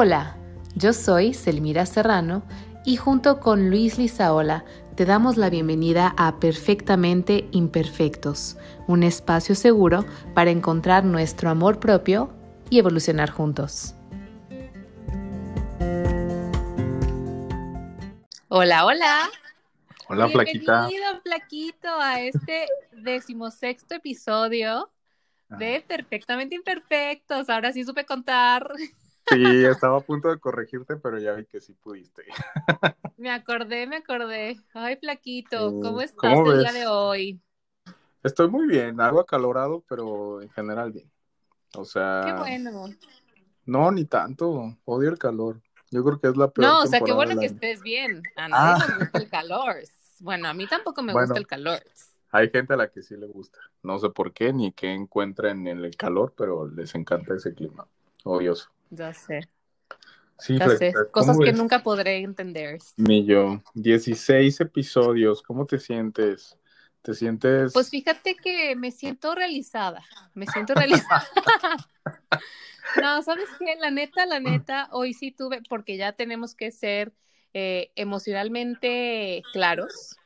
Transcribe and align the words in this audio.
Hola, 0.00 0.36
yo 0.76 0.92
soy 0.92 1.34
Selmira 1.34 1.84
Serrano 1.84 2.44
y 2.84 2.94
junto 2.94 3.40
con 3.40 3.68
Luis 3.68 3.98
Lizaola 3.98 4.64
te 4.94 5.04
damos 5.04 5.36
la 5.36 5.50
bienvenida 5.50 6.14
a 6.16 6.38
Perfectamente 6.38 7.48
Imperfectos, 7.50 8.56
un 8.86 9.02
espacio 9.02 9.56
seguro 9.56 10.04
para 10.36 10.52
encontrar 10.52 11.04
nuestro 11.04 11.50
amor 11.50 11.80
propio 11.80 12.32
y 12.70 12.78
evolucionar 12.78 13.30
juntos. 13.30 13.96
Hola, 18.50 18.84
hola. 18.84 19.28
Hola, 20.08 20.28
Flaquita. 20.28 20.86
Bienvenido, 20.86 21.22
Flaquito, 21.22 21.88
a 22.00 22.20
este 22.20 22.68
decimosexto 22.92 23.96
episodio 23.96 24.92
de 25.48 25.84
Perfectamente 25.88 26.54
Imperfectos. 26.54 27.50
Ahora 27.50 27.72
sí 27.72 27.82
supe 27.82 28.06
contar. 28.06 28.70
Sí, 29.30 29.64
estaba 29.64 29.98
a 29.98 30.00
punto 30.00 30.28
de 30.28 30.38
corregirte, 30.38 30.96
pero 30.96 31.18
ya 31.18 31.32
vi 31.32 31.44
que 31.44 31.60
sí 31.60 31.74
pudiste. 31.74 32.24
Me 33.16 33.30
acordé, 33.30 33.86
me 33.88 33.96
acordé. 33.96 34.60
Ay, 34.74 34.96
Flaquito, 34.96 35.80
¿cómo 35.80 36.00
estás 36.00 36.38
el 36.38 36.60
día 36.60 36.72
de 36.72 36.86
hoy? 36.86 37.40
Estoy 38.22 38.48
muy 38.48 38.68
bien, 38.68 39.00
algo 39.00 39.18
acalorado, 39.18 39.84
pero 39.88 40.40
en 40.40 40.48
general 40.50 40.92
bien. 40.92 41.10
O 41.74 41.84
sea. 41.84 42.22
Qué 42.24 42.32
bueno. 42.34 42.86
No, 43.66 43.90
ni 43.90 44.04
tanto. 44.04 44.76
Odio 44.84 45.10
el 45.10 45.18
calor. 45.18 45.60
Yo 45.90 46.04
creo 46.04 46.20
que 46.20 46.28
es 46.28 46.36
la 46.36 46.48
peor. 46.48 46.68
No, 46.68 46.82
o 46.82 46.86
sea, 46.86 47.00
qué 47.00 47.12
bueno 47.12 47.38
que 47.38 47.46
estés 47.46 47.82
bien. 47.82 48.22
A 48.36 48.48
nadie 48.48 48.84
ah. 48.88 48.96
gusta 48.98 49.18
el 49.18 49.28
calor. 49.28 49.76
Bueno, 50.20 50.48
a 50.48 50.54
mí 50.54 50.66
tampoco 50.66 51.02
me 51.02 51.12
gusta 51.12 51.38
el 51.38 51.46
calor. 51.46 51.82
Hay 52.30 52.50
gente 52.50 52.74
a 52.74 52.76
la 52.76 52.88
que 52.90 53.02
sí 53.02 53.16
le 53.16 53.26
gusta. 53.26 53.58
No 53.82 53.98
sé 53.98 54.10
por 54.10 54.32
qué 54.32 54.52
ni 54.52 54.72
qué 54.72 54.92
encuentran 54.92 55.66
en 55.66 55.84
el 55.84 55.96
calor, 55.96 56.34
pero 56.36 56.68
les 56.68 56.94
encanta 56.94 57.34
ese 57.34 57.54
clima. 57.54 57.86
Odioso. 58.24 58.70
Ya 58.90 59.12
sé. 59.12 59.40
Sí, 60.38 60.58
ya 60.58 60.68
sé. 60.70 60.92
Cosas 61.10 61.36
que 61.38 61.52
nunca 61.52 61.82
podré 61.82 62.18
entender. 62.18 62.78
Ni 62.96 63.24
yo. 63.24 63.62
16 63.74 64.60
episodios. 64.60 65.42
¿Cómo 65.42 65.66
te 65.66 65.78
sientes? 65.78 66.56
¿Te 67.02 67.14
sientes? 67.14 67.72
Pues 67.72 67.90
fíjate 67.90 68.36
que 68.36 68.76
me 68.76 68.90
siento 68.90 69.34
realizada. 69.34 70.04
Me 70.34 70.46
siento 70.46 70.74
realizada. 70.74 71.26
no, 73.02 73.22
¿sabes 73.22 73.48
qué? 73.58 73.76
La 73.80 73.90
neta, 73.90 74.26
la 74.26 74.40
neta, 74.40 74.88
hoy 74.92 75.12
sí 75.12 75.32
tuve, 75.32 75.62
porque 75.68 75.96
ya 75.96 76.12
tenemos 76.12 76.54
que 76.54 76.70
ser 76.70 77.12
eh, 77.54 77.90
emocionalmente 77.96 79.42
claros. 79.52 80.16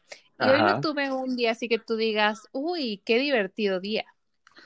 Y 0.40 0.44
hoy 0.44 0.62
no 0.62 0.80
tuve 0.80 1.12
un 1.12 1.36
día 1.36 1.52
así 1.52 1.68
que 1.68 1.78
tú 1.78 1.96
digas, 1.96 2.40
uy, 2.52 3.00
qué 3.04 3.18
divertido 3.18 3.80
día. 3.80 4.04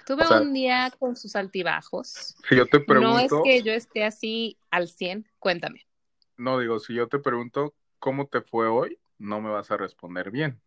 Tuve 0.06 0.24
un 0.40 0.52
día 0.52 0.92
con 1.00 1.16
sus 1.16 1.34
altibajos. 1.34 2.36
Si 2.48 2.54
yo 2.54 2.66
te 2.66 2.78
pregunto. 2.78 3.10
No 3.10 3.18
es 3.18 3.32
que 3.42 3.62
yo 3.64 3.72
esté 3.72 4.04
así 4.04 4.56
al 4.70 4.88
100, 4.88 5.28
cuéntame. 5.40 5.84
No, 6.36 6.60
digo, 6.60 6.78
si 6.78 6.94
yo 6.94 7.08
te 7.08 7.18
pregunto 7.18 7.74
cómo 7.98 8.28
te 8.28 8.40
fue 8.40 8.68
hoy, 8.68 9.00
no 9.18 9.40
me 9.40 9.50
vas 9.50 9.72
a 9.72 9.76
responder 9.76 10.30
bien. 10.30 10.60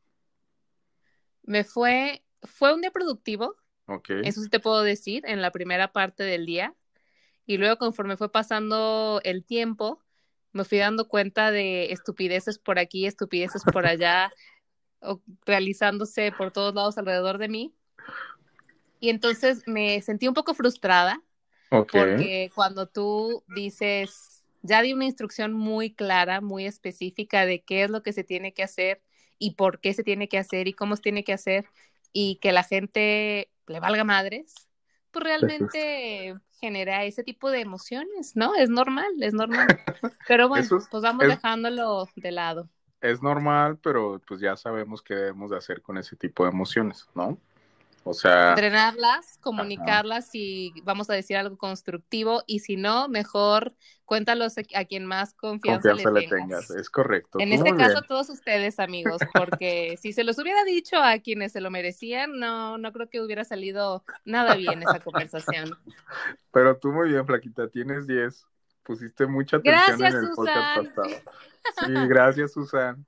Me 1.44 1.64
fue, 1.64 2.22
fue 2.44 2.74
un 2.74 2.82
día 2.82 2.92
productivo. 2.92 3.56
Ok. 3.86 4.10
Eso 4.24 4.42
sí 4.42 4.50
te 4.50 4.60
puedo 4.60 4.84
decir, 4.84 5.24
en 5.26 5.42
la 5.42 5.52
primera 5.52 5.94
parte 5.94 6.24
del 6.24 6.46
día. 6.46 6.76
Y 7.46 7.58
luego, 7.58 7.78
conforme 7.78 8.18
fue 8.18 8.30
pasando 8.30 9.22
el 9.24 9.46
tiempo, 9.46 10.04
me 10.52 10.66
fui 10.66 10.80
dando 10.80 11.08
cuenta 11.08 11.50
de 11.50 11.94
estupideces 11.94 12.60
por 12.60 12.78
aquí, 12.78 13.06
estupideces 13.06 13.64
por 13.64 13.88
allá, 13.88 14.34
realizándose 15.46 16.34
por 16.34 16.52
todos 16.52 16.76
lados 16.76 16.98
alrededor 16.98 17.38
de 17.38 17.48
mí. 17.48 17.74
Y 19.00 19.10
entonces 19.10 19.64
me 19.66 20.02
sentí 20.02 20.28
un 20.28 20.34
poco 20.34 20.54
frustrada 20.54 21.22
porque 21.70 22.52
cuando 22.56 22.88
tú 22.88 23.44
dices, 23.56 24.44
ya 24.62 24.82
di 24.82 24.94
una 24.94 25.06
instrucción 25.06 25.54
muy 25.54 25.94
clara, 25.94 26.42
muy 26.42 26.66
específica 26.66 27.46
de 27.46 27.62
qué 27.62 27.84
es 27.84 27.90
lo 27.90 28.04
que 28.04 28.14
se 28.14 28.24
tiene 28.24 28.54
que 28.54 28.64
hacer 28.64 29.02
y 29.38 29.52
por 29.56 29.80
qué 29.80 29.94
se 29.94 30.04
tiene 30.04 30.28
que 30.28 30.38
hacer 30.38 30.68
y 30.68 30.74
cómo 30.74 30.96
se 30.96 31.04
tiene 31.04 31.24
que 31.24 31.34
hacer 31.34 31.66
y 32.12 32.38
que 32.42 32.52
la 32.52 32.64
gente 32.64 33.52
le 33.68 33.80
valga 33.80 34.04
madres, 34.04 34.68
pues 35.12 35.24
realmente 35.24 36.36
genera 36.60 37.06
ese 37.06 37.24
tipo 37.24 37.50
de 37.50 37.62
emociones, 37.62 38.36
¿no? 38.36 38.56
Es 38.56 38.70
normal, 38.70 39.12
es 39.22 39.34
normal. 39.34 39.68
Pero 40.28 40.50
bueno, 40.50 40.68
pues 40.92 41.04
vamos 41.04 41.28
dejándolo 41.28 42.08
de 42.16 42.32
lado. 42.32 42.70
Es 43.02 43.22
normal, 43.22 43.78
pero 43.82 44.22
pues 44.28 44.42
ya 44.42 44.58
sabemos 44.58 45.02
qué 45.02 45.16
debemos 45.16 45.52
de 45.52 45.58
hacer 45.58 45.82
con 45.82 45.98
ese 45.98 46.18
tipo 46.18 46.44
de 46.44 46.50
emociones, 46.50 47.08
¿no? 47.16 47.38
O 48.04 48.14
sea. 48.14 48.56
Drenarlas, 48.56 49.38
comunicarlas 49.42 50.30
y 50.34 50.74
vamos 50.84 51.10
a 51.10 51.14
decir 51.14 51.38
algo 51.38 51.58
constructivo 51.58 52.44
y 52.48 52.60
si 52.60 52.76
no, 52.76 53.08
mejor 53.08 53.74
cuéntalos 54.06 54.56
a 54.58 54.86
quien 54.86 55.06
más 55.06 55.36
confianza, 55.36 55.94
le, 55.94 56.28
tengas. 56.28 56.72
Es 56.72 56.90
correcto. 56.90 57.40
En 57.40 57.54
este 57.54 57.76
caso, 57.76 58.02
todos 58.02 58.30
ustedes, 58.30 58.80
amigos, 58.80 59.22
porque 59.36 59.98
si 60.02 60.14
se 60.14 60.24
los 60.24 60.40
hubiera 60.40 60.64
dicho 60.64 60.98
a 60.98 61.20
quienes 61.20 61.52
se 61.52 61.62
lo 61.62 61.70
merecían, 61.70 62.40
no, 62.40 62.80
no 62.80 62.92
creo 62.92 63.08
que 63.08 63.22
hubiera 63.22 63.44
salido 63.44 64.04
nada 64.26 64.56
bien 64.56 64.82
esa 64.82 65.00
conversación. 65.00 65.78
Pero 66.52 66.78
tú 66.78 66.92
muy 66.92 67.10
bien, 67.10 67.26
Flaquita, 67.26 67.68
tienes 67.68 68.08
10. 68.08 68.48
Pusiste 68.82 69.28
mucha 69.28 69.58
atención 69.58 70.04
en 70.04 70.16
el 70.16 70.30
podcast 70.36 70.96
pasado. 70.96 71.16
Sí, 71.86 71.94
gracias, 72.08 72.54
Susan. 72.54 73.06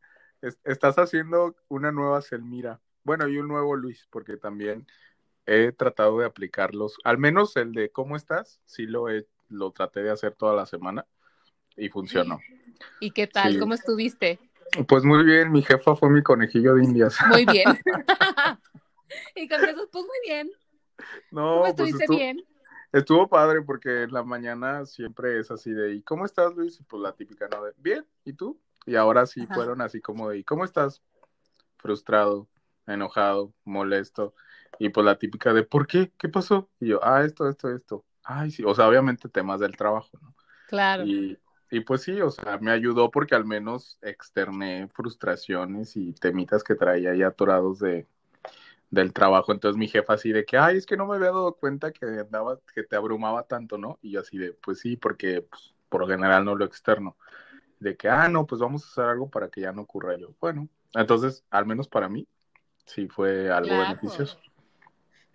estás 0.66 0.97
haciendo 0.97 1.56
una 1.68 1.91
nueva 1.91 2.22
Selmira. 2.22 2.80
Bueno, 3.03 3.28
y 3.28 3.38
un 3.38 3.47
nuevo 3.47 3.75
Luis, 3.75 4.07
porque 4.09 4.38
también 4.38 4.85
he 5.45 5.72
tratado 5.72 6.19
de 6.19 6.25
aplicarlos, 6.25 6.97
al 7.03 7.17
menos 7.17 7.56
el 7.57 7.73
de 7.73 7.89
¿cómo 7.89 8.16
estás? 8.16 8.62
Sí 8.66 8.85
lo 8.85 9.09
he, 9.09 9.28
lo 9.50 9.72
traté 9.72 10.01
de 10.01 10.12
hacer 10.12 10.34
toda 10.34 10.56
la 10.56 10.66
semana 10.66 11.06
y 11.75 11.89
funcionó. 11.89 12.39
¿Y 13.00 13.12
qué 13.12 13.28
tal? 13.28 13.59
¿Cómo 13.59 13.73
estuviste? 13.73 14.39
Pues 14.88 15.03
muy 15.03 15.23
bien, 15.25 15.51
mi 15.51 15.62
jefa 15.62 15.95
fue 15.95 16.09
mi 16.09 16.23
conejillo 16.23 16.75
de 16.75 16.84
indias. 16.84 17.17
Muy 17.28 17.45
bien. 17.45 17.67
y 19.35 19.47
con 19.47 19.63
eso, 19.63 19.89
pues 19.91 20.06
muy 20.06 20.18
bien. 20.23 20.50
No, 21.31 21.41
¿Cómo 21.41 21.62
pues 21.62 21.89
estuviste 21.89 22.16
bien? 22.16 22.45
Estuvo 22.94 23.28
padre 23.28 23.62
porque 23.62 24.03
en 24.03 24.12
la 24.12 24.23
mañana 24.23 24.85
siempre 24.85 25.39
es 25.39 25.50
así 25.50 25.72
de, 25.72 25.94
¿y 25.95 26.01
cómo 26.01 26.25
estás, 26.25 26.53
Luis? 26.56 26.79
Y 26.79 26.83
pues 26.83 27.01
la 27.01 27.13
típica, 27.13 27.47
¿no? 27.47 27.63
De, 27.63 27.73
bien, 27.78 28.06
¿y 28.25 28.33
tú? 28.33 28.59
Y 28.85 28.95
ahora 28.95 29.25
sí 29.25 29.45
fueron 29.47 29.81
así 29.81 30.01
como 30.01 30.29
de, 30.29 30.39
¿y 30.39 30.44
cómo 30.44 30.66
estás? 30.66 31.01
Frustrado 31.78 32.47
enojado, 32.94 33.53
molesto, 33.63 34.34
y 34.79 34.90
pues 34.90 35.06
la 35.06 35.18
típica 35.18 35.53
de, 35.53 35.63
¿por 35.63 35.88
qué? 35.88 36.12
¿Qué 36.18 36.29
pasó? 36.29 36.69
Y 36.79 36.88
yo, 36.88 37.00
ah, 37.03 37.24
esto, 37.24 37.47
esto, 37.50 37.69
esto. 37.69 38.06
Ay, 38.24 38.52
sí, 38.52 38.63
o 38.66 38.74
sea, 38.74 38.88
obviamente 38.88 39.29
temas 39.29 39.59
del 39.59 39.75
trabajo, 39.75 40.09
¿no? 40.22 40.35
Claro. 40.68 41.06
Y, 41.06 41.38
y 41.69 41.81
pues 41.81 42.01
sí, 42.01 42.19
o 42.22 42.31
sea, 42.31 42.57
me 42.59 42.72
ayudó 42.72 43.12
porque 43.12 43.35
al 43.35 43.46
menos 43.46 43.97
externé 44.01 44.88
frustraciones 44.90 45.96
y 45.97 46.13
temitas 46.13 46.63
que 46.63 46.75
traía 46.75 47.12
ahí 47.12 47.24
atorados 47.24 47.80
de, 47.80 48.07
del 48.91 49.13
trabajo. 49.13 49.51
Entonces 49.51 49.78
mi 49.78 49.88
jefa 49.88 50.13
así 50.13 50.31
de 50.31 50.46
que, 50.46 50.57
ay, 50.57 50.78
es 50.78 50.85
que 50.85 50.97
no 50.97 51.07
me 51.07 51.16
había 51.16 51.28
dado 51.28 51.56
cuenta 51.56 51.91
que 51.91 52.06
andaba, 52.06 52.59
que 52.74 52.84
te 52.84 52.96
abrumaba 52.96 53.44
tanto, 53.47 53.78
¿no? 53.78 53.97
Y 54.01 54.12
yo 54.12 54.19
así 54.22 54.38
de, 54.38 54.53
pues 54.53 54.80
sí, 54.80 54.97
porque 54.97 55.41
pues, 55.44 55.74
por 55.90 56.01
lo 56.01 56.07
general 56.07 56.46
no 56.46 56.56
lo 56.56 56.66
externo. 56.66 57.18
De 57.80 57.97
que, 57.97 58.09
ah, 58.09 58.28
no, 58.30 58.46
pues 58.46 58.62
vamos 58.62 58.84
a 58.84 58.88
hacer 58.90 59.06
algo 59.06 59.30
para 59.30 59.50
que 59.50 59.62
ya 59.62 59.72
no 59.72 59.81
ocurra 59.84 60.18
yo. 60.18 60.35
Bueno, 60.40 60.69
entonces, 60.94 61.44
al 61.50 61.66
menos 61.66 61.88
para 61.88 62.09
mí, 62.09 62.28
sí 62.86 63.08
fue 63.08 63.52
algo 63.52 63.78
beneficioso. 63.78 64.40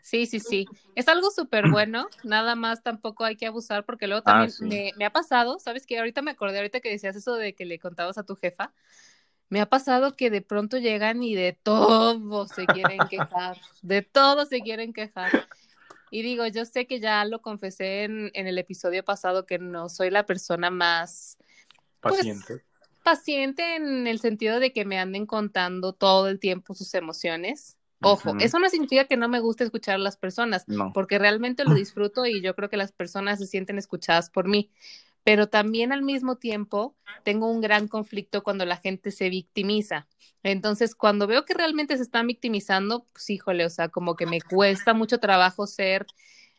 Sí, 0.03 0.27
sí, 0.27 0.39
sí. 0.39 0.67
Es 0.95 1.09
algo 1.09 1.33
súper 1.33 1.69
bueno, 1.69 2.07
nada 2.23 2.55
más 2.55 2.85
tampoco 2.85 3.25
hay 3.25 3.35
que 3.35 3.47
abusar 3.47 3.85
porque 3.85 4.07
luego 4.07 4.23
también 4.23 4.53
ah, 4.53 4.95
me, 4.97 5.05
ha 5.05 5.11
pasado, 5.11 5.59
¿sabes 5.59 5.85
qué? 5.85 5.99
Ahorita 5.99 6.23
me 6.23 6.31
acordé, 6.31 6.59
ahorita 6.59 6.79
que 6.79 6.91
decías 6.91 7.17
eso 7.17 7.35
de 7.35 7.55
que 7.55 7.65
le 7.65 7.81
contabas 7.81 8.17
a 8.17 8.23
tu 8.23 8.37
jefa, 8.37 8.73
me 9.49 9.61
ha 9.61 9.67
pasado 9.67 10.15
que 10.15 10.31
de 10.31 10.43
pronto 10.43 10.79
llegan 10.79 11.25
y 11.25 11.35
de 11.35 11.59
todo 11.61 12.47
se 12.47 12.67
quieren 12.67 13.01
quejar, 13.11 13.59
de 13.83 14.03
todo 14.03 14.47
se 14.47 14.61
quieren 14.61 14.93
quejar. 14.93 15.49
Y 16.13 16.23
digo, 16.23 16.47
yo 16.47 16.65
sé 16.65 16.87
que 16.87 17.01
ya 17.01 17.25
lo 17.25 17.43
confesé 17.43 18.05
en, 18.05 18.31
en 18.35 18.47
el 18.47 18.59
episodio 18.59 19.05
pasado 19.05 19.45
que 19.45 19.59
no 19.59 19.89
soy 19.89 20.11
la 20.11 20.25
persona 20.25 20.71
más 20.71 21.37
pues, 22.01 22.25
paciente 23.07 23.77
en 23.77 24.09
el 24.09 24.19
sentido 24.19 24.59
de 24.59 24.73
que 24.73 24.85
me 24.85 24.99
anden 24.99 25.27
contando 25.27 25.93
todo 25.93 26.27
el 26.27 26.41
tiempo 26.41 26.75
sus 26.75 26.93
emociones. 26.95 27.79
Ojo, 28.03 28.35
eso 28.41 28.59
no 28.59 28.69
significa 28.69 29.05
que 29.05 29.17
no 29.17 29.29
me 29.29 29.39
guste 29.39 29.63
escuchar 29.63 29.95
a 29.95 29.99
las 29.99 30.17
personas, 30.17 30.67
porque 30.93 31.21
realmente 31.21 31.63
lo 31.63 31.73
disfruto 31.75 32.27
y 32.27 32.43
yo 32.43 32.57
creo 32.57 32.69
que 32.69 32.77
las 32.77 32.91
personas 32.91 33.39
se 33.39 33.47
sienten 33.47 33.79
escuchadas 33.79 34.29
por 34.29 34.49
mí. 34.49 34.73
Pero 35.23 35.49
también 35.49 35.93
al 35.93 36.03
mismo 36.03 36.35
tiempo 36.35 36.97
tengo 37.23 37.49
un 37.49 37.61
gran 37.61 37.87
conflicto 37.87 38.43
cuando 38.43 38.65
la 38.65 38.77
gente 38.77 39.13
se 39.13 39.31
victimiza. 39.31 40.09
Entonces, 40.43 40.97
cuando 40.97 41.29
veo 41.29 41.45
que 41.45 41.55
realmente 41.55 41.97
se 41.97 42.03
están 42.03 42.27
victimizando, 42.27 43.07
pues 43.13 43.31
híjole, 43.31 43.65
o 43.65 43.71
sea, 43.71 43.89
como 43.89 44.17
que 44.17 44.27
me 44.27 44.41
cuesta 44.41 44.95
mucho 44.95 45.21
trabajo 45.21 45.69
ser 45.69 46.09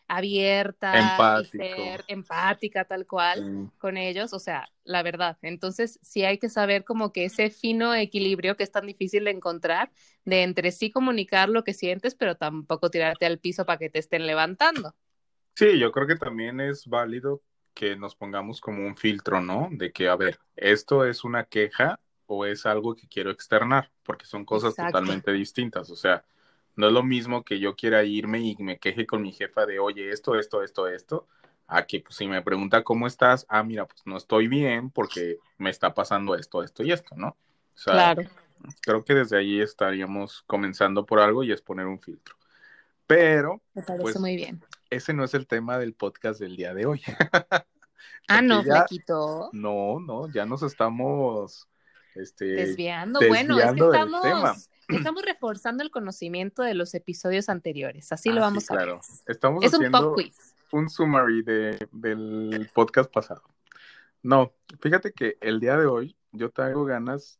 abierta, 0.07 1.35
y 1.39 1.45
ser 1.45 2.05
empática 2.07 2.85
tal 2.85 3.05
cual 3.05 3.69
con 3.77 3.97
ellos, 3.97 4.33
o 4.33 4.39
sea, 4.39 4.69
la 4.83 5.03
verdad. 5.03 5.37
Entonces, 5.41 5.99
sí 6.01 6.23
hay 6.23 6.39
que 6.39 6.49
saber 6.49 6.83
como 6.83 7.11
que 7.13 7.25
ese 7.25 7.49
fino 7.49 7.93
equilibrio 7.93 8.57
que 8.57 8.63
es 8.63 8.71
tan 8.71 8.87
difícil 8.87 9.25
de 9.25 9.31
encontrar, 9.31 9.91
de 10.25 10.43
entre 10.43 10.71
sí 10.71 10.91
comunicar 10.91 11.49
lo 11.49 11.63
que 11.63 11.73
sientes, 11.73 12.15
pero 12.15 12.35
tampoco 12.35 12.89
tirarte 12.89 13.25
al 13.25 13.39
piso 13.39 13.65
para 13.65 13.77
que 13.77 13.89
te 13.89 13.99
estén 13.99 14.25
levantando. 14.25 14.95
Sí, 15.55 15.79
yo 15.79 15.91
creo 15.91 16.07
que 16.07 16.15
también 16.15 16.59
es 16.59 16.87
válido 16.87 17.41
que 17.73 17.95
nos 17.95 18.15
pongamos 18.15 18.61
como 18.61 18.85
un 18.85 18.95
filtro, 18.95 19.41
¿no? 19.41 19.69
De 19.71 19.91
que, 19.91 20.07
a 20.07 20.15
ver, 20.15 20.39
esto 20.55 21.05
es 21.05 21.23
una 21.23 21.45
queja 21.45 21.99
o 22.25 22.45
es 22.45 22.65
algo 22.65 22.95
que 22.95 23.07
quiero 23.07 23.31
externar, 23.31 23.91
porque 24.03 24.25
son 24.25 24.45
cosas 24.45 24.71
Exacto. 24.71 24.93
totalmente 24.93 25.31
distintas. 25.31 25.89
O 25.89 25.95
sea, 25.95 26.23
no 26.77 26.87
es 26.87 26.93
lo 26.93 27.03
mismo 27.03 27.43
que 27.43 27.59
yo 27.59 27.75
quiera 27.75 28.03
irme 28.03 28.39
y 28.39 28.55
me 28.59 28.79
queje 28.79 29.05
con 29.05 29.21
mi 29.21 29.31
jefa 29.33 29.65
de, 29.65 29.79
oye, 29.79 30.11
esto, 30.11 30.35
esto, 30.39 30.63
esto, 30.63 30.87
esto, 30.87 31.27
a 31.67 31.85
que 31.85 31.99
pues, 31.99 32.15
si 32.15 32.27
me 32.27 32.41
pregunta 32.41 32.83
cómo 32.83 33.07
estás, 33.07 33.45
ah, 33.49 33.63
mira, 33.63 33.85
pues 33.85 34.01
no 34.05 34.15
estoy 34.17 34.47
bien 34.47 34.89
porque 34.89 35.37
me 35.57 35.69
está 35.69 35.93
pasando 35.93 36.35
esto, 36.35 36.63
esto 36.63 36.83
y 36.83 36.91
esto, 36.93 37.15
¿no? 37.17 37.29
O 37.29 37.77
sea, 37.77 37.93
Claro. 37.93 38.21
creo 38.81 39.03
que 39.03 39.13
desde 39.15 39.37
ahí 39.37 39.59
estaríamos 39.59 40.43
comenzando 40.47 41.05
por 41.05 41.19
algo 41.19 41.43
y 41.43 41.51
es 41.51 41.61
poner 41.61 41.85
un 41.87 41.99
filtro. 41.99 42.35
Pero 43.05 43.61
Me 43.73 43.81
parece 43.83 44.01
Pues, 44.03 44.19
muy 44.19 44.35
bien. 44.35 44.61
ese 44.89 45.13
no 45.13 45.23
es 45.23 45.33
el 45.33 45.47
tema 45.47 45.77
del 45.77 45.93
podcast 45.93 46.39
del 46.39 46.55
día 46.55 46.73
de 46.73 46.85
hoy. 46.85 47.01
Ah, 48.29 48.41
no, 48.41 48.61
ya- 48.63 48.85
Flequito. 48.85 49.49
No, 49.53 49.99
no, 50.01 50.29
ya 50.31 50.45
nos 50.45 50.61
estamos 50.61 51.67
este, 52.13 52.45
Desviando. 52.45 53.19
Bueno, 53.25 53.57
es 53.57 53.63
que 53.63 53.71
desviando 53.71 54.17
estamos. 54.23 54.69
Estamos 54.87 55.23
reforzando 55.23 55.83
el 55.83 55.91
conocimiento 55.91 56.63
de 56.63 56.73
los 56.73 56.93
episodios 56.93 57.49
anteriores. 57.49 58.11
Así 58.11 58.29
lo 58.29 58.37
Ah, 58.41 58.45
vamos 58.45 58.63
sí, 58.65 58.73
a 58.73 58.75
claro. 58.77 58.93
ver. 58.95 59.01
Estamos 59.35 59.63
Es 59.63 59.73
un 59.73 59.91
pop 59.91 60.15
quiz. 60.15 60.55
un 60.71 60.89
summary 60.89 61.43
de, 61.43 61.87
del 61.91 62.69
podcast 62.73 63.11
pasado. 63.11 63.43
No, 64.23 64.53
fíjate 64.81 65.13
que 65.13 65.37
el 65.41 65.59
día 65.59 65.77
de 65.77 65.85
hoy 65.85 66.17
yo 66.31 66.49
traigo 66.51 66.85
ganas. 66.85 67.39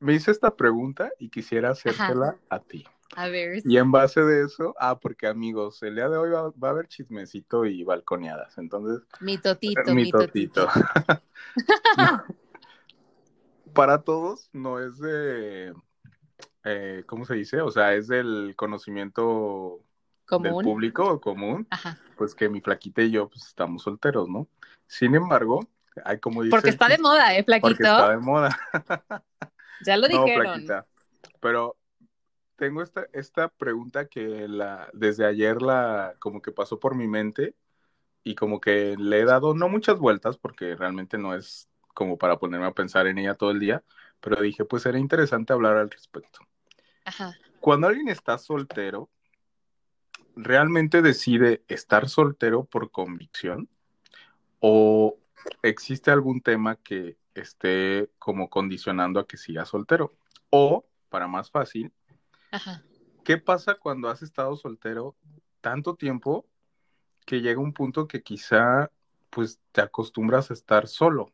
Me 0.00 0.14
hice 0.14 0.30
esta 0.30 0.54
pregunta 0.56 1.10
y 1.18 1.30
quisiera 1.30 1.70
hacértela 1.70 2.36
a 2.48 2.58
ti. 2.60 2.84
A 3.16 3.28
ver. 3.28 3.62
Y 3.64 3.76
en 3.78 3.92
base 3.92 4.22
de 4.22 4.44
eso, 4.44 4.74
ah, 4.78 4.98
porque 4.98 5.26
amigos, 5.28 5.82
el 5.82 5.94
día 5.94 6.08
de 6.08 6.16
hoy 6.16 6.30
va, 6.30 6.50
va 6.50 6.68
a 6.68 6.70
haber 6.72 6.88
chismecito 6.88 7.64
y 7.64 7.84
balconeadas. 7.84 8.58
Entonces, 8.58 9.06
Mi 9.20 9.38
totito, 9.38 9.82
mi 9.94 10.04
mi 10.04 10.10
totito. 10.10 10.66
totito. 10.66 11.22
Para 13.72 14.02
todos 14.02 14.48
no 14.52 14.80
es 14.80 14.98
de, 14.98 15.74
eh, 16.64 17.04
¿cómo 17.06 17.24
se 17.24 17.34
dice? 17.34 17.60
O 17.60 17.70
sea, 17.70 17.94
es 17.94 18.08
del 18.08 18.54
conocimiento 18.56 19.80
del 20.26 20.52
Común. 20.52 20.64
público 20.64 21.20
común, 21.20 21.66
Ajá. 21.70 21.98
pues 22.16 22.34
que 22.34 22.48
mi 22.48 22.60
flaquita 22.60 23.02
y 23.02 23.10
yo 23.10 23.28
pues 23.28 23.46
estamos 23.46 23.82
solteros, 23.82 24.28
¿no? 24.28 24.48
Sin 24.86 25.14
embargo, 25.14 25.60
hay 26.04 26.18
como 26.18 26.42
dice, 26.42 26.56
Porque 26.56 26.70
está 26.70 26.88
de 26.88 26.98
moda, 26.98 27.34
¿eh, 27.36 27.44
porque 27.44 27.58
Flaquito? 27.58 27.84
está 27.84 28.10
de 28.10 28.18
moda. 28.18 28.58
Ya 29.84 29.96
lo 29.96 30.08
No, 30.08 30.24
dijeron. 30.24 30.42
flaquita. 30.44 30.86
Pero 31.40 31.76
tengo 32.56 32.82
esta, 32.82 33.06
esta 33.12 33.48
pregunta 33.48 34.06
que 34.06 34.48
la, 34.48 34.88
desde 34.92 35.26
ayer 35.26 35.60
la, 35.62 36.14
como 36.20 36.40
que 36.40 36.52
pasó 36.52 36.80
por 36.80 36.94
mi 36.94 37.06
mente 37.06 37.54
y 38.24 38.34
como 38.34 38.60
que 38.60 38.96
le 38.98 39.20
he 39.20 39.24
dado, 39.24 39.54
no 39.54 39.68
muchas 39.68 39.98
vueltas, 39.98 40.38
porque 40.38 40.76
realmente 40.76 41.18
no 41.18 41.34
es 41.34 41.68
como 41.94 42.18
para 42.18 42.38
ponerme 42.38 42.66
a 42.66 42.72
pensar 42.74 43.06
en 43.06 43.18
ella 43.18 43.34
todo 43.34 43.50
el 43.50 43.60
día, 43.60 43.84
pero 44.20 44.40
dije, 44.42 44.64
pues 44.64 44.86
era 44.86 44.98
interesante 44.98 45.52
hablar 45.52 45.76
al 45.76 45.90
respecto. 45.90 46.40
Ajá. 47.04 47.34
Cuando 47.60 47.86
alguien 47.86 48.08
está 48.08 48.38
soltero, 48.38 49.10
¿realmente 50.36 51.02
decide 51.02 51.62
estar 51.68 52.08
soltero 52.08 52.64
por 52.64 52.90
convicción? 52.90 53.68
¿O 54.60 55.18
existe 55.62 56.10
algún 56.10 56.40
tema 56.40 56.76
que 56.76 57.16
esté 57.34 58.10
como 58.18 58.48
condicionando 58.48 59.20
a 59.20 59.26
que 59.26 59.36
siga 59.36 59.64
soltero? 59.64 60.14
O, 60.50 60.84
para 61.08 61.26
más 61.26 61.50
fácil, 61.50 61.92
Ajá. 62.50 62.82
¿qué 63.24 63.38
pasa 63.38 63.74
cuando 63.74 64.08
has 64.08 64.22
estado 64.22 64.56
soltero 64.56 65.16
tanto 65.60 65.96
tiempo 65.96 66.46
que 67.26 67.40
llega 67.40 67.60
un 67.60 67.72
punto 67.72 68.06
que 68.06 68.22
quizá 68.22 68.90
pues 69.30 69.60
te 69.72 69.80
acostumbras 69.80 70.50
a 70.50 70.54
estar 70.54 70.86
solo? 70.86 71.32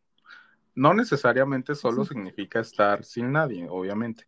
No 0.75 0.95
necesariamente 0.95 1.75
solo 1.75 2.05
significa 2.05 2.61
estar 2.61 3.05
sin 3.05 3.33
nadie, 3.33 3.67
obviamente, 3.69 4.27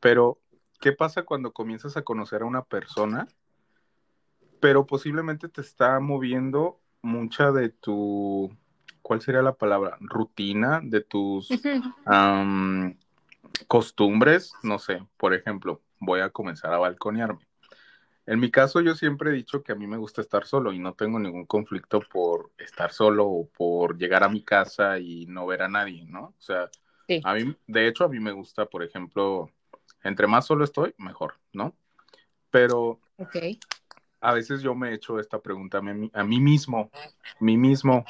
pero 0.00 0.38
¿qué 0.80 0.92
pasa 0.92 1.22
cuando 1.22 1.52
comienzas 1.52 1.96
a 1.96 2.02
conocer 2.02 2.42
a 2.42 2.46
una 2.46 2.62
persona, 2.62 3.26
pero 4.60 4.86
posiblemente 4.86 5.48
te 5.48 5.60
está 5.60 6.00
moviendo 6.00 6.80
mucha 7.02 7.52
de 7.52 7.68
tu, 7.68 8.50
¿cuál 9.02 9.20
sería 9.20 9.42
la 9.42 9.54
palabra? 9.54 9.96
Rutina, 10.00 10.80
de 10.82 11.00
tus 11.02 11.50
am, 12.04 12.96
costumbres, 13.68 14.54
no 14.62 14.78
sé, 14.78 15.02
por 15.16 15.34
ejemplo, 15.34 15.80
voy 16.00 16.20
a 16.20 16.30
comenzar 16.30 16.72
a 16.72 16.78
balconearme. 16.78 17.46
En 18.26 18.40
mi 18.40 18.50
caso, 18.50 18.80
yo 18.80 18.96
siempre 18.96 19.30
he 19.30 19.34
dicho 19.34 19.62
que 19.62 19.70
a 19.70 19.76
mí 19.76 19.86
me 19.86 19.98
gusta 19.98 20.20
estar 20.20 20.46
solo 20.46 20.72
y 20.72 20.80
no 20.80 20.94
tengo 20.94 21.20
ningún 21.20 21.46
conflicto 21.46 22.00
por 22.00 22.50
estar 22.58 22.92
solo 22.92 23.24
o 23.26 23.48
por 23.48 23.96
llegar 23.96 24.24
a 24.24 24.28
mi 24.28 24.42
casa 24.42 24.98
y 24.98 25.26
no 25.26 25.46
ver 25.46 25.62
a 25.62 25.68
nadie, 25.68 26.04
¿no? 26.06 26.34
O 26.36 26.40
sea, 26.40 26.68
Sí. 27.06 27.20
a 27.22 27.34
mí, 27.34 27.56
de 27.68 27.86
hecho, 27.86 28.02
a 28.02 28.08
mí 28.08 28.18
me 28.18 28.32
gusta, 28.32 28.66
por 28.66 28.82
ejemplo, 28.82 29.48
entre 30.06 30.26
más 30.26 30.46
solo 30.46 30.64
estoy, 30.64 30.94
mejor, 30.98 31.34
¿no? 31.52 31.74
Pero 32.50 33.00
a 34.20 34.32
veces 34.32 34.62
yo 34.62 34.74
me 34.74 34.90
he 34.90 34.94
hecho 34.94 35.18
esta 35.20 35.40
pregunta 35.40 35.78
a 35.78 35.82
mí, 35.82 36.10
a 36.14 36.24
mí 36.24 36.40
mismo, 36.40 36.90
mí 37.40 37.56
mismo, 37.56 38.04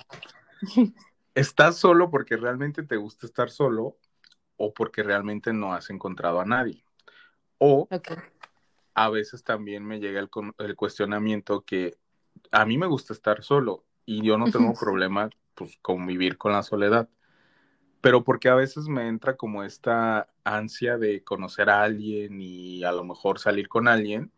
¿estás 1.34 1.76
solo 1.76 2.10
porque 2.10 2.36
realmente 2.36 2.82
te 2.82 2.96
gusta 2.96 3.26
estar 3.26 3.50
solo 3.50 3.96
o 4.56 4.72
porque 4.72 5.02
realmente 5.02 5.52
no 5.52 5.74
has 5.74 5.90
encontrado 5.90 6.40
a 6.40 6.44
nadie? 6.44 6.82
O 7.58 7.86
a 8.94 9.10
veces 9.10 9.44
también 9.44 9.84
me 9.84 9.98
llega 10.00 10.20
el, 10.20 10.30
con- 10.30 10.54
el 10.58 10.74
cuestionamiento 10.76 11.62
que 11.62 11.96
a 12.50 12.64
mí 12.64 12.78
me 12.78 12.86
gusta 12.86 13.12
estar 13.12 13.42
solo 13.42 13.84
y 14.04 14.24
yo 14.24 14.38
no 14.38 14.50
tengo 14.50 14.72
problema 14.80 15.30
pues 15.54 15.78
con 15.82 16.06
vivir 16.06 16.38
con 16.38 16.52
la 16.52 16.62
soledad, 16.62 17.08
pero 18.06 18.22
porque 18.22 18.48
a 18.48 18.54
veces 18.54 18.86
me 18.86 19.08
entra 19.08 19.36
como 19.36 19.64
esta 19.64 20.28
ansia 20.44 20.96
de 20.96 21.24
conocer 21.24 21.68
a 21.68 21.82
alguien 21.82 22.40
y 22.40 22.84
a 22.84 22.92
lo 22.92 23.02
mejor 23.02 23.40
salir 23.40 23.68
con 23.68 23.88
alguien 23.88 24.30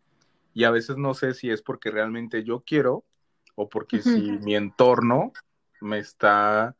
y 0.55 0.63
a 0.63 0.71
veces 0.71 0.97
no 0.97 1.13
sé 1.13 1.35
si 1.35 1.51
es 1.51 1.61
porque 1.61 1.91
realmente 1.91 2.43
yo 2.43 2.63
quiero 2.65 3.05
o 3.53 3.69
porque 3.69 4.01
si 4.01 4.21
mi 4.39 4.55
entorno 4.55 5.33
me 5.81 5.99
está 5.99 6.75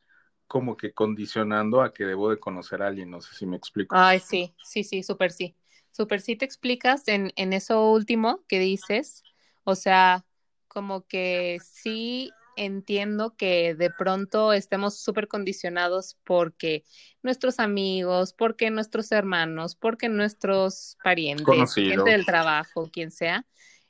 como 0.48 0.76
que 0.76 0.92
condicionando 0.92 1.80
a 1.80 1.92
que 1.92 2.04
debo 2.04 2.28
de 2.28 2.40
conocer 2.40 2.82
a 2.82 2.88
alguien, 2.88 3.08
no 3.08 3.20
sé 3.20 3.36
si 3.36 3.46
me 3.46 3.56
explico. 3.56 3.94
Ay, 3.96 4.18
sí, 4.18 4.52
sí, 4.64 4.82
sí, 4.82 5.04
súper 5.04 5.30
sí. 5.30 5.54
Súper 5.92 6.20
sí 6.20 6.34
te 6.34 6.44
explicas 6.44 7.06
en, 7.06 7.32
en 7.36 7.52
eso 7.52 7.92
último 7.92 8.42
que 8.48 8.58
dices. 8.58 9.22
O 9.62 9.76
sea, 9.76 10.24
como 10.66 11.06
que 11.06 11.58
sí 11.62 12.32
entiendo 12.60 13.34
que 13.36 13.74
de 13.74 13.90
pronto 13.90 14.52
estemos 14.52 14.98
súper 14.98 15.28
condicionados 15.28 16.18
porque 16.24 16.84
nuestros 17.22 17.58
amigos, 17.58 18.34
porque 18.34 18.70
nuestros 18.70 19.10
hermanos, 19.12 19.76
porque 19.76 20.10
nuestros 20.10 20.98
parientes, 21.02 21.46
Conocidos. 21.46 21.96
gente 21.96 22.10
del 22.10 22.26
trabajo, 22.26 22.90
quien 22.92 23.10
sea, 23.10 23.46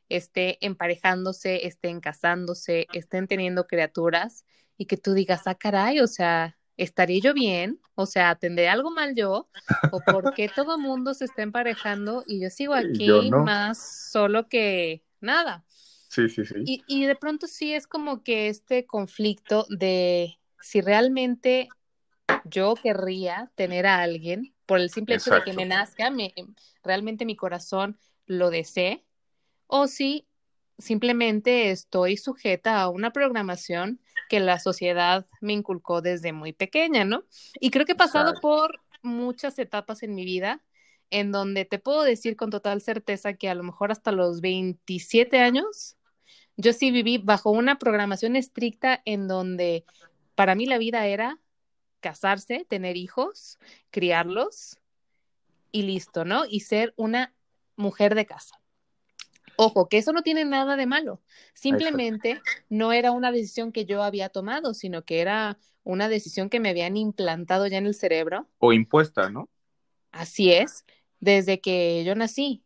esté 0.08 0.64
emparejándose, 0.64 1.66
estén 1.66 2.00
casándose, 2.00 2.86
estén 2.92 3.26
teniendo 3.26 3.66
criaturas 3.66 4.44
y 4.78 4.86
que 4.86 4.96
tú 4.96 5.14
digas, 5.14 5.42
ah, 5.46 5.56
caray, 5.56 5.98
o 5.98 6.06
sea, 6.06 6.56
¿estaré 6.76 7.20
yo 7.20 7.34
bien? 7.34 7.80
O 7.96 8.06
sea, 8.06 8.36
¿tendré 8.36 8.68
algo 8.68 8.92
mal 8.92 9.16
yo? 9.16 9.48
¿O 9.90 10.00
por 10.00 10.32
qué 10.34 10.48
todo 10.48 10.78
mundo 10.78 11.12
se 11.14 11.24
está 11.24 11.42
emparejando 11.42 12.22
y 12.24 12.40
yo 12.40 12.50
sigo 12.50 12.74
aquí 13.02 13.06
yo 13.06 13.22
no. 13.22 13.42
más 13.42 14.10
solo 14.12 14.48
que 14.48 15.02
nada? 15.20 15.64
Sí, 16.10 16.28
sí, 16.28 16.44
sí. 16.44 16.56
Y, 16.64 16.82
y 16.88 17.06
de 17.06 17.14
pronto 17.14 17.46
sí 17.46 17.72
es 17.72 17.86
como 17.86 18.24
que 18.24 18.48
este 18.48 18.84
conflicto 18.84 19.64
de 19.68 20.40
si 20.60 20.80
realmente 20.80 21.68
yo 22.44 22.74
querría 22.74 23.52
tener 23.54 23.86
a 23.86 24.00
alguien 24.00 24.52
por 24.66 24.80
el 24.80 24.90
simple 24.90 25.14
hecho 25.14 25.32
de 25.32 25.44
que 25.44 25.52
me 25.52 25.66
nazca, 25.66 26.10
me, 26.10 26.34
realmente 26.82 27.24
mi 27.24 27.36
corazón 27.36 27.96
lo 28.26 28.50
desee, 28.50 29.04
o 29.68 29.86
si 29.86 30.26
simplemente 30.78 31.70
estoy 31.70 32.16
sujeta 32.16 32.80
a 32.80 32.88
una 32.88 33.12
programación 33.12 34.00
que 34.28 34.40
la 34.40 34.58
sociedad 34.58 35.28
me 35.40 35.52
inculcó 35.52 36.02
desde 36.02 36.32
muy 36.32 36.52
pequeña, 36.52 37.04
¿no? 37.04 37.22
Y 37.60 37.70
creo 37.70 37.86
que 37.86 37.92
he 37.92 37.96
pasado 37.96 38.30
Exacto. 38.30 38.48
por 38.48 38.80
muchas 39.02 39.60
etapas 39.60 40.02
en 40.02 40.16
mi 40.16 40.24
vida 40.24 40.60
en 41.10 41.30
donde 41.30 41.64
te 41.64 41.78
puedo 41.78 42.02
decir 42.02 42.36
con 42.36 42.50
total 42.50 42.80
certeza 42.80 43.34
que 43.34 43.48
a 43.48 43.54
lo 43.54 43.62
mejor 43.62 43.92
hasta 43.92 44.10
los 44.10 44.40
27 44.40 45.38
años 45.38 45.96
yo 46.60 46.72
sí 46.72 46.90
viví 46.90 47.18
bajo 47.18 47.50
una 47.50 47.78
programación 47.78 48.36
estricta 48.36 49.00
en 49.04 49.28
donde 49.28 49.84
para 50.34 50.54
mí 50.54 50.66
la 50.66 50.78
vida 50.78 51.06
era 51.06 51.38
casarse, 52.00 52.66
tener 52.68 52.96
hijos, 52.96 53.58
criarlos 53.90 54.78
y 55.72 55.82
listo, 55.82 56.24
¿no? 56.24 56.44
Y 56.48 56.60
ser 56.60 56.94
una 56.96 57.34
mujer 57.76 58.14
de 58.14 58.26
casa. 58.26 58.60
Ojo, 59.56 59.88
que 59.88 59.98
eso 59.98 60.12
no 60.12 60.22
tiene 60.22 60.44
nada 60.44 60.76
de 60.76 60.86
malo. 60.86 61.20
Simplemente 61.52 62.40
no 62.68 62.92
era 62.92 63.10
una 63.10 63.30
decisión 63.30 63.72
que 63.72 63.84
yo 63.84 64.02
había 64.02 64.30
tomado, 64.30 64.72
sino 64.72 65.04
que 65.04 65.20
era 65.20 65.58
una 65.82 66.08
decisión 66.08 66.48
que 66.48 66.60
me 66.60 66.70
habían 66.70 66.96
implantado 66.96 67.66
ya 67.66 67.78
en 67.78 67.86
el 67.86 67.94
cerebro. 67.94 68.48
O 68.58 68.72
impuesta, 68.72 69.28
¿no? 69.28 69.50
Así 70.12 70.52
es, 70.52 70.84
desde 71.20 71.60
que 71.60 72.02
yo 72.04 72.14
nací, 72.14 72.64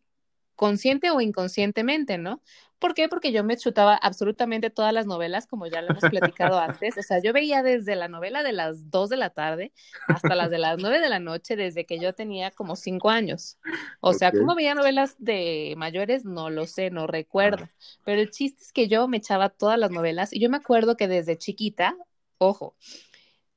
consciente 0.55 1.11
o 1.11 1.21
inconscientemente, 1.21 2.17
¿no? 2.17 2.43
¿Por 2.85 2.93
qué? 2.93 3.09
Porque 3.09 3.33
yo 3.33 3.43
me 3.45 3.57
chutaba 3.57 3.95
absolutamente 3.95 4.69
todas 4.69 4.93
las 4.93 5.07
novelas, 5.07 5.47
como 5.47 5.67
ya 5.67 5.81
lo 5.81 5.93
hemos 5.93 6.03
platicado 6.11 6.59
antes. 6.59 6.99
O 6.99 7.03
sea, 7.03 7.19
yo 7.19 7.33
veía 7.33 7.63
desde 7.63 7.97
la 7.97 8.09
novela 8.09 8.43
de 8.43 8.53
las 8.53 8.91
2 8.91 9.09
de 9.09 9.17
la 9.17 9.31
tarde 9.31 9.73
hasta 10.07 10.35
las 10.35 10.51
de 10.51 10.59
las 10.59 10.77
9 10.79 11.01
de 11.01 11.09
la 11.09 11.19
noche 11.19 11.57
desde 11.57 11.87
que 11.87 11.99
yo 11.99 12.15
tenía 12.15 12.51
como 12.51 12.77
5 12.77 13.09
años. 13.09 13.57
O 14.03 14.13
sea, 14.13 14.33
¿cómo 14.33 14.55
veía 14.55 14.75
novelas 14.75 15.17
de 15.17 15.73
mayores? 15.79 16.27
No 16.27 16.51
lo 16.51 16.67
sé, 16.67 16.91
no 16.91 17.07
recuerdo. 17.07 17.71
Pero 18.05 18.21
el 18.21 18.31
chiste 18.31 18.63
es 18.63 18.71
que 18.71 18.87
yo 18.87 19.09
me 19.09 19.17
echaba 19.17 19.49
todas 19.49 19.79
las 19.79 19.91
novelas 19.91 20.35
y 20.35 20.39
yo 20.39 20.51
me 20.51 20.59
acuerdo 20.59 20.99
que 20.99 21.09
desde 21.09 21.39
chiquita, 21.39 21.97
ojo, 22.37 22.77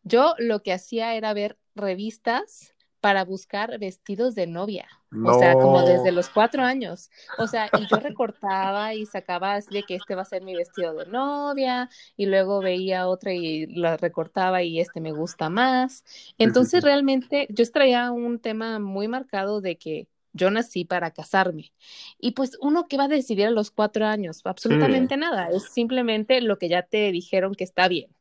yo 0.03 0.35
lo 0.37 0.63
que 0.63 0.71
hacía 0.71 1.15
era 1.15 1.33
ver 1.33 1.57
revistas 1.75 2.76
para 2.99 3.23
buscar 3.23 3.77
vestidos 3.79 4.35
de 4.35 4.47
novia. 4.47 4.87
O 5.25 5.39
sea, 5.39 5.53
como 5.53 5.83
desde 5.83 6.11
los 6.11 6.27
cuatro 6.29 6.63
años. 6.63 7.09
O 7.37 7.47
sea, 7.47 7.69
y 7.79 7.87
yo 7.87 7.97
recortaba 7.97 8.93
y 8.93 9.05
sacaba 9.05 9.53
así 9.53 9.73
de 9.73 9.83
que 9.83 9.95
este 9.95 10.15
va 10.15 10.23
a 10.23 10.25
ser 10.25 10.41
mi 10.41 10.55
vestido 10.55 10.93
de 10.93 11.05
novia, 11.05 11.89
y 12.15 12.25
luego 12.25 12.59
veía 12.59 13.07
otra 13.07 13.33
y 13.33 13.67
la 13.67 13.97
recortaba 13.97 14.63
y 14.63 14.79
este 14.79 14.99
me 14.99 15.11
gusta 15.11 15.49
más. 15.49 16.03
Entonces, 16.37 16.83
realmente, 16.83 17.47
yo 17.49 17.69
traía 17.71 18.11
un 18.11 18.39
tema 18.39 18.79
muy 18.79 19.07
marcado 19.07 19.61
de 19.61 19.77
que 19.77 20.07
yo 20.33 20.51
nací 20.51 20.85
para 20.85 21.11
casarme. 21.11 21.71
Y 22.19 22.31
pues 22.31 22.57
uno 22.61 22.87
que 22.87 22.97
va 22.97 23.05
a 23.05 23.09
decidir 23.09 23.47
a 23.47 23.51
los 23.51 23.71
cuatro 23.71 24.05
años, 24.05 24.41
absolutamente 24.43 25.17
nada, 25.17 25.49
es 25.49 25.63
simplemente 25.71 26.41
lo 26.41 26.57
que 26.57 26.69
ya 26.69 26.83
te 26.83 27.11
dijeron 27.11 27.55
que 27.55 27.63
está 27.63 27.87
bien, 27.87 28.15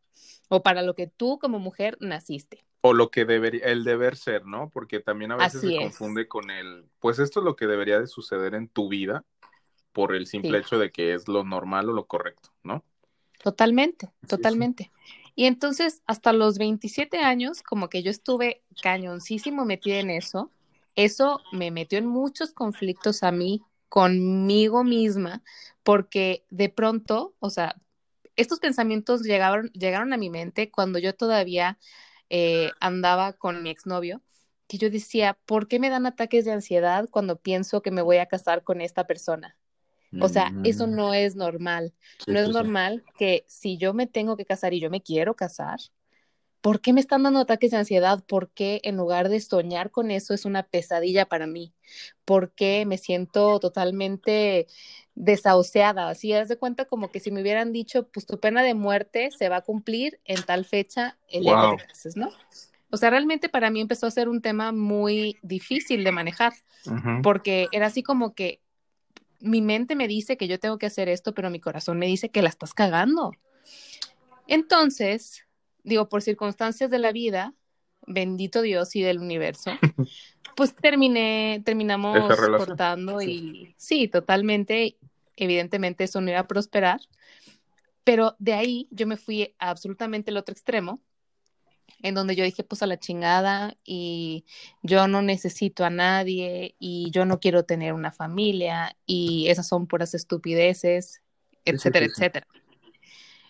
o 0.48 0.62
para 0.62 0.82
lo 0.82 0.94
que 0.94 1.06
tú 1.06 1.38
como 1.38 1.58
mujer 1.58 1.96
naciste 2.00 2.65
o 2.86 2.92
lo 2.92 3.10
que 3.10 3.24
debería, 3.24 3.64
el 3.66 3.84
deber 3.84 4.16
ser, 4.16 4.46
¿no? 4.46 4.70
Porque 4.70 5.00
también 5.00 5.32
a 5.32 5.36
veces 5.36 5.60
se 5.60 5.76
confunde 5.76 6.28
con 6.28 6.50
el, 6.50 6.86
pues 7.00 7.18
esto 7.18 7.40
es 7.40 7.44
lo 7.44 7.56
que 7.56 7.66
debería 7.66 7.98
de 7.98 8.06
suceder 8.06 8.54
en 8.54 8.68
tu 8.68 8.88
vida 8.88 9.24
por 9.92 10.14
el 10.14 10.26
simple 10.26 10.58
hecho 10.58 10.78
de 10.78 10.92
que 10.92 11.14
es 11.14 11.26
lo 11.26 11.42
normal 11.42 11.88
o 11.88 11.92
lo 11.92 12.06
correcto, 12.06 12.50
¿no? 12.62 12.84
Totalmente, 13.42 14.10
totalmente. 14.28 14.92
Y 15.34 15.46
entonces, 15.46 16.02
hasta 16.06 16.32
los 16.32 16.58
27 16.58 17.18
años, 17.18 17.62
como 17.62 17.88
que 17.88 18.02
yo 18.02 18.10
estuve 18.10 18.62
cañoncísimo 18.82 19.64
metida 19.64 19.98
en 19.98 20.10
eso, 20.10 20.50
eso 20.94 21.40
me 21.52 21.70
metió 21.70 21.98
en 21.98 22.06
muchos 22.06 22.52
conflictos 22.52 23.22
a 23.22 23.32
mí, 23.32 23.62
conmigo 23.88 24.84
misma, 24.84 25.42
porque 25.82 26.44
de 26.50 26.68
pronto, 26.68 27.34
o 27.38 27.50
sea, 27.50 27.76
estos 28.36 28.60
pensamientos 28.60 29.22
llegaron, 29.22 29.70
llegaron 29.72 30.12
a 30.12 30.16
mi 30.16 30.30
mente 30.30 30.70
cuando 30.70 30.98
yo 30.98 31.14
todavía 31.14 31.78
eh, 32.30 32.70
andaba 32.80 33.32
con 33.34 33.62
mi 33.62 33.70
exnovio, 33.70 34.22
que 34.68 34.78
yo 34.78 34.90
decía, 34.90 35.38
¿por 35.46 35.68
qué 35.68 35.78
me 35.78 35.90
dan 35.90 36.06
ataques 36.06 36.44
de 36.44 36.52
ansiedad 36.52 37.08
cuando 37.10 37.36
pienso 37.36 37.82
que 37.82 37.90
me 37.90 38.02
voy 38.02 38.18
a 38.18 38.26
casar 38.26 38.64
con 38.64 38.80
esta 38.80 39.06
persona? 39.06 39.56
O 40.20 40.28
sea, 40.28 40.52
eso 40.64 40.86
mm. 40.86 40.94
no 40.94 41.14
es 41.14 41.36
normal. 41.36 41.92
no 42.26 42.38
es 42.38 42.48
normal 42.48 43.04
que 43.18 43.44
si 43.48 43.76
yo 43.76 43.92
me 43.92 44.06
tengo 44.06 44.36
que 44.36 44.46
casar 44.46 44.72
y 44.72 44.80
yo 44.80 44.88
me 44.88 45.02
quiero 45.02 45.34
casar, 45.34 45.78
¿por 46.60 46.80
qué 46.80 46.92
me 46.92 47.00
están 47.00 47.22
dando 47.22 47.40
ataques 47.40 47.72
de 47.72 47.78
ansiedad? 47.78 48.24
¿Por 48.24 48.50
qué 48.50 48.80
en 48.84 48.96
lugar 48.96 49.28
de 49.28 49.40
soñar 49.40 49.90
con 49.90 50.10
eso 50.10 50.32
es 50.32 50.44
una 50.44 50.62
pesadilla 50.62 51.26
para 51.26 51.46
mí? 51.46 51.74
¿Por 52.24 52.52
qué 52.52 52.86
me 52.86 52.98
siento 52.98 53.60
totalmente 53.60 54.66
desahuciada? 55.16 56.08
Así, 56.08 56.32
haz 56.32 56.48
de 56.48 56.58
cuenta 56.58 56.84
como 56.84 57.10
que 57.10 57.18
si 57.18 57.32
me 57.32 57.42
hubieran 57.42 57.72
dicho, 57.72 58.06
pues 58.08 58.26
tu 58.26 58.38
pena 58.38 58.62
de 58.62 58.74
muerte 58.74 59.30
se 59.36 59.48
va 59.48 59.56
a 59.56 59.62
cumplir 59.62 60.20
en 60.24 60.42
tal 60.44 60.64
fecha 60.64 61.18
el 61.28 61.42
día 61.42 61.60
que 61.60 61.82
te 61.82 61.88
cases, 61.88 62.16
¿no? 62.16 62.30
O 62.90 62.96
sea, 62.96 63.10
realmente 63.10 63.48
para 63.48 63.70
mí 63.70 63.80
empezó 63.80 64.06
a 64.06 64.10
ser 64.12 64.28
un 64.28 64.40
tema 64.40 64.70
muy 64.70 65.38
difícil 65.42 66.04
de 66.04 66.12
manejar, 66.12 66.52
porque 67.22 67.66
era 67.72 67.86
así 67.86 68.04
como 68.04 68.34
que 68.34 68.60
mi 69.40 69.60
mente 69.60 69.96
me 69.96 70.06
dice 70.06 70.36
que 70.36 70.46
yo 70.46 70.60
tengo 70.60 70.78
que 70.78 70.86
hacer 70.86 71.08
esto, 71.08 71.34
pero 71.34 71.50
mi 71.50 71.60
corazón 71.60 71.98
me 71.98 72.06
dice 72.06 72.28
que 72.28 72.42
la 72.42 72.48
estás 72.48 72.74
cagando. 72.74 73.32
Entonces, 74.46 75.44
digo, 75.82 76.08
por 76.08 76.22
circunstancias 76.22 76.90
de 76.90 76.98
la 76.98 77.10
vida, 77.10 77.54
bendito 78.06 78.62
Dios 78.62 78.94
y 78.94 79.02
del 79.02 79.18
universo, 79.18 79.72
pues 80.56 80.74
terminé, 80.74 81.62
terminamos 81.64 82.34
cortando 82.56 83.20
y 83.20 83.74
sí, 83.76 84.08
totalmente, 84.08 84.96
evidentemente 85.36 86.04
eso 86.04 86.20
no 86.20 86.30
iba 86.30 86.40
a 86.40 86.48
prosperar, 86.48 87.00
pero 88.04 88.36
de 88.38 88.54
ahí 88.54 88.88
yo 88.90 89.06
me 89.06 89.16
fui 89.16 89.54
a 89.58 89.70
absolutamente 89.70 90.30
el 90.30 90.36
otro 90.36 90.52
extremo, 90.52 91.00
en 92.02 92.14
donde 92.14 92.36
yo 92.36 92.44
dije, 92.44 92.62
pues 92.62 92.82
a 92.82 92.86
la 92.86 92.98
chingada 92.98 93.76
y 93.84 94.44
yo 94.82 95.08
no 95.08 95.22
necesito 95.22 95.84
a 95.84 95.90
nadie 95.90 96.74
y 96.78 97.10
yo 97.10 97.24
no 97.24 97.40
quiero 97.40 97.64
tener 97.64 97.94
una 97.94 98.12
familia 98.12 98.96
y 99.06 99.48
esas 99.48 99.66
son 99.66 99.86
puras 99.86 100.14
estupideces, 100.14 101.22
etcétera, 101.64 102.06
etcétera 102.06 102.46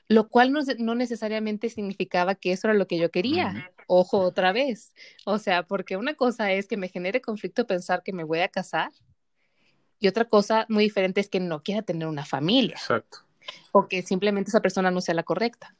lo 0.08 0.28
cual 0.28 0.52
no, 0.52 0.94
necesariamente 0.94 1.68
significaba 1.68 2.36
que 2.36 2.52
eso 2.52 2.68
era 2.68 2.76
lo 2.76 2.86
que 2.86 2.98
yo 2.98 3.10
quería. 3.10 3.72
Ojo 3.88 4.20
otra 4.20 4.52
vez. 4.52 4.92
O 5.24 5.38
sea, 5.38 5.64
porque 5.64 5.96
una 5.96 6.14
cosa 6.14 6.52
es 6.52 6.68
que 6.68 6.76
me 6.76 6.88
genere 6.88 7.20
conflicto 7.20 7.66
pensar 7.66 8.02
que 8.02 8.12
me 8.12 8.24
voy 8.24 8.40
a 8.40 8.48
casar 8.48 8.90
y 9.98 10.08
otra 10.08 10.26
cosa 10.26 10.66
muy 10.68 10.84
diferente 10.84 11.20
es 11.20 11.28
que 11.28 11.40
no 11.40 11.62
quiera 11.62 11.82
tener 11.82 12.08
una 12.08 12.24
familia. 12.24 12.76
Exacto. 12.76 13.18
O 13.72 13.88
que 13.88 14.02
simplemente 14.02 14.50
esa 14.50 14.60
persona 14.60 14.90
no 14.90 15.00
sea 15.00 15.14
la 15.14 15.22
correcta. 15.22 15.74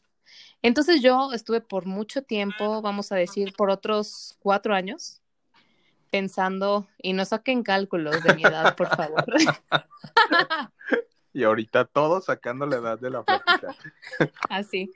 Entonces 0.63 1.03
yo 1.03 1.33
estuve 1.33 1.61
por 1.61 1.87
mucho 1.87 2.23
tiempo, 2.23 2.81
vamos 2.83 3.13
a 3.13 3.17
decir, 3.17 3.53
por 3.55 3.71
otros 3.71 4.37
cuatro 4.41 4.75
años, 4.75 5.21
pensando, 6.11 6.89
y 6.99 7.13
no 7.13 7.25
saquen 7.25 7.63
cálculos 7.63 8.23
de 8.23 8.35
mi 8.35 8.43
edad, 8.43 8.75
por 8.75 8.89
favor. 8.89 9.25
y 11.33 11.45
ahorita 11.45 11.85
todo 11.85 12.21
sacando 12.21 12.67
la 12.67 12.77
edad 12.77 12.99
de 12.99 13.11
la 13.11 13.23
plática. 13.23 13.77
Así. 14.49 14.91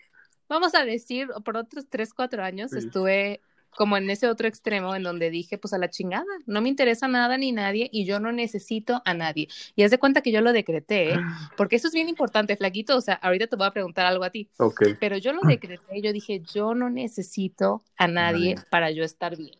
Vamos 0.48 0.74
a 0.74 0.84
decir, 0.84 1.28
por 1.44 1.56
otros 1.56 1.86
tres, 1.88 2.12
cuatro 2.12 2.42
años 2.42 2.72
estuve 2.72 3.40
como 3.76 3.96
en 3.96 4.10
ese 4.10 4.28
otro 4.28 4.48
extremo 4.48 4.94
en 4.94 5.02
donde 5.02 5.30
dije, 5.30 5.58
pues 5.58 5.72
a 5.72 5.78
la 5.78 5.90
chingada, 5.90 6.26
no 6.46 6.60
me 6.60 6.68
interesa 6.68 7.08
nada 7.08 7.36
ni 7.38 7.52
nadie 7.52 7.88
y 7.92 8.04
yo 8.04 8.20
no 8.20 8.32
necesito 8.32 9.02
a 9.04 9.14
nadie. 9.14 9.48
Y 9.76 9.82
haz 9.82 9.90
de 9.90 9.98
cuenta 9.98 10.22
que 10.22 10.32
yo 10.32 10.40
lo 10.40 10.52
decreté, 10.52 11.14
¿eh? 11.14 11.16
porque 11.56 11.76
eso 11.76 11.88
es 11.88 11.94
bien 11.94 12.08
importante, 12.08 12.56
flaquito, 12.56 12.96
o 12.96 13.00
sea, 13.00 13.14
ahorita 13.14 13.46
te 13.46 13.56
voy 13.56 13.66
a 13.66 13.72
preguntar 13.72 14.06
algo 14.06 14.24
a 14.24 14.30
ti, 14.30 14.48
okay. 14.58 14.94
pero 14.98 15.16
yo 15.16 15.32
lo 15.32 15.42
decreté, 15.42 16.02
yo 16.02 16.12
dije, 16.12 16.42
yo 16.52 16.74
no 16.74 16.90
necesito 16.90 17.84
a 17.96 18.08
nadie 18.08 18.56
para 18.70 18.90
yo 18.90 19.04
estar 19.04 19.36
bien. 19.36 19.58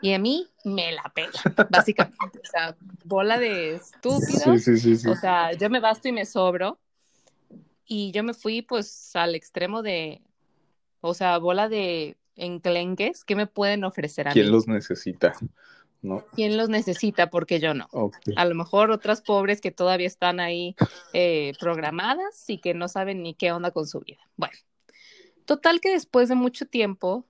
Y 0.00 0.12
a 0.12 0.18
mí 0.18 0.46
me 0.64 0.92
la 0.92 1.12
pela, 1.14 1.30
básicamente, 1.70 2.40
o 2.42 2.50
sea, 2.50 2.76
bola 3.04 3.38
de 3.38 3.76
estúpidos, 3.76 4.62
sí, 4.62 4.78
sí, 4.78 4.96
sí, 4.96 5.08
o 5.08 5.14
sea, 5.14 5.52
yo 5.52 5.68
me 5.70 5.80
basto 5.80 6.08
y 6.08 6.12
me 6.12 6.24
sobro. 6.24 6.78
Y 7.90 8.12
yo 8.12 8.22
me 8.22 8.34
fui 8.34 8.60
pues 8.60 9.16
al 9.16 9.34
extremo 9.34 9.80
de, 9.80 10.20
o 11.00 11.14
sea, 11.14 11.38
bola 11.38 11.70
de 11.70 12.18
enclenques, 12.38 13.24
¿qué 13.24 13.36
me 13.36 13.46
pueden 13.46 13.84
ofrecer 13.84 14.28
a 14.28 14.32
¿Quién 14.32 14.50
los 14.50 14.66
necesita? 14.66 15.34
¿No? 16.00 16.24
¿Quién 16.34 16.56
los 16.56 16.68
necesita? 16.68 17.28
Porque 17.28 17.58
yo 17.58 17.74
no. 17.74 17.88
A 18.36 18.44
lo 18.44 18.54
mejor 18.54 18.90
otras 18.90 19.20
pobres 19.20 19.60
que 19.60 19.72
todavía 19.72 20.06
están 20.06 20.38
ahí 20.38 20.76
eh, 21.12 21.52
programadas 21.58 22.48
y 22.48 22.58
que 22.58 22.72
no 22.72 22.88
saben 22.88 23.22
ni 23.22 23.34
qué 23.34 23.50
onda 23.50 23.72
con 23.72 23.86
su 23.86 24.00
vida. 24.00 24.20
Bueno, 24.36 24.56
total 25.44 25.80
que 25.80 25.90
después 25.90 26.28
de 26.28 26.36
mucho 26.36 26.66
tiempo, 26.66 27.26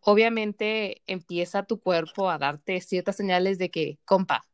obviamente 0.00 1.02
empieza 1.06 1.64
tu 1.64 1.78
cuerpo 1.78 2.30
a 2.30 2.38
darte 2.38 2.80
ciertas 2.80 3.16
señales 3.16 3.58
de 3.58 3.70
que, 3.70 3.98
compa, 4.06 4.46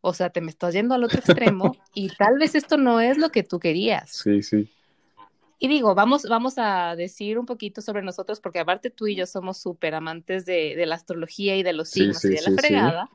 o 0.00 0.12
sea, 0.12 0.28
te 0.28 0.42
me 0.42 0.50
estás 0.50 0.74
yendo 0.74 0.94
al 0.94 1.04
otro 1.04 1.18
extremo 1.24 1.76
y 1.94 2.08
tal 2.08 2.38
vez 2.38 2.54
esto 2.54 2.76
no 2.76 3.00
es 3.00 3.16
lo 3.16 3.30
que 3.30 3.42
tú 3.42 3.58
querías. 3.58 4.10
Sí, 4.10 4.42
sí. 4.42 4.70
Y 5.58 5.68
digo, 5.68 5.94
vamos, 5.94 6.24
vamos 6.28 6.54
a 6.58 6.96
decir 6.96 7.38
un 7.38 7.46
poquito 7.46 7.80
sobre 7.80 8.02
nosotros, 8.02 8.40
porque 8.40 8.58
aparte 8.58 8.90
tú 8.90 9.06
y 9.06 9.14
yo 9.14 9.26
somos 9.26 9.58
súper 9.58 9.94
amantes 9.94 10.44
de, 10.44 10.74
de, 10.76 10.86
la 10.86 10.96
astrología 10.96 11.56
y 11.56 11.62
de 11.62 11.72
los 11.72 11.90
signos 11.90 12.24
y 12.24 12.30
de 12.30 12.42
la 12.42 12.52
fregada. 12.52 13.10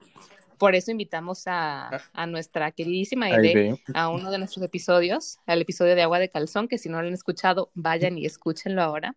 Por 0.58 0.76
eso 0.76 0.92
invitamos 0.92 1.48
a, 1.48 1.88
ah. 1.88 2.02
a 2.14 2.28
nuestra 2.28 2.72
queridísima 2.72 3.28
Aide 3.28 3.82
a 3.94 4.10
uno 4.10 4.32
de 4.32 4.38
nuestros 4.38 4.64
episodios, 4.64 5.40
al 5.46 5.62
episodio 5.62 5.96
de 5.96 6.02
Agua 6.02 6.20
de 6.20 6.30
Calzón, 6.30 6.68
que 6.68 6.78
si 6.78 6.90
no 6.90 7.02
lo 7.02 7.08
han 7.08 7.14
escuchado, 7.14 7.72
vayan 7.76 8.18
y 8.18 8.26
escúchenlo 8.26 8.82
ahora. 8.82 9.16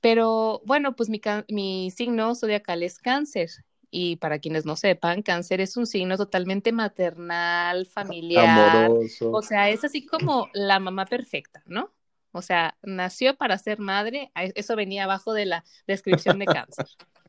Pero 0.00 0.62
bueno, 0.64 0.96
pues 0.96 1.08
mi, 1.08 1.20
mi 1.48 1.90
signo 1.90 2.34
zodiacal 2.34 2.82
es 2.82 2.98
cáncer 2.98 3.50
y 3.96 4.16
para 4.16 4.40
quienes 4.40 4.66
no 4.66 4.74
sepan, 4.74 5.22
cáncer 5.22 5.60
es 5.60 5.76
un 5.76 5.86
signo 5.86 6.16
totalmente 6.16 6.72
maternal, 6.72 7.86
familiar. 7.86 8.86
Amoroso. 8.86 9.30
O 9.30 9.40
sea, 9.40 9.70
es 9.70 9.84
así 9.84 10.04
como 10.04 10.48
la 10.52 10.80
mamá 10.80 11.06
perfecta, 11.06 11.62
¿no? 11.66 11.92
O 12.32 12.42
sea, 12.42 12.76
nació 12.82 13.36
para 13.36 13.56
ser 13.56 13.78
madre, 13.78 14.32
eso 14.34 14.74
venía 14.74 15.04
abajo 15.04 15.32
de 15.32 15.46
la 15.46 15.64
descripción 15.86 16.40
de 16.40 16.46
cáncer. 16.46 16.86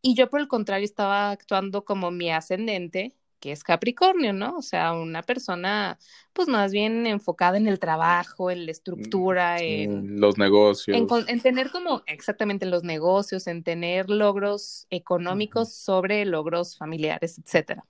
Y 0.00 0.14
yo, 0.14 0.30
por 0.30 0.38
el 0.38 0.46
contrario, 0.46 0.84
estaba 0.84 1.32
actuando 1.32 1.84
como 1.84 2.12
mi 2.12 2.30
ascendente, 2.30 3.16
que 3.40 3.52
es 3.52 3.62
Capricornio, 3.62 4.32
¿no? 4.32 4.56
O 4.56 4.62
sea, 4.62 4.92
una 4.92 5.22
persona, 5.22 5.98
pues 6.32 6.48
más 6.48 6.72
bien 6.72 7.06
enfocada 7.06 7.56
en 7.56 7.68
el 7.68 7.78
trabajo, 7.78 8.50
en 8.50 8.66
la 8.66 8.72
estructura, 8.72 9.56
mm, 9.56 9.62
en 9.62 10.20
los 10.20 10.38
negocios. 10.38 10.96
En, 10.96 11.40
tener 11.40 11.70
como 11.70 12.02
exactamente 12.06 12.66
los 12.66 12.84
negocios, 12.84 13.46
en 13.46 13.62
tener 13.62 14.10
logros 14.10 14.86
económicos 14.90 15.72
sobre 15.72 16.24
logros 16.24 16.76
familiares, 16.76 17.38
etcétera. 17.38 17.84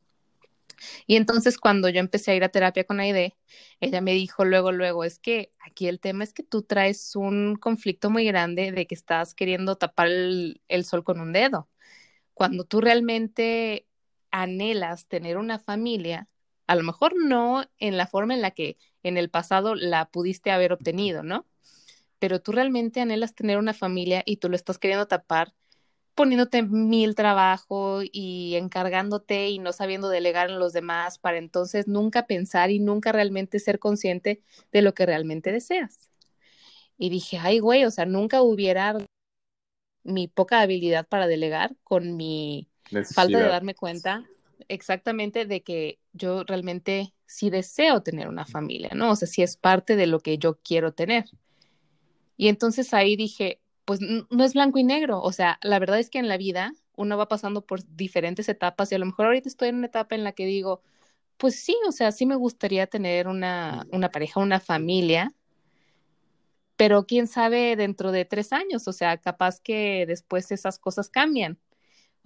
Y 1.07 1.17
entonces 1.17 1.59
cuando 1.59 1.89
yo 1.89 1.99
empecé 1.99 2.31
a 2.31 2.35
ir 2.37 2.45
a 2.45 2.51
terapia 2.51 2.85
con 2.85 3.01
Aide, 3.01 3.37
ella 3.81 4.01
me 4.01 4.13
dijo 4.13 4.45
luego, 4.45 4.71
luego, 4.71 5.03
es 5.03 5.19
que 5.19 5.53
aquí 5.59 5.89
el 5.89 5.99
tema 5.99 6.23
es 6.23 6.33
que 6.33 6.45
tú 6.45 6.63
traes 6.63 7.17
un 7.17 7.57
conflicto 7.57 8.11
muy 8.11 8.25
grande 8.25 8.71
de 8.71 8.87
que 8.87 8.95
estás 8.95 9.35
queriendo 9.35 9.77
tapar 9.77 10.07
el, 10.07 10.61
el 10.69 10.85
sol 10.85 11.03
con 11.03 11.21
un 11.21 11.33
dedo. 11.33 11.69
Cuando 12.35 12.63
tú 12.63 12.81
realmente 12.81 13.88
anhelas 14.31 15.07
tener 15.07 15.37
una 15.39 15.59
familia, 15.59 16.29
a 16.67 16.75
lo 16.77 16.83
mejor 16.83 17.15
no 17.17 17.65
en 17.79 17.97
la 17.97 18.07
forma 18.07 18.35
en 18.35 18.43
la 18.43 18.51
que 18.51 18.79
en 19.03 19.17
el 19.17 19.31
pasado 19.31 19.75
la 19.75 20.11
pudiste 20.11 20.51
haber 20.51 20.73
obtenido, 20.73 21.23
¿no? 21.23 21.47
Pero 22.19 22.41
tú 22.41 22.53
realmente 22.53 23.01
anhelas 23.01 23.35
tener 23.35 23.59
una 23.59 23.75
familia 23.75 24.23
y 24.27 24.39
tú 24.39 24.49
lo 24.49 24.57
estás 24.57 24.79
queriendo 24.79 25.07
tapar 25.09 25.55
poniéndote 26.19 26.65
mil 26.65 27.15
trabajo 27.15 28.01
y 28.03 28.57
encargándote 28.57 29.51
y 29.51 29.61
no 29.61 29.73
sabiendo 29.73 30.09
delegar 30.09 30.51
en 30.51 30.59
los 30.59 30.73
demás 30.73 31.17
para 31.19 31.39
entonces 31.39 31.87
nunca 31.87 32.27
pensar 32.27 32.73
y 32.73 32.81
nunca 32.81 33.13
realmente 33.13 33.61
ser 33.61 33.79
consciente 33.79 34.43
de 34.73 34.83
lo 34.83 34.95
que 34.95 35.07
realmente 35.07 35.53
deseas. 35.53 36.11
Y 36.99 37.11
dije, 37.11 37.39
ay, 37.41 37.61
güey, 37.61 37.85
o 37.85 37.93
sea, 37.93 38.05
nunca 38.05 38.43
hubiera 38.43 38.97
mi 40.03 40.27
poca 40.27 40.61
habilidad 40.61 41.07
para 41.07 41.29
delegar 41.29 41.77
con 41.85 42.17
mi 42.17 42.69
falta 43.15 43.39
de 43.39 43.49
darme 43.49 43.75
cuenta 43.75 44.25
exactamente 44.69 45.47
de 45.47 45.63
que 45.63 45.99
yo 46.13 46.45
realmente 46.45 47.15
sí 47.27 47.51
deseo 47.51 48.03
tener 48.03 48.29
una 48.29 48.45
familia, 48.45 48.91
¿no? 48.95 49.11
O 49.13 49.17
sea, 49.17 49.29
sí 49.29 49.43
es 49.43 49.57
parte 49.57 49.97
de 49.97 50.07
lo 50.07 50.21
que 50.21 50.39
yo 50.39 50.59
quiero 50.63 50.93
tener. 50.93 51.27
Y 52.37 52.49
entonces 52.49 52.95
ahí 52.95 53.17
dije, 53.17 53.61
pues 53.85 54.01
no 54.01 54.45
es 54.45 54.55
blanco 54.55 54.79
y 54.79 54.85
negro. 54.85 55.21
O 55.21 55.33
sea, 55.33 55.59
la 55.63 55.79
verdad 55.79 55.99
es 55.99 56.11
que 56.11 56.19
en 56.19 56.29
la 56.29 56.37
vida 56.37 56.73
uno 56.97 57.17
va 57.17 57.29
pasando 57.29 57.65
por 57.65 57.81
diferentes 57.97 58.49
etapas 58.49 58.91
y 58.91 58.95
a 58.95 58.99
lo 58.99 59.07
mejor 59.07 59.27
ahorita 59.27 59.49
estoy 59.49 59.69
en 59.69 59.77
una 59.77 59.87
etapa 59.87 60.15
en 60.15 60.25
la 60.25 60.33
que 60.33 60.47
digo, 60.47 60.83
pues 61.37 61.57
sí, 61.57 61.77
o 61.87 61.93
sea, 61.93 62.13
sí 62.13 62.27
me 62.27 62.35
gustaría 62.35 62.87
tener 62.87 63.29
una, 63.29 63.87
una 63.93 64.11
pareja, 64.11 64.41
una 64.41 64.61
familia, 64.61 65.33
pero 66.77 67.07
quién 67.07 67.27
sabe 67.27 67.77
dentro 67.77 68.13
de 68.13 68.25
tres 68.25 68.53
años, 68.53 68.87
o 68.89 68.93
sea, 68.93 69.17
capaz 69.19 69.61
que 69.61 70.05
después 70.07 70.51
esas 70.53 70.79
cosas 70.79 71.09
cambian. 71.09 71.59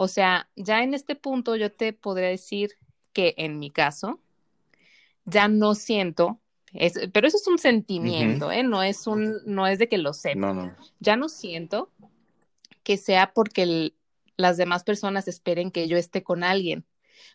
O 0.02 0.08
sea, 0.08 0.48
ya 0.56 0.82
en 0.82 0.94
este 0.94 1.14
punto 1.14 1.54
yo 1.54 1.70
te 1.70 1.92
podría 1.92 2.28
decir 2.28 2.72
que 3.12 3.34
en 3.36 3.60
mi 3.60 3.70
caso, 3.70 4.18
ya 5.24 5.46
no 5.46 5.76
siento 5.76 6.40
pero 7.12 7.28
eso 7.28 7.36
es 7.36 7.46
un 7.46 7.58
sentimiento, 7.58 8.50
¿eh? 8.50 8.62
No 8.62 8.82
es 8.82 9.06
un, 9.06 9.36
no 9.44 9.66
es 9.66 9.78
de 9.78 9.88
que 9.88 9.98
lo 9.98 10.14
sepa. 10.14 10.40
No, 10.40 10.54
no. 10.54 10.74
Ya 11.00 11.16
no 11.16 11.28
siento 11.28 11.90
que 12.82 12.96
sea 12.96 13.32
porque 13.34 13.92
las 14.36 14.56
demás 14.56 14.82
personas 14.82 15.28
esperen 15.28 15.70
que 15.70 15.86
yo 15.86 15.98
esté 15.98 16.22
con 16.22 16.42
alguien. 16.42 16.86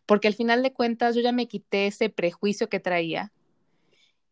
Porque 0.07 0.27
al 0.27 0.33
final 0.33 0.63
de 0.63 0.73
cuentas 0.73 1.15
yo 1.15 1.21
ya 1.21 1.31
me 1.31 1.47
quité 1.47 1.87
ese 1.87 2.09
prejuicio 2.09 2.67
que 2.67 2.79
traía 2.79 3.31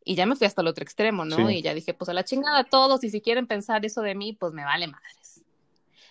y 0.04 0.16
ya 0.16 0.26
me 0.26 0.36
fui 0.36 0.48
hasta 0.48 0.62
el 0.62 0.68
otro 0.68 0.84
extremo, 0.84 1.24
¿no? 1.24 1.52
Y 1.52 1.62
ya 1.62 1.74
dije, 1.74 1.94
pues 1.94 2.10
a 2.10 2.14
la 2.14 2.24
chingada 2.24 2.60
a 2.60 2.64
todos 2.64 3.04
y 3.04 3.10
si 3.10 3.22
quieren 3.22 3.46
pensar 3.46 3.86
eso 3.86 4.02
de 4.02 4.16
mí, 4.16 4.34
pues 4.34 4.54
me 4.54 4.66
vale 4.66 4.88
madres. 4.88 5.44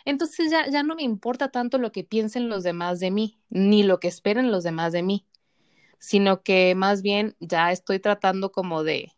Entonces 0.04 0.50
ya, 0.50 0.68
ya 0.68 0.82
no 0.82 0.94
me 0.94 1.02
importa 1.02 1.49
tanto 1.49 1.78
lo 1.78 1.92
que 1.92 2.04
piensen 2.04 2.49
los 2.49 2.62
demás 2.62 3.00
de 3.00 3.11
mí, 3.11 3.38
ni 3.49 3.82
lo 3.82 4.00
que 4.00 4.08
esperen 4.08 4.50
los 4.50 4.64
demás 4.64 4.92
de 4.92 5.02
mí 5.02 5.26
sino 6.04 6.42
que 6.42 6.75
más 6.75 7.00
bien 7.00 7.34
ya 7.40 7.73
estoy 7.73 7.99
tratando 7.99 8.52
como 8.52 8.84
de 8.84 9.11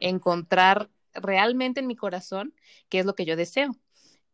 encontrar 0.00 0.88
realmente 1.12 1.80
en 1.80 1.86
mi 1.86 1.96
corazón 1.96 2.54
qué 2.88 2.98
es 3.00 3.04
lo 3.04 3.14
que 3.14 3.26
yo 3.26 3.36
deseo. 3.36 3.76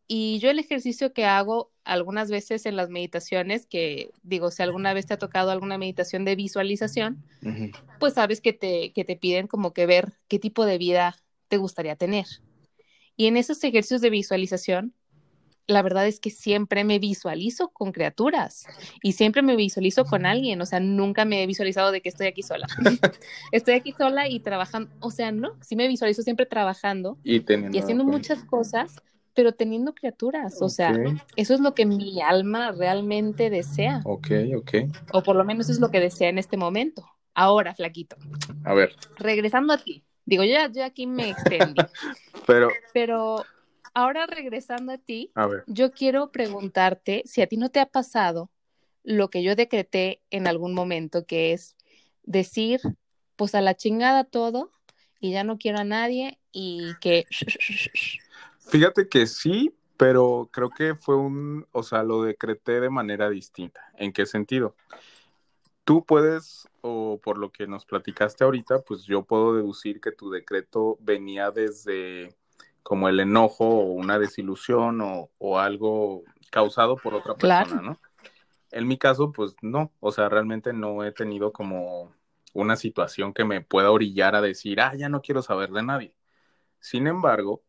Y 0.07 0.39
yo 0.39 0.49
el 0.49 0.59
ejercicio 0.59 1.11
que 1.11 1.25
hago 1.25 1.69
algunas 1.83 2.31
veces 2.31 2.65
en 2.65 2.77
las 2.77 2.89
meditaciones, 2.89 3.65
que 3.65 4.11
digo, 4.23 4.51
si 4.51 4.63
alguna 4.63 4.93
vez 4.93 5.05
te 5.05 5.15
ha 5.15 5.19
tocado 5.19 5.51
alguna 5.51 5.77
meditación 5.77 6.23
de 6.23 6.37
visualización, 6.37 7.25
pues 7.99 8.13
sabes 8.13 8.39
que 8.39 8.53
te, 8.53 8.93
que 8.93 9.03
te 9.03 9.17
piden 9.17 9.47
como 9.47 9.73
que 9.73 9.85
ver 9.85 10.13
qué 10.29 10.39
tipo 10.39 10.65
de 10.65 10.77
vida 10.77 11.17
te 11.49 11.57
gustaría 11.57 11.97
tener. 11.97 12.25
Y 13.17 13.27
en 13.27 13.35
esos 13.35 13.61
ejercicios 13.65 13.99
de 13.99 14.11
visualización, 14.11 14.93
la 15.71 15.81
verdad 15.81 16.07
es 16.07 16.19
que 16.19 16.29
siempre 16.29 16.83
me 16.83 16.99
visualizo 16.99 17.69
con 17.69 17.91
criaturas 17.91 18.65
y 19.01 19.13
siempre 19.13 19.41
me 19.41 19.55
visualizo 19.55 20.05
con 20.05 20.25
alguien, 20.25 20.61
o 20.61 20.65
sea, 20.65 20.79
nunca 20.79 21.25
me 21.25 21.43
he 21.43 21.47
visualizado 21.47 21.91
de 21.91 22.01
que 22.01 22.09
estoy 22.09 22.27
aquí 22.27 22.43
sola. 22.43 22.67
estoy 23.51 23.73
aquí 23.75 23.93
sola 23.97 24.27
y 24.29 24.39
trabajando, 24.39 24.91
o 24.99 25.11
sea, 25.11 25.31
no, 25.31 25.55
sí 25.61 25.75
me 25.75 25.87
visualizo 25.87 26.21
siempre 26.21 26.45
trabajando 26.45 27.17
y, 27.23 27.39
haciendo 27.79 28.03
muchas 28.03 28.43
cosas, 28.43 29.01
pero 29.33 29.53
teniendo 29.53 29.93
criaturas, 29.93 30.61
o 30.61 30.69
sea, 30.69 30.93
eso 31.35 31.53
es 31.53 31.59
lo 31.61 31.73
que 31.73 31.85
mi 31.85 32.21
alma 32.21 32.71
realmente 32.71 33.49
desea. 33.49 34.01
Ok, 34.03 34.27
ok. 34.57 34.71
O 35.13 35.23
por 35.23 35.35
lo 35.35 35.45
menos 35.45 35.69
es 35.69 35.79
lo 35.79 35.89
que 35.89 36.01
desea 36.01 36.29
en 36.29 36.37
este 36.37 36.57
momento. 36.57 37.05
Ahora, 37.33 37.73
flaquito. 37.73 38.17
A 38.65 38.73
ver. 38.73 38.93
Regresando 39.15 39.71
a 39.73 39.77
ti. 39.77 40.03
Digo, 40.25 40.43
yo 40.43 40.55
ya, 40.71 40.85
aquí 40.85 41.07
me 41.07 41.29
extendí. 41.29 41.81
pero... 42.47 42.69
Pero 42.93 43.45
ahora 43.93 44.25
regresando 44.25 44.91
a 44.91 44.97
ti, 44.97 45.31
yo 45.67 45.91
quiero 45.91 46.31
preguntarte 46.31 47.23
si 47.25 47.41
a 47.41 47.47
ti 47.47 47.57
no 47.57 47.69
te 47.69 47.79
ha 47.79 47.85
pasado 47.85 48.49
lo 49.03 49.29
que 49.29 49.43
yo 49.43 49.55
decreté 49.55 50.21
en 50.29 50.47
algún 50.47 50.73
momento, 50.73 51.25
que 51.25 51.53
es 51.53 51.75
decir, 52.23 52.81
pues 53.35 53.55
a 53.55 53.61
la 53.61 53.75
chingada 53.75 54.23
todo 54.23 54.71
y 55.19 55.31
ya 55.31 55.43
no 55.43 55.57
quiero 55.57 55.79
a 55.79 55.83
nadie 55.83 56.39
y 56.51 56.93
que... 56.99 57.25
Fíjate 58.59 59.09
que 59.09 59.27
sí, 59.27 59.73
pero 59.97 60.49
creo 60.51 60.69
que 60.69 60.95
fue 60.95 61.15
un, 61.15 61.67
o 61.71 61.83
sea, 61.83 62.03
lo 62.03 62.23
decreté 62.23 62.79
de 62.79 62.89
manera 62.89 63.29
distinta. 63.29 63.91
¿En 63.97 64.13
qué 64.13 64.25
sentido? 64.25 64.75
Tú 65.83 66.05
puedes, 66.05 66.67
o 66.81 67.19
por 67.21 67.37
lo 67.37 67.51
que 67.51 67.67
nos 67.67 67.85
platicaste 67.85 68.43
ahorita, 68.43 68.81
pues 68.81 69.03
yo 69.03 69.23
puedo 69.23 69.55
deducir 69.55 69.99
que 69.99 70.11
tu 70.11 70.29
decreto 70.29 70.97
venía 71.01 71.51
desde 71.51 72.35
como 72.83 73.09
el 73.09 73.19
enojo 73.19 73.65
o 73.65 73.91
una 73.91 74.19
desilusión 74.19 74.99
o, 75.01 75.59
algo 75.59 76.23
causado 76.49 76.95
por 76.97 77.13
otra 77.13 77.35
persona, 77.35 77.81
¿no? 77.81 77.99
En 78.71 78.87
mi 78.87 78.97
caso, 78.97 79.31
pues 79.31 79.55
no, 79.61 79.91
o 79.99 80.11
sea, 80.11 80.29
realmente 80.29 80.73
no 80.73 81.03
he 81.03 81.11
tenido 81.11 81.51
como 81.51 82.13
una 82.53 82.75
situación 82.75 83.33
que 83.33 83.45
me 83.45 83.61
pueda 83.61 83.91
orillar 83.91 84.35
a 84.35 84.41
decir, 84.41 84.79
ah, 84.81 84.93
ya 84.95 85.09
no 85.09 85.21
quiero 85.21 85.41
saber 85.41 85.71
de 85.71 85.83
nadie. 85.83 86.15
Sin 86.79 87.07
embargo, 87.07 87.63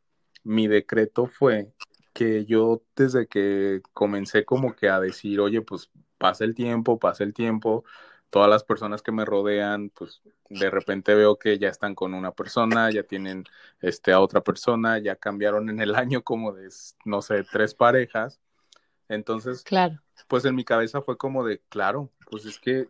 mi 0.45 0.69
decreto 0.69 1.27
fue 1.27 1.73
que 2.13 2.45
yo 2.45 2.83
desde 2.97 3.27
que 3.27 3.83
comencé 3.93 4.45
como 4.45 4.75
que 4.75 4.89
a 4.89 5.01
decir, 5.01 5.41
oye, 5.41 5.63
pues 5.63 5.91
pasa 6.19 6.45
el 6.45 6.55
tiempo, 6.55 6.99
pasa 6.99 7.25
el 7.25 7.35
tiempo, 7.35 7.85
todas 8.33 8.49
las 8.49 8.65
personas 8.65 9.03
que 9.03 9.13
me 9.13 9.27
rodean, 9.27 9.91
pues 9.91 10.23
de 10.49 10.71
repente 10.71 11.15
veo 11.15 11.39
que 11.39 11.59
ya 11.59 11.69
están 11.69 11.95
con 11.95 12.15
una 12.15 12.33
persona, 12.33 12.91
ya 12.91 13.03
tienen 13.03 13.45
este, 13.83 14.11
a 14.11 14.21
otra 14.21 14.41
persona, 14.41 14.99
ya 14.99 15.17
cambiaron 15.17 15.69
en 15.69 15.81
el 15.81 15.95
año 15.95 16.23
como 16.23 16.51
de, 16.51 16.71
no 17.05 17.21
sé, 17.21 17.45
tres 17.45 17.75
parejas. 17.75 18.41
Entonces, 19.11 19.63
claro. 19.63 20.01
pues 20.29 20.47
en 20.47 20.55
mi 20.55 20.65
cabeza 20.65 21.03
fue 21.03 21.19
como 21.19 21.45
de, 21.45 21.61
claro, 21.69 22.11
pues 22.31 22.47
es 22.47 22.59
que 22.59 22.89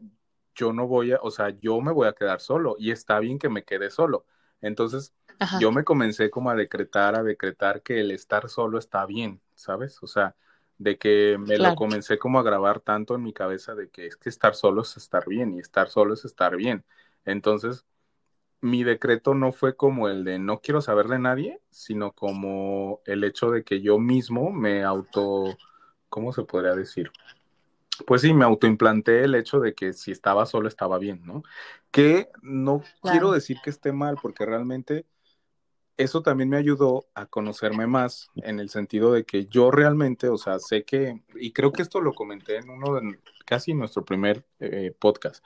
yo 0.55 0.73
no 0.73 0.87
voy 0.87 1.11
a, 1.11 1.19
o 1.21 1.33
sea, 1.33 1.51
yo 1.51 1.81
me 1.81 1.91
voy 1.91 2.07
a 2.07 2.13
quedar 2.13 2.41
solo 2.41 2.77
y 2.79 2.93
está 2.93 3.19
bien 3.19 3.41
que 3.41 3.49
me 3.49 3.65
quede 3.65 3.91
solo. 3.91 4.25
Entonces, 4.61 5.13
yo 5.59 5.73
me 5.73 5.83
comencé 5.83 6.31
como 6.31 6.51
a 6.51 6.55
decretar, 6.55 7.17
a 7.17 7.25
decretar 7.25 7.83
que 7.83 7.99
el 7.99 8.13
estar 8.13 8.49
solo 8.49 8.79
está 8.79 9.07
bien, 9.07 9.41
¿sabes? 9.57 10.01
O 10.05 10.07
sea, 10.07 10.37
de 10.83 10.99
que 10.99 11.39
me 11.39 11.59
lo 11.59 11.75
comencé 11.75 12.19
como 12.19 12.39
a 12.39 12.43
grabar 12.43 12.81
tanto 12.81 13.15
en 13.15 13.23
mi 13.23 13.33
cabeza 13.33 13.75
de 13.75 13.89
que 13.89 14.07
es 14.07 14.17
que 14.17 14.29
estar 14.29 14.55
solo 14.55 14.83
es 14.83 14.97
estar 14.97 15.27
bien 15.27 15.55
y 15.55 15.61
estar 15.61 15.89
solo 15.89 16.15
es 16.15 16.25
estar 16.25 16.57
bien. 16.57 16.85
Entonces, 17.25 17.85
mi 18.61 18.85
decreto 18.85 19.35
no 19.35 19.53
fue 19.53 19.77
como 19.77 20.09
el 20.09 20.25
de 20.25 20.39
no 20.39 20.61
quiero 20.61 20.81
saber 20.81 21.07
de 21.07 21.19
nadie, 21.19 21.61
sino 21.71 22.13
como 22.13 23.01
el 23.07 23.25
hecho 23.25 23.51
de 23.51 23.65
que 23.65 23.81
yo 23.81 23.99
mismo 23.99 24.51
me 24.53 24.83
auto, 24.83 25.57
¿cómo 26.09 26.33
se 26.33 26.43
podría 26.43 26.75
decir? 26.75 27.11
Pues 28.07 28.23
sí, 28.23 28.35
me 28.35 28.45
autoimplanté 28.45 29.25
el 29.25 29.35
hecho 29.35 29.61
de 29.61 29.75
que 29.75 29.93
si 29.93 30.11
estaba 30.11 30.47
solo 30.47 30.67
estaba 30.67 30.99
bien, 30.99 31.25
¿no? 31.25 31.43
Que 31.91 32.29
no 32.41 32.83
quiero 33.03 33.31
decir 33.31 33.59
que 33.63 33.71
esté 33.71 33.93
mal, 33.93 34.17
porque 34.21 34.47
realmente 34.47 35.07
eso 35.97 36.23
también 36.23 36.49
me 36.49 36.57
ayudó 36.57 37.07
a 37.15 37.27
conocerme 37.27 37.87
más 37.87 38.31
en 38.37 38.61
el 38.61 38.71
sentido 38.71 39.13
de 39.13 39.25
que 39.25 39.47
yo 39.47 39.71
realmente, 39.71 40.29
o 40.29 40.39
sea, 40.39 40.59
sé 40.59 40.85
que, 40.85 41.23
y 41.35 41.53
creo 41.53 41.73
que 41.73 41.83
esto 41.83 42.01
lo 42.01 42.13
comenté 42.15 42.57
en 42.57 42.71
uno 42.71 42.95
de 42.95 43.19
casi 43.45 43.75
nuestro 43.75 44.05
primer 44.05 44.45
eh, 44.61 44.95
podcast, 44.99 45.45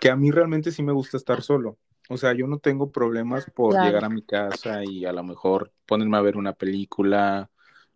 que 0.00 0.10
a 0.10 0.16
mí 0.16 0.30
realmente 0.30 0.70
sí 0.70 0.82
me 0.82 0.92
gusta 0.92 1.16
estar 1.16 1.42
solo. 1.42 1.78
O 2.08 2.16
sea, 2.16 2.32
yo 2.34 2.46
no 2.46 2.58
tengo 2.58 2.92
problemas 2.92 3.50
por 3.50 3.74
llegar 3.74 4.04
a 4.04 4.08
mi 4.08 4.22
casa 4.22 4.84
y 4.84 5.04
a 5.04 5.12
lo 5.12 5.24
mejor 5.24 5.72
ponerme 5.86 6.16
a 6.16 6.20
ver 6.20 6.36
una 6.36 6.52
película, 6.52 7.50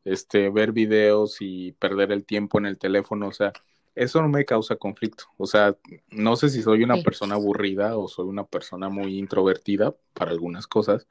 este, 0.05 0.51
ver 0.51 0.73
videos 0.73 1.37
y 1.41 1.73
perder 1.73 2.11
el 2.13 2.25
tiempo 2.25 2.59
en 2.59 2.67
el 2.67 2.79
teléfono. 2.79 3.29
O 3.29 3.33
sea, 3.33 3.53
eso 3.95 4.21
no 4.21 4.29
me 4.29 4.45
causa 4.45 4.77
conflicto. 4.77 5.25
O 5.37 5.47
sea, 5.47 5.77
no 6.11 6.37
sé 6.37 6.49
si 6.49 6.63
soy 6.63 6.83
una 6.83 6.97
persona 7.03 7.37
aburrida 7.37 7.97
o 7.97 8.09
soy 8.09 8.27
una 8.29 8.45
persona 8.45 8.89
muy 8.89 9.19
introvertida 9.19 9.95
para 10.15 10.33
algunas 10.33 10.67
cosas, 10.67 11.07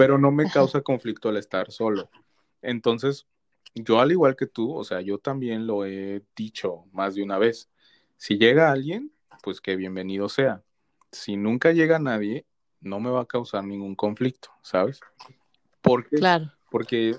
pero 0.00 0.16
no 0.16 0.30
me 0.30 0.50
causa 0.50 0.80
conflicto 0.80 1.28
el 1.28 1.36
estar 1.36 1.70
solo. 1.70 2.08
Entonces, 2.62 3.26
yo 3.74 4.00
al 4.00 4.10
igual 4.10 4.34
que 4.34 4.46
tú, 4.46 4.74
o 4.74 4.82
sea, 4.82 5.02
yo 5.02 5.18
también 5.18 5.66
lo 5.66 5.84
he 5.84 6.22
dicho 6.34 6.86
más 6.90 7.16
de 7.16 7.22
una 7.22 7.36
vez. 7.36 7.68
Si 8.16 8.38
llega 8.38 8.72
alguien, 8.72 9.12
pues 9.42 9.60
que 9.60 9.76
bienvenido 9.76 10.30
sea. 10.30 10.62
Si 11.12 11.36
nunca 11.36 11.72
llega 11.72 11.98
nadie, 11.98 12.46
no 12.80 12.98
me 12.98 13.10
va 13.10 13.20
a 13.20 13.26
causar 13.26 13.62
ningún 13.62 13.94
conflicto, 13.94 14.48
¿sabes? 14.62 15.00
Porque, 15.82 16.16
Claro, 16.16 16.50
porque 16.70 17.18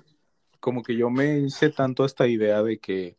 como 0.60 0.82
que 0.82 0.96
yo 0.96 1.12
me 1.12 1.38
hice 1.38 1.70
tanto 1.70 2.04
esta 2.04 2.28
idea 2.28 2.63
de 2.63 2.80
que, 2.80 3.15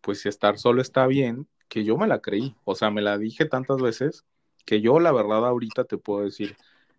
pues 0.00 0.22
si 0.22 0.30
estar 0.30 0.56
solo 0.56 0.80
está 0.80 1.06
bien, 1.06 1.46
que 1.68 1.84
yo 1.84 1.98
me 1.98 2.06
la 2.06 2.22
creí. 2.22 2.56
O 2.64 2.74
sea, 2.74 2.90
me 2.90 3.02
la 3.02 3.18
dije 3.18 3.44
tantas 3.44 3.76
veces 3.76 4.24
que 4.64 4.80
yo 4.80 5.00
la 5.00 5.12
verdad 5.12 5.46
ahorita 5.46 5.84
te 5.84 5.98
puedo 5.98 6.24
decir 6.24 6.56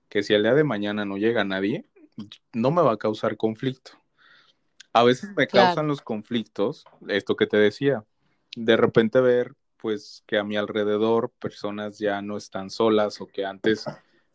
que 0.09 0.21
si 0.21 0.35
al 0.35 0.43
día 0.43 0.53
de 0.53 0.63
mañana 0.63 1.05
no 1.05 1.17
llega 1.17 1.43
nadie, 1.43 1.87
no 2.53 2.71
me 2.71 2.81
va 2.81 2.93
a 2.93 2.97
causar 2.97 3.37
conflicto. 3.37 3.91
A 4.93 5.03
veces 5.03 5.31
me 5.35 5.47
Claro. 5.47 5.67
causan 5.67 5.87
los 5.87 6.01
conflictos, 6.01 6.85
esto 7.07 7.35
que 7.35 7.47
te 7.47 7.57
decía, 7.57 8.05
de 8.55 8.77
repente 8.77 9.19
ver 9.21 9.55
pues 9.77 10.23
que 10.25 10.37
a 10.37 10.43
mi 10.45 10.55
alrededor 10.55 11.31
personas 11.39 11.99
ya 11.99 12.21
no 12.21 12.37
están 12.37 12.69
solas 12.69 13.19
o 13.19 13.27
que 13.27 13.45
antes 13.45 13.85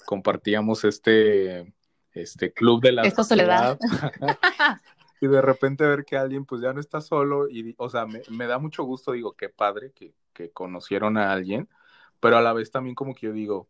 compartíamos 0.05 0.85
este, 0.85 1.73
este 2.12 2.53
club 2.53 2.83
de 2.83 2.93
la 2.93 3.11
soledad. 3.11 3.79
y 5.21 5.27
de 5.27 5.41
repente 5.41 5.87
ver 5.87 6.05
que 6.05 6.17
alguien 6.17 6.45
pues 6.45 6.61
ya 6.61 6.73
no 6.73 6.81
está 6.81 7.01
solo 7.01 7.49
y, 7.49 7.75
o 7.79 7.88
sea, 7.88 8.05
me, 8.05 8.23
me 8.31 8.47
da 8.47 8.59
mucho 8.59 8.85
gusto, 8.85 9.12
digo, 9.12 9.33
qué 9.33 9.49
padre 9.49 9.93
que, 9.93 10.12
que 10.35 10.51
conocieron 10.51 11.17
a 11.17 11.33
alguien, 11.33 11.69
pero 12.21 12.37
a 12.37 12.43
la 12.43 12.53
vez 12.53 12.71
también 12.71 12.95
como 12.95 13.14
que 13.14 13.27
yo 13.27 13.33
digo, 13.33 13.69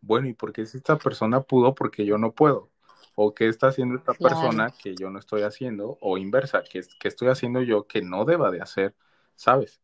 bueno, 0.00 0.28
¿y 0.28 0.34
por 0.34 0.52
qué 0.52 0.66
si 0.66 0.76
esta 0.76 0.98
persona 0.98 1.40
pudo 1.40 1.74
porque 1.74 2.04
yo 2.04 2.18
no 2.18 2.32
puedo? 2.32 2.70
¿O 3.14 3.34
qué 3.34 3.48
está 3.48 3.68
haciendo 3.68 3.96
esta 3.96 4.14
Claro. 4.14 4.36
persona 4.36 4.72
que 4.82 4.94
yo 4.96 5.10
no 5.10 5.18
estoy 5.18 5.42
haciendo? 5.42 5.98
O 6.00 6.18
inversa, 6.18 6.64
¿qué, 6.64 6.82
qué 6.98 7.08
estoy 7.08 7.28
haciendo 7.28 7.62
yo 7.62 7.86
que 7.86 8.02
no 8.02 8.24
deba 8.24 8.50
de 8.50 8.60
hacer? 8.60 8.94
¿Sabes? 9.36 9.80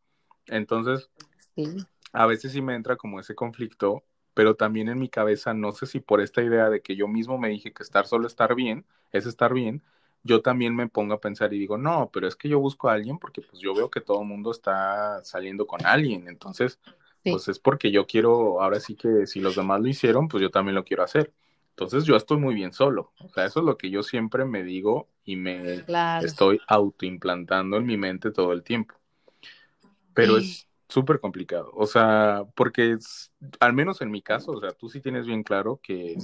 Entonces, 0.47 1.11
sí, 1.55 1.65
a 2.13 2.27
veces 2.27 2.53
sí 2.53 2.63
me 2.63 2.75
entra 2.75 2.97
como 2.97 3.21
ese 3.21 3.35
conflicto, 3.35 4.05
pero 4.35 4.55
también 4.55 4.89
en 4.89 4.99
mi 4.99 5.09
cabeza, 5.09 5.55
no 5.55 5.73
sé 5.73 5.87
si 5.87 6.01
por 6.01 6.21
esta 6.21 6.43
idea 6.43 6.71
de 6.71 6.83
que 6.83 6.97
yo 6.97 7.09
mismo 7.09 7.39
me 7.39 7.49
dije 7.49 7.73
que 7.73 7.83
estar 7.83 8.07
solo 8.07 8.27
estar 8.27 8.55
bien, 8.55 8.85
es 9.13 9.27
estar 9.27 9.55
bien, 9.55 9.83
yo 10.23 10.43
también 10.43 10.75
me 10.75 10.89
pongo 10.89 11.15
a 11.15 11.21
pensar 11.21 11.53
y 11.55 11.59
digo, 11.59 11.79
no, 11.79 12.11
pero 12.13 12.27
es 12.29 12.37
que 12.37 12.49
yo 12.49 12.59
busco 12.61 12.89
a 12.89 12.95
alguien 12.95 13.19
porque 13.19 13.41
pues 13.43 13.61
yo 13.61 13.75
veo 13.75 13.91
que 13.91 14.01
todo 14.01 14.21
el 14.23 14.29
mundo 14.29 14.51
está 14.51 15.23
saliendo 15.25 15.67
con 15.67 15.85
alguien, 15.87 16.29
entonces, 16.29 16.79
sí, 17.25 17.31
pues 17.31 17.49
es 17.49 17.59
porque 17.59 17.91
yo 17.91 18.07
quiero, 18.07 18.61
ahora 18.63 18.81
sí 18.81 18.97
que 18.97 19.27
si 19.27 19.41
los 19.41 19.55
demás 19.57 19.81
lo 19.81 19.89
hicieron, 19.89 20.29
pues 20.29 20.43
yo 20.43 20.51
también 20.51 20.75
lo 20.75 20.85
quiero 20.85 21.03
hacer. 21.03 21.33
Entonces 21.81 22.05
yo 22.05 22.15
estoy 22.15 22.37
muy 22.37 22.55
bien 22.55 22.75
solo, 22.75 23.11
o 23.25 23.31
sea, 23.31 23.47
eso 23.47 23.61
es 23.61 23.65
lo 23.65 23.79
que 23.79 23.89
yo 23.89 24.03
siempre 24.03 24.45
me 24.45 24.63
digo 24.63 25.09
y 25.25 25.37
me 25.37 25.83
claro. 25.87 26.27
estoy 26.27 26.61
autoimplantando 26.69 27.79
en 27.79 27.87
mi 27.87 27.97
mente 27.97 28.31
todo 28.33 28.53
el 28.53 28.63
tiempo. 28.63 28.97
Pero 30.13 30.37
es 30.37 30.69
súper 30.91 31.21
complicado, 31.21 31.71
o 31.73 31.87
sea, 31.87 32.45
porque 32.55 32.93
es, 32.93 33.33
al 33.61 33.73
menos 33.73 34.03
en 34.03 34.11
mi 34.11 34.21
caso, 34.21 34.53
o 34.53 34.61
sea, 34.61 34.73
tú 34.73 34.91
sí 34.91 35.01
tienes 35.01 35.25
bien 35.25 35.43
claro 35.43 35.81
que 35.83 36.19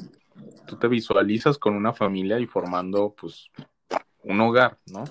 tú 0.67 0.77
te 0.77 0.89
visualizas 0.89 1.57
con 1.57 1.75
una 1.75 1.95
familia 1.95 2.39
y 2.39 2.47
formando 2.47 3.15
pues 3.19 3.51
un 4.25 4.39
hogar, 4.43 4.79
¿no? 4.93 5.05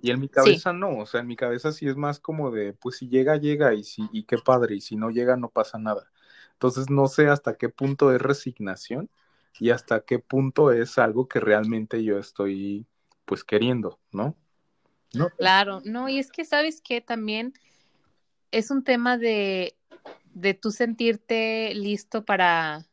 Y 0.00 0.10
en 0.10 0.20
mi 0.20 0.30
cabeza 0.30 0.72
no, 0.72 1.00
o 1.00 1.04
sea, 1.04 1.20
en 1.20 1.26
mi 1.26 1.36
cabeza 1.36 1.70
sí 1.70 1.86
es 1.86 1.96
más 1.96 2.18
como 2.18 2.50
de, 2.50 2.72
pues 2.72 2.96
si 2.96 3.08
llega, 3.08 3.36
llega 3.36 3.74
y, 3.74 3.84
si, 3.84 4.08
y 4.10 4.22
qué 4.22 4.38
padre, 4.38 4.76
y 4.76 4.80
si 4.80 4.96
no 4.96 5.10
llega, 5.10 5.36
no 5.36 5.50
pasa 5.50 5.76
nada. 5.76 6.10
Entonces 6.52 6.88
no 6.88 7.08
sé 7.08 7.28
hasta 7.28 7.58
qué 7.58 7.68
punto 7.68 8.10
es 8.14 8.22
resignación 8.22 9.10
y 9.58 9.70
hasta 9.70 10.04
qué 10.04 10.18
punto 10.18 10.72
es 10.72 10.98
algo 10.98 11.28
que 11.28 11.40
realmente 11.40 12.02
yo 12.02 12.18
estoy 12.18 12.86
pues 13.24 13.44
queriendo, 13.44 13.98
¿no? 14.12 14.36
¿No? 15.14 15.30
Claro, 15.30 15.80
no, 15.84 16.08
y 16.08 16.18
es 16.18 16.30
que 16.30 16.44
sabes 16.44 16.80
que 16.80 17.00
también 17.00 17.54
es 18.50 18.70
un 18.70 18.84
tema 18.84 19.18
de, 19.18 19.76
de 20.34 20.54
tú 20.54 20.70
sentirte 20.70 21.74
listo 21.74 22.24
para 22.24 22.86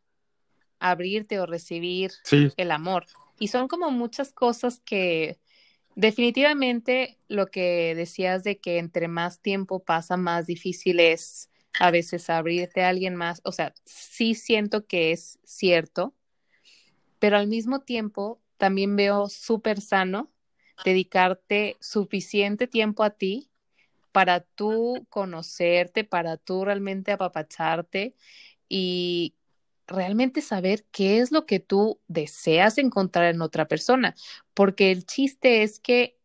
abrirte 0.79 1.39
o 1.39 1.45
recibir 1.45 2.11
Sí, 2.23 2.51
el 2.57 2.71
amor. 2.71 3.05
Y 3.39 3.47
son 3.47 3.67
como 3.67 3.91
muchas 3.91 4.31
cosas 4.31 4.79
que 4.79 5.39
definitivamente 5.95 7.17
lo 7.27 7.47
que 7.47 7.93
decías 7.95 8.43
de 8.43 8.59
que 8.59 8.77
entre 8.77 9.07
más 9.07 9.39
tiempo 9.39 9.83
pasa, 9.83 10.17
más 10.17 10.45
difícil 10.45 10.99
es 10.99 11.49
a 11.79 11.91
veces 11.91 12.29
abrirte 12.29 12.83
a 12.83 12.89
alguien 12.89 13.15
más. 13.15 13.41
O 13.43 13.51
sea, 13.51 13.73
sí 13.85 14.35
siento 14.35 14.85
que 14.85 15.11
es 15.11 15.39
cierto, 15.43 16.13
pero 17.23 17.37
al 17.37 17.47
mismo 17.47 17.79
tiempo 17.79 18.41
también 18.57 18.97
veo 18.97 19.29
súper 19.29 19.79
sano 19.79 20.29
dedicarte 20.83 21.77
suficiente 21.79 22.67
tiempo 22.67 23.01
a 23.01 23.11
ti 23.11 23.49
para 24.11 24.41
tú 24.41 25.07
conocerte, 25.09 26.03
para 26.03 26.35
tú 26.35 26.65
realmente 26.65 27.13
apapacharte 27.13 28.13
y 28.67 29.35
realmente 29.87 30.41
saber 30.41 30.83
qué 30.91 31.19
es 31.19 31.31
lo 31.31 31.45
que 31.45 31.61
tú 31.61 32.01
deseas 32.09 32.77
encontrar 32.77 33.33
en 33.33 33.41
otra 33.41 33.69
persona, 33.69 34.15
porque 34.53 34.91
el 34.91 35.05
chiste 35.05 35.63
es 35.63 35.79
que 35.79 36.17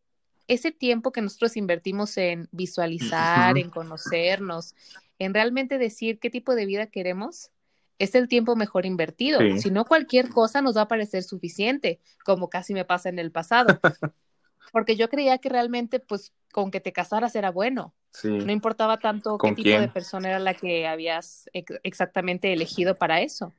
ese 0.49 0.73
tiempo 0.73 1.13
que 1.13 1.21
nosotros 1.21 1.55
invertimos 1.55 2.17
en 2.17 2.49
visualizar, 2.51 3.57
en 3.57 3.69
conocernos, 3.69 4.75
en 5.17 5.33
realmente 5.33 5.77
decir 5.77 6.19
qué 6.19 6.29
tipo 6.29 6.55
de 6.55 6.65
vida 6.65 6.87
queremos, 6.87 7.51
es 7.99 8.15
el 8.15 8.27
tiempo 8.27 8.55
mejor 8.55 8.85
invertido. 8.85 9.39
Sí. 9.39 9.59
Si 9.59 9.71
no, 9.71 9.85
cualquier 9.85 10.29
cosa 10.29 10.61
nos 10.61 10.75
va 10.77 10.81
a 10.83 10.87
parecer 10.87 11.23
suficiente, 11.23 11.99
como 12.25 12.49
casi 12.49 12.73
me 12.73 12.85
pasa 12.85 13.09
en 13.09 13.19
el 13.19 13.31
pasado. 13.31 13.79
Porque 14.71 14.95
yo 14.95 15.09
creía 15.09 15.37
que 15.39 15.49
realmente, 15.49 15.99
pues, 15.99 16.33
con 16.51 16.71
que 16.71 16.79
te 16.79 16.93
casaras 16.93 17.35
era 17.35 17.51
bueno. 17.51 17.93
sí. 18.13 18.29
No 18.29 18.51
importaba 18.51 18.97
tanto 18.99 19.37
qué 19.37 19.47
¿Con 19.49 19.55
tipo 19.55 19.69
de 19.79 19.87
persona 19.89 20.29
era 20.29 20.39
la 20.39 20.53
que 20.53 20.87
habías 20.87 21.49
ex- 21.53 21.79
exactamente 21.83 22.53
elegido 22.53 22.95
para 22.95 23.21
eso. 23.21 23.53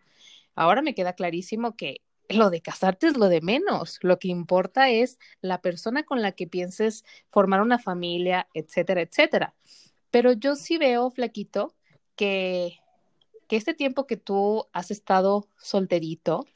Ahora 0.54 0.82
me 0.82 0.94
queda 0.94 1.12
clarísimo 1.14 1.76
que 1.76 2.02
lo 2.28 2.50
de 2.50 2.60
casarte 2.60 3.08
es 3.08 3.16
lo 3.16 3.28
de 3.28 3.40
menos. 3.40 3.98
Lo 4.02 4.18
que 4.20 4.28
importa 4.28 4.88
es 4.90 5.18
la 5.40 5.60
persona 5.60 6.04
con 6.04 6.22
la 6.22 6.32
que 6.32 6.46
pienses 6.46 7.04
formar 7.30 7.60
una 7.60 7.78
familia, 7.78 8.46
etcétera, 8.54 9.00
etcétera. 9.02 9.54
Pero 10.12 10.32
yo 10.32 10.54
sí 10.56 10.78
veo, 10.78 11.10
Flaquito, 11.10 11.74
que, 12.16 12.78
que 13.50 13.56
este 13.56 13.74
tiempo 13.74 14.06
que 14.06 14.16
tú 14.16 14.66
has 14.72 14.92
estado 14.92 15.48
solterito, 15.58 16.46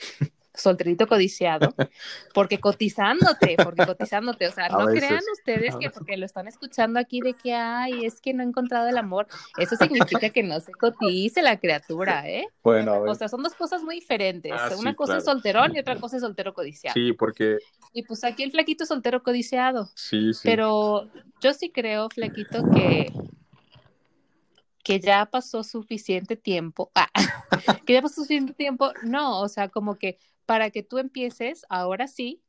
solterito 0.57 1.09
codiciado, 1.09 1.75
porque 2.35 2.61
cotizándote, 2.61 3.57
porque 3.65 3.85
cotizándote, 3.85 4.47
o 4.47 4.53
sea, 4.53 4.67
A 4.67 4.69
no 4.69 4.87
veces. 4.87 5.05
crean 5.05 5.23
ustedes 5.33 5.75
que 5.77 5.91
porque 5.91 6.17
lo 6.17 6.25
están 6.25 6.47
escuchando 6.47 7.01
aquí 7.01 7.21
de 7.21 7.35
que, 7.35 7.53
ay, 7.53 8.05
es 8.05 8.21
que 8.21 8.33
no 8.33 8.45
he 8.45 8.47
encontrado 8.47 8.89
el 8.89 8.97
amor, 8.97 9.27
eso 9.59 9.75
significa 9.75 10.31
que 10.31 10.45
no 10.45 10.61
se 10.61 10.71
cotice 10.71 11.43
la 11.43 11.59
criatura, 11.59 12.29
¿eh? 12.29 12.47
Bueno, 12.63 12.93
a 12.95 13.01
ver. 13.01 13.09
O 13.09 13.15
sea, 13.17 13.29
son 13.29 13.43
dos 13.43 13.55
cosas 13.57 13.83
muy 13.83 13.97
diferentes. 13.97 14.53
Ah, 14.55 14.71
Una 14.79 14.93
sí, 14.93 14.97
cosa 14.97 15.17
es 15.17 15.25
solterón 15.25 15.75
y 15.75 15.81
otra 15.81 15.99
cosa 15.99 16.17
es 16.17 16.23
soltero 16.23 16.55
codiciado. 16.55 16.95
Sí, 16.95 17.13
porque 17.13 17.59
Y 17.93 18.05
pues 18.05 18.23
aquí 18.25 18.45
el 18.45 18.53
flaquito 18.53 18.85
es 18.85 18.89
soltero 18.89 19.25
codiciado. 19.25 19.91
sí, 19.97 20.33
sí. 20.35 20.41
Pero 20.45 21.11
yo 21.41 21.53
sí 21.53 21.71
creo, 21.73 22.09
Flaquito, 22.11 22.63
que, 22.71 23.13
que 24.85 25.01
ya 25.01 25.27
pasó 25.27 25.65
suficiente 25.65 26.37
tiempo. 26.37 26.93
Ah, 26.95 27.11
que 27.87 27.95
ya 27.95 28.03
pasó 28.03 28.17
suficiente 28.17 28.53
tiempo. 28.53 28.93
No, 29.03 29.41
o 29.41 29.49
sea, 29.49 29.69
como 29.69 29.97
que 29.97 30.19
para 30.47 30.71
que 30.71 30.85
tú 30.85 30.99
empieces, 30.99 31.65
ahora 31.69 32.07
sí, 32.07 32.43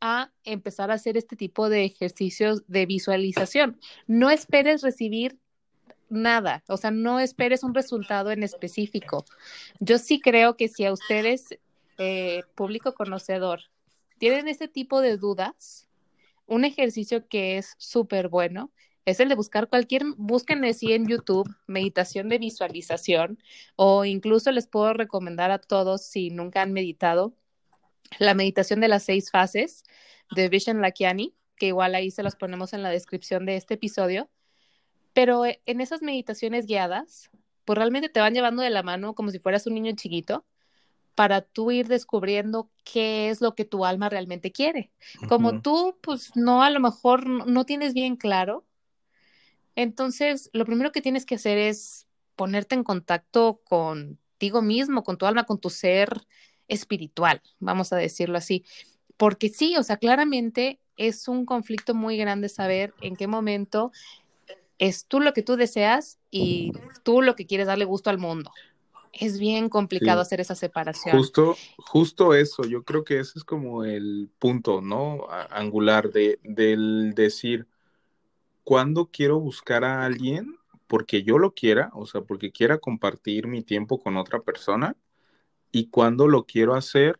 a 0.00 0.30
empezar 0.44 0.90
a 0.90 0.94
hacer 0.94 1.16
este 1.16 1.34
tipo 1.34 1.68
de 1.68 1.84
ejercicios 1.84 2.64
de 2.68 2.86
visualización. 2.86 3.80
No 4.06 4.30
esperes 4.30 4.82
recibir 4.82 5.38
nada, 6.10 6.62
o 6.68 6.76
sea, 6.76 6.90
no 6.90 7.20
esperes 7.20 7.62
un 7.62 7.72
resultado 7.72 8.30
en 8.32 8.42
específico. 8.42 9.24
Yo 9.80 9.98
sí 9.98 10.20
creo 10.20 10.56
que 10.56 10.68
si 10.68 10.84
a 10.84 10.92
ustedes, 10.92 11.58
eh, 11.98 12.42
público 12.54 12.92
conocedor, 12.94 13.60
tienen 14.18 14.48
este 14.48 14.68
tipo 14.68 15.00
de 15.00 15.16
dudas, 15.16 15.88
un 16.46 16.64
ejercicio 16.64 17.26
que 17.28 17.56
es 17.56 17.74
súper 17.78 18.28
bueno 18.28 18.70
es 19.04 19.20
el 19.20 19.28
de 19.28 19.34
buscar 19.34 19.68
cualquier, 19.68 20.04
busquen 20.16 20.64
así 20.64 20.92
en 20.92 21.06
YouTube, 21.08 21.48
meditación 21.66 22.28
de 22.28 22.38
visualización, 22.38 23.38
o 23.76 24.04
incluso 24.04 24.52
les 24.52 24.66
puedo 24.66 24.92
recomendar 24.92 25.50
a 25.50 25.58
todos, 25.58 26.04
si 26.04 26.30
nunca 26.30 26.62
han 26.62 26.72
meditado, 26.72 27.34
la 28.18 28.34
meditación 28.34 28.80
de 28.80 28.88
las 28.88 29.04
seis 29.04 29.30
fases 29.30 29.84
de 30.34 30.48
Vishen 30.48 30.80
Lakiani, 30.80 31.34
que 31.56 31.66
igual 31.66 31.94
ahí 31.94 32.10
se 32.10 32.22
las 32.22 32.36
ponemos 32.36 32.72
en 32.72 32.82
la 32.82 32.90
descripción 32.90 33.46
de 33.46 33.56
este 33.56 33.74
episodio. 33.74 34.30
Pero 35.12 35.44
eh, 35.46 35.60
en 35.66 35.80
esas 35.80 36.02
meditaciones 36.02 36.66
guiadas, 36.66 37.30
pues 37.64 37.76
realmente 37.76 38.08
te 38.08 38.20
van 38.20 38.34
llevando 38.34 38.62
de 38.62 38.70
la 38.70 38.82
mano 38.82 39.14
como 39.14 39.30
si 39.30 39.38
fueras 39.38 39.66
un 39.66 39.74
niño 39.74 39.92
chiquito 39.94 40.44
para 41.14 41.42
tú 41.42 41.70
ir 41.70 41.88
descubriendo 41.88 42.70
qué 42.84 43.28
es 43.28 43.40
lo 43.40 43.54
que 43.54 43.64
tu 43.64 43.84
alma 43.84 44.08
realmente 44.08 44.50
quiere. 44.50 44.90
Como 45.28 45.60
tú, 45.60 45.98
pues 46.02 46.34
no, 46.34 46.62
a 46.62 46.70
lo 46.70 46.80
mejor 46.80 47.26
no 47.26 47.66
tienes 47.66 47.92
bien 47.92 48.16
claro, 48.16 48.64
entonces 49.76 50.50
lo 50.52 50.64
primero 50.64 50.92
que 50.92 51.02
tienes 51.02 51.26
que 51.26 51.36
hacer 51.36 51.58
es 51.58 52.06
ponerte 52.36 52.74
en 52.74 52.84
contacto 52.84 53.60
contigo 53.64 54.62
mismo, 54.62 55.02
con 55.02 55.18
tu 55.18 55.26
alma, 55.26 55.44
con 55.44 55.58
tu 55.58 55.70
ser 55.70 56.26
espiritual, 56.68 57.42
vamos 57.58 57.92
a 57.92 57.96
decirlo 57.96 58.38
así. 58.38 58.64
Porque 59.16 59.48
sí, 59.48 59.76
o 59.76 59.82
sea, 59.82 59.98
claramente 59.98 60.80
es 60.96 61.28
un 61.28 61.46
conflicto 61.46 61.94
muy 61.94 62.16
grande 62.16 62.48
saber 62.48 62.94
en 63.00 63.16
qué 63.16 63.26
momento 63.26 63.92
es 64.78 65.06
tú 65.06 65.20
lo 65.20 65.32
que 65.32 65.42
tú 65.42 65.56
deseas 65.56 66.18
y 66.30 66.72
tú 67.02 67.22
lo 67.22 67.36
que 67.36 67.46
quieres 67.46 67.66
darle 67.66 67.84
gusto 67.84 68.10
al 68.10 68.18
mundo. 68.18 68.50
Es 69.12 69.38
bien 69.38 69.68
complicado 69.68 70.22
hacer 70.22 70.40
esa 70.40 70.54
separación. 70.54 71.16
Justo, 71.16 71.56
justo 71.76 72.34
eso, 72.34 72.64
yo 72.64 72.82
creo 72.82 73.04
que 73.04 73.20
ese 73.20 73.38
es 73.38 73.44
como 73.44 73.84
el 73.84 74.30
punto, 74.38 74.80
¿no? 74.80 75.26
angular 75.50 76.10
de, 76.10 76.40
del 76.42 77.12
decir, 77.14 77.66
¿cuándo 78.64 79.10
quiero 79.12 79.40
buscar 79.40 79.84
a 79.84 80.04
alguien? 80.04 80.56
Porque 80.86 81.22
yo 81.22 81.38
lo 81.38 81.54
quiera, 81.54 81.90
o 81.94 82.06
sea, 82.06 82.22
porque 82.22 82.52
quiera 82.52 82.78
compartir 82.78 83.46
mi 83.46 83.62
tiempo 83.62 83.98
con 84.00 84.16
otra 84.16 84.40
persona, 84.40 84.96
y 85.72 85.88
cuándo 85.88 86.28
lo 86.28 86.44
quiero 86.44 86.74
hacer 86.74 87.18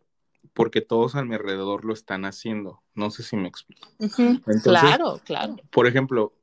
porque 0.53 0.83
todos 0.83 1.15
a 1.15 1.25
mi 1.25 1.35
alrededor 1.35 1.85
lo 1.85 1.95
están 1.95 2.25
haciendo. 2.25 2.83
No 2.95 3.11
sé 3.11 3.23
si 3.23 3.37
me 3.37 3.49
explico. 3.49 3.89
claro, 4.63 5.21
claro. 5.25 5.57
Por 5.71 5.87
ejemplo, 5.87 6.35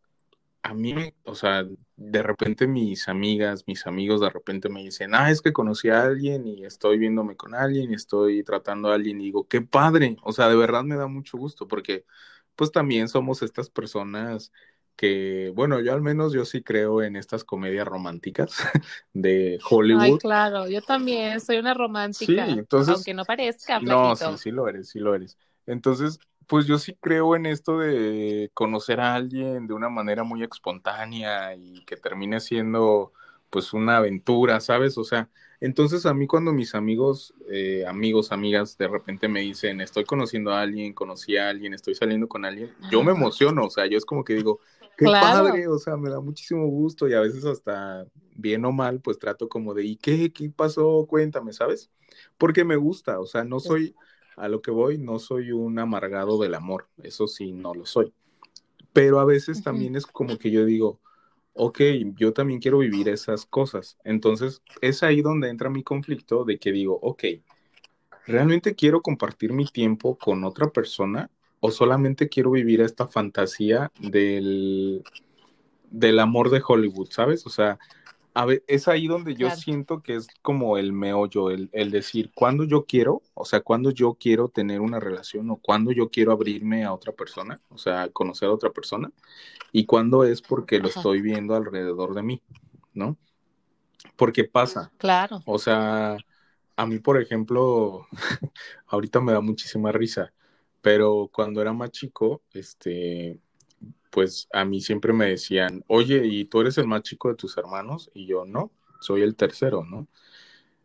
a 0.63 0.73
mí, 0.73 1.13
o 1.23 1.35
sea, 1.35 1.65
de 1.95 2.23
repente 2.23 2.67
mis 2.67 3.07
amigas, 3.07 3.65
mis 3.67 3.85
amigos 3.85 4.21
de 4.21 4.29
repente 4.29 4.69
me 4.69 4.83
dicen, 4.83 5.13
ah, 5.13 5.29
es 5.29 5.41
que 5.41 5.53
conocí 5.53 5.89
a 5.89 6.03
alguien 6.03 6.47
y 6.47 6.65
estoy 6.65 6.97
viéndome 6.97 7.35
con 7.35 7.53
alguien 7.53 7.91
y 7.91 7.95
estoy 7.95 8.43
tratando 8.43 8.89
a 8.89 8.95
alguien 8.95 9.21
y 9.21 9.25
digo, 9.25 9.47
qué 9.47 9.61
padre, 9.61 10.17
o 10.23 10.33
sea, 10.33 10.49
de 10.49 10.55
verdad 10.55 10.83
me 10.83 10.95
da 10.95 11.07
mucho 11.07 11.37
gusto 11.37 11.67
porque 11.67 12.05
pues 12.55 12.71
también 12.71 13.07
somos 13.07 13.41
estas 13.41 13.69
personas 13.69 14.51
que, 14.99 15.53
bueno, 15.55 15.79
yo 15.79 15.93
al 15.93 16.01
menos 16.01 16.33
yo 16.33 16.43
sí 16.43 16.61
creo 16.61 17.01
en 17.01 17.15
estas 17.15 17.45
comedias 17.45 17.87
románticas 17.87 18.51
de 19.13 19.57
Hollywood. 19.69 20.01
Ay, 20.01 20.17
claro, 20.17 20.67
yo 20.67 20.81
también 20.81 21.39
soy 21.39 21.57
una 21.57 21.73
romántica. 21.73 22.45
Sí, 22.45 22.51
entonces. 22.51 22.95
Aunque 22.95 23.13
no 23.13 23.23
parezca. 23.23 23.79
No, 23.79 24.13
sí, 24.17 24.25
sí 24.35 24.51
lo 24.51 24.67
eres, 24.67 24.89
sí 24.89 24.99
lo 24.99 25.15
eres. 25.15 25.37
Entonces, 25.65 26.19
pues 26.47 26.65
yo 26.65 26.77
sí 26.77 26.97
creo 26.99 27.37
en 27.37 27.45
esto 27.45 27.79
de 27.79 28.51
conocer 28.53 28.99
a 28.99 29.15
alguien 29.15 29.67
de 29.67 29.73
una 29.73 29.87
manera 29.87 30.25
muy 30.25 30.43
espontánea 30.43 31.55
y 31.55 31.85
que 31.85 31.95
termine 31.95 32.41
siendo 32.41 33.13
pues 33.49 33.71
una 33.71 33.97
aventura, 33.97 34.59
¿sabes? 34.59 34.97
O 34.97 35.05
sea, 35.05 35.29
entonces 35.61 36.05
a 36.05 36.13
mí 36.13 36.27
cuando 36.27 36.51
mis 36.51 36.75
amigos, 36.75 37.33
eh, 37.49 37.85
amigos, 37.87 38.33
amigas 38.33 38.77
de 38.77 38.89
repente 38.89 39.29
me 39.29 39.39
dicen, 39.39 39.79
estoy 39.79 40.03
conociendo 40.03 40.51
a 40.51 40.61
alguien, 40.61 40.93
conocí 40.93 41.37
a 41.37 41.49
alguien, 41.49 41.73
estoy 41.73 41.95
saliendo 41.95 42.27
con 42.27 42.43
alguien, 42.43 42.73
yo 42.91 43.01
me 43.01 43.11
emociono, 43.11 43.65
o 43.65 43.69
sea, 43.69 43.85
yo 43.87 43.97
es 43.97 44.05
como 44.05 44.23
que 44.23 44.33
digo, 44.35 44.59
qué 44.99 45.05
padre, 45.05 45.67
o 45.67 45.79
sea, 45.79 45.95
me 45.95 46.09
da 46.09 46.19
muchísimo 46.19 46.67
gusto 46.67 47.07
y 47.07 47.13
a 47.13 47.21
veces 47.21 47.45
hasta 47.45 48.05
bien 48.35 48.65
o 48.65 48.71
mal, 48.71 48.99
pues 48.99 49.17
trato 49.17 49.47
como 49.47 49.73
de, 49.73 49.85
¿y 49.85 49.95
qué? 49.95 50.31
¿Qué 50.33 50.49
pasó? 50.49 51.05
Cuéntame, 51.07 51.53
¿sabes? 51.53 51.89
Porque 52.37 52.65
me 52.65 52.75
gusta, 52.75 53.19
o 53.19 53.25
sea, 53.25 53.43
no 53.43 53.59
soy, 53.59 53.95
a 54.35 54.49
lo 54.49 54.61
que 54.61 54.71
voy, 54.71 54.97
no 54.97 55.19
soy 55.19 55.51
un 55.51 55.79
amargado 55.79 56.39
del 56.39 56.53
amor, 56.53 56.87
eso 57.01 57.27
sí, 57.27 57.53
no 57.53 57.73
lo 57.73 57.85
soy. 57.85 58.13
Pero 58.91 59.19
a 59.19 59.25
veces 59.25 59.63
también 59.63 59.95
es 59.95 60.05
como 60.05 60.37
que 60.37 60.51
yo 60.51 60.65
digo, 60.65 60.99
ok, 61.53 61.79
yo 62.15 62.33
también 62.33 62.59
quiero 62.59 62.79
vivir 62.79 63.07
esas 63.07 63.45
cosas. 63.45 63.97
Entonces, 64.03 64.61
es 64.81 65.03
ahí 65.03 65.21
donde 65.21 65.49
entra 65.49 65.69
mi 65.69 65.83
conflicto 65.83 66.43
de 66.43 66.59
que 66.59 66.71
digo, 66.71 66.99
ok, 67.01 67.23
¿realmente 68.25 68.75
quiero 68.75 69.01
compartir 69.01 69.53
mi 69.53 69.65
tiempo 69.65 70.17
con 70.17 70.43
otra 70.43 70.69
persona 70.69 71.29
o 71.59 71.71
solamente 71.71 72.29
quiero 72.29 72.51
vivir 72.51 72.81
esta 72.81 73.07
fantasía 73.07 73.91
del, 73.99 75.03
del 75.89 76.19
amor 76.19 76.49
de 76.49 76.61
Hollywood, 76.65 77.09
¿sabes? 77.11 77.45
O 77.45 77.49
sea, 77.49 77.79
a 78.33 78.45
ver, 78.45 78.63
es 78.67 78.87
ahí 78.87 79.07
donde 79.07 79.35
yo 79.35 79.49
siento 79.51 80.01
que 80.01 80.15
es 80.15 80.27
como 80.41 80.77
el 80.77 80.93
meollo, 80.93 81.49
el, 81.49 81.69
el, 81.73 81.91
decir, 81.91 82.31
cuando 82.33 82.63
yo 82.63 82.85
quiero, 82.85 83.21
o 83.33 83.43
sea, 83.43 83.61
cuando 83.61 83.91
yo 83.91 84.15
quiero 84.19 84.49
tener 84.49 84.81
una 84.81 84.99
relación 84.99 85.49
o 85.49 85.57
cuando 85.57 85.91
yo 85.91 86.09
quiero 86.09 86.31
abrirme 86.31 86.85
a 86.85 86.93
otra 86.93 87.11
persona, 87.11 87.59
o 87.69 87.77
sea, 87.77 88.09
conocer 88.09 88.47
a 88.47 88.53
otra 88.53 88.69
persona, 88.69 89.11
y 89.71 89.85
cuando 89.85 90.23
es 90.23 90.41
porque 90.41 90.79
lo 90.79 90.87
estoy 90.87 91.21
viendo 91.21 91.55
alrededor 91.55 92.13
de 92.13 92.23
mí, 92.23 92.41
¿no? 92.93 93.17
Porque 94.15 94.43
pasa. 94.43 94.91
Claro. 94.97 95.41
O 95.45 95.59
sea, 95.59 96.17
a 96.75 96.85
mí, 96.85 96.99
por 96.99 97.21
ejemplo, 97.21 98.07
ahorita 98.87 99.19
me 99.19 99.33
da 99.33 99.41
muchísima 99.41 99.91
risa, 99.91 100.31
pero 100.81 101.29
cuando 101.33 101.61
era 101.61 101.73
más 101.73 101.91
chico, 101.91 102.41
este, 102.53 103.39
pues 104.09 104.47
a 104.53 104.65
mí 104.65 104.81
siempre 104.81 105.13
me 105.13 105.27
decían, 105.27 105.83
oye, 105.87 106.25
¿y 106.25 106.45
tú 106.45 106.61
eres 106.61 106.77
el 106.77 106.87
más 106.87 107.03
chico 107.03 107.29
de 107.29 107.35
tus 107.35 107.57
hermanos? 107.57 108.09
Y 108.13 108.25
yo, 108.25 108.45
no, 108.45 108.71
soy 108.99 109.21
el 109.21 109.35
tercero, 109.35 109.83
¿no? 109.83 110.07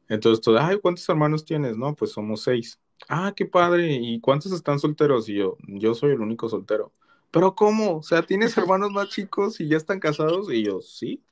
Entonces, 0.08 0.42
todo, 0.42 0.58
ay, 0.58 0.78
¿cuántos 0.78 1.08
hermanos 1.08 1.44
tienes? 1.44 1.76
No, 1.76 1.94
pues 1.94 2.12
somos 2.12 2.42
seis. 2.42 2.78
Ah, 3.08 3.32
qué 3.34 3.46
padre. 3.46 3.92
¿Y 3.92 4.20
cuántos 4.20 4.52
están 4.52 4.78
solteros? 4.78 5.28
Y 5.28 5.34
yo, 5.36 5.56
yo 5.66 5.94
soy 5.94 6.12
el 6.12 6.20
único 6.20 6.48
soltero. 6.48 6.92
Pero 7.30 7.54
¿cómo? 7.54 7.96
O 7.98 8.02
sea, 8.02 8.22
¿tienes 8.22 8.56
hermanos 8.56 8.92
más 8.92 9.08
chicos 9.08 9.60
y 9.60 9.68
ya 9.68 9.76
están 9.76 10.00
casados? 10.00 10.52
Y 10.52 10.64
yo, 10.64 10.80
sí. 10.80 11.22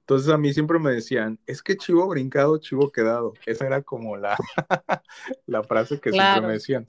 Entonces 0.00 0.32
a 0.32 0.38
mí 0.38 0.52
siempre 0.52 0.78
me 0.78 0.90
decían, 0.92 1.38
es 1.46 1.62
que 1.62 1.76
chivo 1.76 2.08
brincado, 2.08 2.58
chivo 2.58 2.90
quedado. 2.90 3.34
Esa 3.46 3.66
era 3.66 3.82
como 3.82 4.16
la, 4.16 4.36
la 5.46 5.62
frase 5.62 6.00
que 6.00 6.10
siempre 6.10 6.40
me 6.40 6.52
decían. 6.54 6.86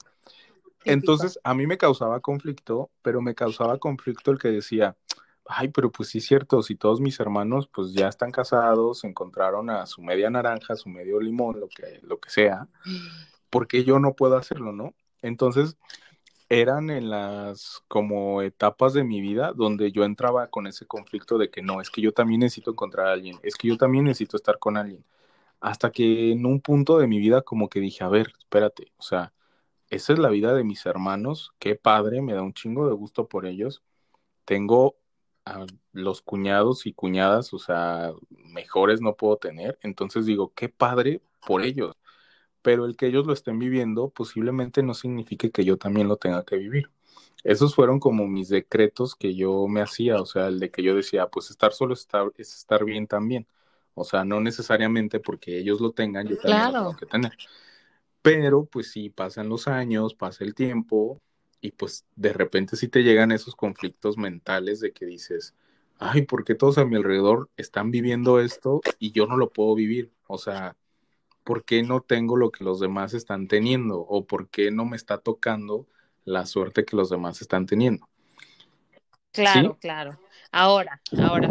Entonces, 0.84 1.38
a 1.44 1.54
mí 1.54 1.66
me 1.66 1.78
causaba 1.78 2.20
conflicto, 2.20 2.90
pero 3.02 3.20
me 3.20 3.34
causaba 3.34 3.78
conflicto 3.78 4.30
el 4.30 4.38
que 4.38 4.48
decía, 4.48 4.96
ay, 5.46 5.68
pero 5.68 5.90
pues 5.90 6.08
sí 6.08 6.18
es 6.18 6.26
cierto, 6.26 6.62
si 6.62 6.74
todos 6.76 7.00
mis 7.00 7.18
hermanos 7.20 7.68
pues 7.68 7.92
ya 7.92 8.08
están 8.08 8.30
casados, 8.30 9.04
encontraron 9.04 9.70
a 9.70 9.86
su 9.86 10.02
media 10.02 10.30
naranja, 10.30 10.76
su 10.76 10.88
medio 10.88 11.20
limón, 11.20 11.60
lo 11.60 11.68
que, 11.68 12.00
lo 12.02 12.18
que 12.18 12.30
sea, 12.30 12.68
¿por 13.50 13.66
qué 13.66 13.84
yo 13.84 13.98
no 13.98 14.14
puedo 14.14 14.36
hacerlo, 14.36 14.72
no? 14.72 14.94
Entonces, 15.22 15.76
eran 16.48 16.90
en 16.90 17.10
las 17.10 17.82
como 17.88 18.42
etapas 18.42 18.92
de 18.92 19.04
mi 19.04 19.20
vida 19.20 19.52
donde 19.54 19.92
yo 19.92 20.04
entraba 20.04 20.48
con 20.48 20.66
ese 20.66 20.86
conflicto 20.86 21.38
de 21.38 21.50
que 21.50 21.62
no, 21.62 21.80
es 21.80 21.90
que 21.90 22.00
yo 22.00 22.12
también 22.12 22.40
necesito 22.40 22.70
encontrar 22.72 23.08
a 23.08 23.12
alguien, 23.12 23.38
es 23.42 23.56
que 23.56 23.68
yo 23.68 23.76
también 23.76 24.04
necesito 24.04 24.36
estar 24.36 24.58
con 24.58 24.76
alguien. 24.76 25.04
Hasta 25.60 25.90
que 25.90 26.32
en 26.32 26.44
un 26.44 26.60
punto 26.60 26.98
de 26.98 27.06
mi 27.06 27.18
vida 27.18 27.42
como 27.42 27.68
que 27.70 27.80
dije, 27.80 28.04
a 28.04 28.08
ver, 28.08 28.32
espérate, 28.38 28.92
o 28.98 29.02
sea, 29.02 29.32
esa 29.90 30.12
es 30.12 30.18
la 30.18 30.28
vida 30.30 30.54
de 30.54 30.64
mis 30.64 30.84
hermanos, 30.86 31.52
qué 31.58 31.74
padre, 31.76 32.22
me 32.22 32.34
da 32.34 32.42
un 32.42 32.54
chingo 32.54 32.88
de 32.88 32.94
gusto 32.94 33.28
por 33.28 33.46
ellos. 33.46 33.82
Tengo 34.44 34.96
a 35.44 35.66
los 35.92 36.22
cuñados 36.22 36.86
y 36.86 36.94
cuñadas, 36.94 37.52
o 37.52 37.58
sea, 37.58 38.12
mejores 38.30 39.00
no 39.00 39.16
puedo 39.16 39.36
tener, 39.36 39.78
entonces 39.82 40.26
digo, 40.26 40.52
qué 40.54 40.68
padre 40.68 41.20
por 41.46 41.62
ellos, 41.62 41.94
pero 42.62 42.86
el 42.86 42.96
que 42.96 43.06
ellos 43.06 43.26
lo 43.26 43.32
estén 43.34 43.58
viviendo 43.58 44.08
posiblemente 44.08 44.82
no 44.82 44.94
signifique 44.94 45.50
que 45.50 45.64
yo 45.64 45.76
también 45.76 46.08
lo 46.08 46.16
tenga 46.16 46.44
que 46.44 46.56
vivir. 46.56 46.90
Esos 47.44 47.74
fueron 47.74 48.00
como 48.00 48.26
mis 48.26 48.48
decretos 48.48 49.14
que 49.14 49.34
yo 49.34 49.68
me 49.68 49.82
hacía, 49.82 50.20
o 50.20 50.26
sea, 50.26 50.48
el 50.48 50.58
de 50.60 50.70
que 50.70 50.82
yo 50.82 50.96
decía, 50.96 51.28
pues 51.28 51.50
estar 51.50 51.72
solo 51.74 51.92
es 51.92 52.08
estar 52.38 52.84
bien 52.84 53.06
también. 53.06 53.46
O 53.94 54.02
sea, 54.04 54.24
no 54.24 54.40
necesariamente 54.40 55.20
porque 55.20 55.58
ellos 55.58 55.80
lo 55.80 55.92
tengan, 55.92 56.26
yo 56.26 56.38
también 56.38 56.72
lo 56.72 56.72
tengo 56.72 56.96
que 56.96 57.06
tener. 57.06 57.32
Pero 58.24 58.64
pues 58.64 58.90
sí, 58.90 59.10
pasan 59.10 59.50
los 59.50 59.68
años, 59.68 60.14
pasa 60.14 60.44
el 60.44 60.54
tiempo 60.54 61.20
y 61.60 61.72
pues 61.72 62.06
de 62.16 62.32
repente 62.32 62.74
sí 62.74 62.88
te 62.88 63.02
llegan 63.02 63.32
esos 63.32 63.54
conflictos 63.54 64.16
mentales 64.16 64.80
de 64.80 64.92
que 64.92 65.04
dices, 65.04 65.54
ay, 65.98 66.22
¿por 66.22 66.42
qué 66.42 66.54
todos 66.54 66.78
a 66.78 66.86
mi 66.86 66.96
alrededor 66.96 67.50
están 67.58 67.90
viviendo 67.90 68.40
esto 68.40 68.80
y 68.98 69.12
yo 69.12 69.26
no 69.26 69.36
lo 69.36 69.52
puedo 69.52 69.74
vivir? 69.74 70.10
O 70.26 70.38
sea, 70.38 70.74
¿por 71.44 71.66
qué 71.66 71.82
no 71.82 72.00
tengo 72.00 72.38
lo 72.38 72.50
que 72.50 72.64
los 72.64 72.80
demás 72.80 73.12
están 73.12 73.46
teniendo? 73.46 74.00
¿O 74.00 74.24
por 74.24 74.48
qué 74.48 74.70
no 74.70 74.86
me 74.86 74.96
está 74.96 75.18
tocando 75.18 75.86
la 76.24 76.46
suerte 76.46 76.86
que 76.86 76.96
los 76.96 77.10
demás 77.10 77.42
están 77.42 77.66
teniendo? 77.66 78.08
Claro, 79.32 79.76
claro. 79.78 80.18
Ahora, 80.50 80.98
ahora. 81.18 81.50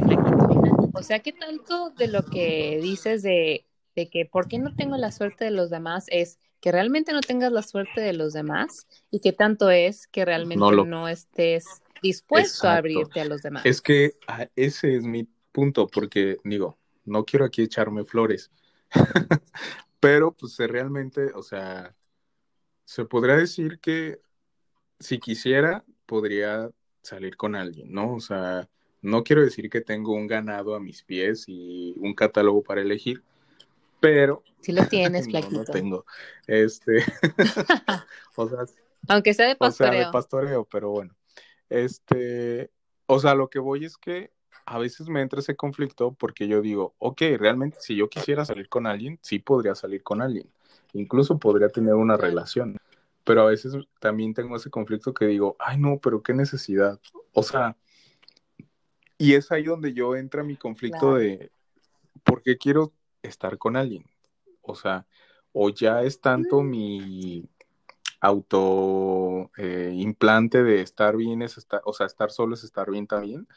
O 0.96 1.04
sea, 1.04 1.20
¿qué 1.20 1.34
tanto 1.34 1.92
de 1.92 2.08
lo 2.08 2.24
que 2.26 2.80
dices 2.82 3.22
de, 3.22 3.68
de 3.96 4.10
que 4.10 4.26
por 4.26 4.48
qué 4.48 4.58
no 4.58 4.76
tengo 4.76 4.98
la 4.98 5.12
suerte 5.12 5.46
de 5.46 5.52
los 5.52 5.70
demás 5.70 6.08
es 6.10 6.40
que 6.64 6.72
realmente 6.72 7.12
no 7.12 7.20
tengas 7.20 7.52
la 7.52 7.62
suerte 7.62 8.00
de 8.00 8.14
los 8.14 8.32
demás 8.32 8.88
y 9.12 9.20
que 9.20 9.34
tanto 9.34 9.70
es 9.70 10.08
que 10.08 10.24
realmente 10.24 10.64
no, 10.64 11.10
estés 11.10 11.66
dispuesto 12.02 12.70
a 12.70 12.78
abrirte 12.78 13.20
a 13.20 13.26
los 13.26 13.42
demás. 13.42 13.66
Es 13.66 13.82
que 13.82 14.14
ah, 14.28 14.48
ese 14.56 14.96
es 14.96 15.04
mi 15.04 15.28
punto, 15.52 15.88
porque 15.88 16.38
digo, 16.46 16.78
no 17.04 17.26
quiero 17.26 17.44
aquí 17.44 17.64
echarme 17.64 18.06
flores, 18.06 18.50
pero 20.00 20.32
pues 20.32 20.58
realmente, 20.58 21.34
o 21.36 21.44
sea, 21.44 21.94
se 22.86 23.04
podría 23.04 23.36
decir 23.36 23.80
que 23.82 24.22
si 25.02 25.20
quisiera, 25.20 25.84
podría 26.06 26.72
salir 27.02 27.36
con 27.36 27.56
alguien, 27.56 27.92
¿no? 27.92 28.14
O 28.14 28.22
sea, 28.22 28.70
no 29.02 29.26
quiero 29.26 29.44
decir 29.44 29.70
que 29.70 29.82
tengo 29.82 30.14
un 30.14 30.28
ganado 30.28 30.76
a 30.76 30.80
mis 30.80 31.04
pies 31.04 31.44
y 31.48 31.94
un 31.98 32.14
catálogo 32.14 32.64
para 32.64 32.80
elegir, 32.80 33.22
pero... 34.04 34.44
Sí 34.60 34.74
lo 34.74 34.86
tienes, 34.86 35.28
flaquito. 35.30 35.60
no, 35.60 35.64
tengo. 35.64 36.06
Este... 36.46 37.06
o 38.36 38.50
sea, 38.50 38.60
Aunque 39.08 39.34
sea 39.34 39.48
de 39.48 39.56
pastoreo. 39.56 39.92
O 39.92 39.96
sea, 39.96 40.06
de 40.06 40.12
pastoreo, 40.12 40.68
pero 40.70 40.90
bueno. 40.90 41.16
Este... 41.70 42.70
O 43.06 43.20
sea, 43.20 43.34
lo 43.34 43.50
que 43.50 43.60
voy 43.60 43.86
es 43.86 43.96
que 43.96 44.34
a 44.66 44.78
veces 44.78 45.08
me 45.08 45.22
entra 45.22 45.40
ese 45.40 45.56
conflicto 45.56 46.14
porque 46.14 46.50
yo 46.50 46.62
digo, 46.62 46.96
ok, 46.98 47.22
realmente 47.38 47.78
si 47.80 47.96
yo 47.96 48.10
quisiera 48.10 48.44
salir 48.44 48.68
con 48.68 48.88
alguien, 48.88 49.20
sí 49.22 49.40
podría 49.40 49.74
salir 49.74 50.04
con 50.04 50.22
alguien. 50.22 50.52
Incluso 50.92 51.40
podría 51.40 51.70
tener 51.70 51.94
una 51.94 52.18
relación. 52.18 52.76
Pero 53.24 53.44
a 53.44 53.46
veces 53.46 53.74
también 54.02 54.34
tengo 54.34 54.58
ese 54.58 54.70
conflicto 54.70 55.14
que 55.14 55.28
digo, 55.28 55.56
ay 55.60 55.78
no, 55.78 55.98
pero 56.00 56.22
qué 56.22 56.34
necesidad. 56.34 57.00
O 57.32 57.42
sea, 57.42 57.78
y 59.18 59.36
es 59.36 59.50
ahí 59.54 59.64
donde 59.64 59.94
yo 59.94 60.18
entra 60.18 60.44
mi 60.44 60.58
conflicto 60.58 61.16
de 61.16 61.52
por 62.26 62.42
qué 62.42 62.58
quiero 62.58 62.92
estar 63.24 63.58
con 63.58 63.76
alguien. 63.76 64.06
O 64.62 64.76
sea, 64.76 65.06
o 65.52 65.70
ya 65.70 66.04
es 66.04 66.22
tanto 66.22 66.62
mm. 66.62 66.70
mi 66.70 67.50
auto 68.20 69.52
eh, 69.58 69.92
implante 69.94 70.64
de 70.64 70.82
estar 70.82 71.18
bien 71.18 71.42
es 71.42 71.58
estar, 71.58 71.82
o 71.84 71.94
sea, 71.94 72.06
estar 72.06 72.32
solo 72.32 72.56
es 72.56 72.64
estar 72.64 72.90
bien 72.90 73.06
también, 73.06 73.48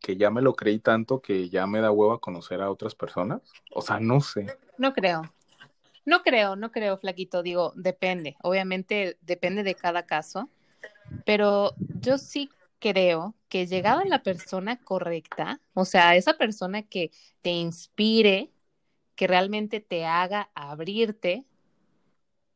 que 0.00 0.16
ya 0.16 0.30
me 0.30 0.42
lo 0.42 0.54
creí 0.54 0.78
tanto 0.78 1.22
que 1.22 1.48
ya 1.48 1.66
me 1.66 1.80
da 1.80 1.90
huevo 1.90 2.12
a 2.12 2.20
conocer 2.20 2.60
a 2.60 2.70
otras 2.70 2.94
personas. 2.94 3.42
O 3.72 3.82
sea, 3.82 4.00
no 4.00 4.20
sé. 4.20 4.46
No 4.78 4.92
creo. 4.94 5.22
No 6.04 6.22
creo, 6.22 6.56
no 6.56 6.70
creo, 6.70 6.98
flaquito. 6.98 7.42
Digo, 7.42 7.72
depende. 7.76 8.36
Obviamente 8.42 9.18
depende 9.22 9.62
de 9.62 9.74
cada 9.74 10.06
caso. 10.06 10.48
Pero 11.24 11.74
yo 12.00 12.18
sí 12.18 12.50
creo 12.78 13.34
que 13.48 13.66
llegada 13.66 14.04
la 14.04 14.22
persona 14.22 14.78
correcta, 14.82 15.60
o 15.74 15.84
sea, 15.84 16.16
esa 16.16 16.34
persona 16.34 16.82
que 16.82 17.10
te 17.42 17.50
inspire, 17.50 18.50
que 19.16 19.26
realmente 19.26 19.80
te 19.80 20.04
haga 20.04 20.50
abrirte, 20.54 21.44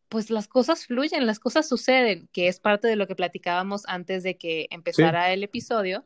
pues 0.08 0.30
las 0.30 0.48
cosas 0.48 0.86
fluyen, 0.86 1.26
las 1.26 1.38
cosas 1.38 1.68
suceden, 1.68 2.28
que 2.32 2.48
es 2.48 2.60
parte 2.60 2.88
de 2.88 2.96
lo 2.96 3.06
que 3.06 3.16
platicábamos 3.16 3.84
antes 3.86 4.22
de 4.22 4.36
que 4.36 4.66
empezara 4.70 5.32
el 5.32 5.42
episodio, 5.42 6.04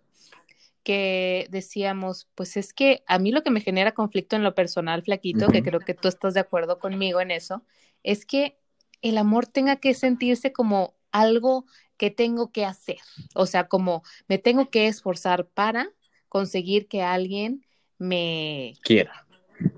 que 0.84 1.46
decíamos, 1.50 2.28
pues 2.34 2.56
es 2.56 2.74
que 2.74 3.02
a 3.06 3.18
mí 3.18 3.32
lo 3.32 3.42
que 3.42 3.50
me 3.50 3.62
genera 3.62 3.92
conflicto 3.92 4.36
en 4.36 4.44
lo 4.44 4.54
personal, 4.54 5.02
flaquito, 5.02 5.48
que 5.48 5.62
creo 5.62 5.80
que 5.80 5.94
tú 5.94 6.08
estás 6.08 6.34
de 6.34 6.40
acuerdo 6.40 6.78
conmigo 6.78 7.20
en 7.20 7.30
eso, 7.30 7.64
es 8.02 8.26
que 8.26 8.58
el 9.00 9.18
amor 9.18 9.46
tenga 9.46 9.76
que 9.76 9.94
sentirse 9.94 10.52
como 10.52 10.94
algo 11.10 11.64
que 11.96 12.10
tengo 12.10 12.52
que 12.52 12.66
hacer, 12.66 12.98
o 13.34 13.46
sea, 13.46 13.68
como 13.68 14.02
me 14.28 14.36
tengo 14.38 14.68
que 14.68 14.86
esforzar 14.86 15.46
para 15.46 15.88
conseguir 16.28 16.88
que 16.88 17.02
alguien 17.02 17.64
me 17.98 18.74
quiera, 18.82 19.23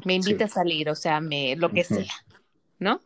me 0.07 0.15
invite 0.15 0.45
a 0.45 0.49
salir, 0.49 0.89
o 0.89 0.95
sea, 0.95 1.21
me 1.21 1.57
lo 1.57 1.71
que 1.71 1.83
sea, 1.83 2.15
¿no? 2.79 3.01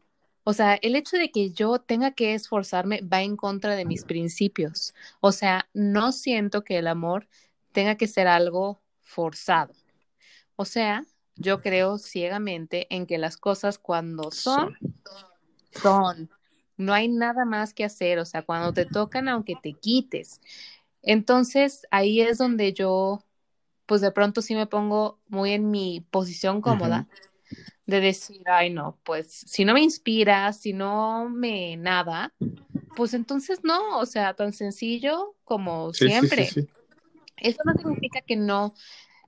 O 0.45 0.53
sea, 0.53 0.75
el 0.75 0.97
hecho 0.97 1.17
de 1.17 1.31
que 1.31 1.51
yo 1.51 1.79
tenga 1.79 2.11
que 2.11 2.35
esforzarme 2.35 3.01
va 3.01 3.23
en 3.23 3.37
contra 3.37 3.75
de 3.75 3.87
mis 3.87 4.05
principios. 4.05 4.95
O 5.21 5.33
sea, 5.33 5.69
no 5.73 6.13
siento 6.13 6.63
que 6.63 6.77
el 6.77 6.89
amor 6.89 7.27
tenga 7.73 7.95
que 7.97 8.07
ser 8.07 8.27
algo 8.27 8.83
forzado. 9.01 9.73
O 10.57 10.67
sea, 10.67 11.05
yo 11.37 11.63
creo 11.63 11.97
ciegamente 11.97 12.87
en 12.95 13.07
que 13.07 13.17
las 13.17 13.39
cosas 13.39 13.79
cuando 13.79 14.31
son, 14.31 14.77
son. 15.73 16.29
No 16.77 16.93
hay 16.93 17.09
nada 17.09 17.47
más 17.47 17.73
que 17.73 17.85
hacer. 17.85 18.19
O 18.19 18.27
sea, 18.27 18.43
cuando 18.43 18.75
te 18.75 18.85
tocan, 18.85 19.27
aunque 19.29 19.55
te 19.63 19.73
quites. 19.73 20.41
Entonces, 21.01 21.87
ahí 21.91 22.21
es 22.21 22.37
donde 22.37 22.75
yo, 22.75 23.25
pues 23.91 24.03
de 24.03 24.13
pronto 24.13 24.41
sí 24.41 24.55
me 24.55 24.69
pongo 24.69 25.19
muy 25.27 25.51
en 25.51 25.69
mi 25.69 26.07
posición 26.13 26.61
cómoda 26.61 27.09
de 27.87 27.99
decir, 27.99 28.41
ay 28.47 28.71
no, 28.71 29.01
pues 29.03 29.27
si 29.49 29.65
no 29.65 29.75
me 29.75 29.83
inspira, 29.83 30.53
si 30.53 30.73
no 30.73 31.29
me 31.29 31.77
nada, 31.77 32.33
pues 32.95 33.15
entonces 33.15 33.65
no, 33.65 33.99
o 33.99 34.07
sea, 34.07 34.35
tan 34.35 34.53
sencillo 34.53 35.35
como 35.43 35.93
siempre. 35.93 36.51
Eso 37.37 37.59
no 37.65 37.75
significa 37.75 38.21
que 38.21 38.37
no, 38.37 38.75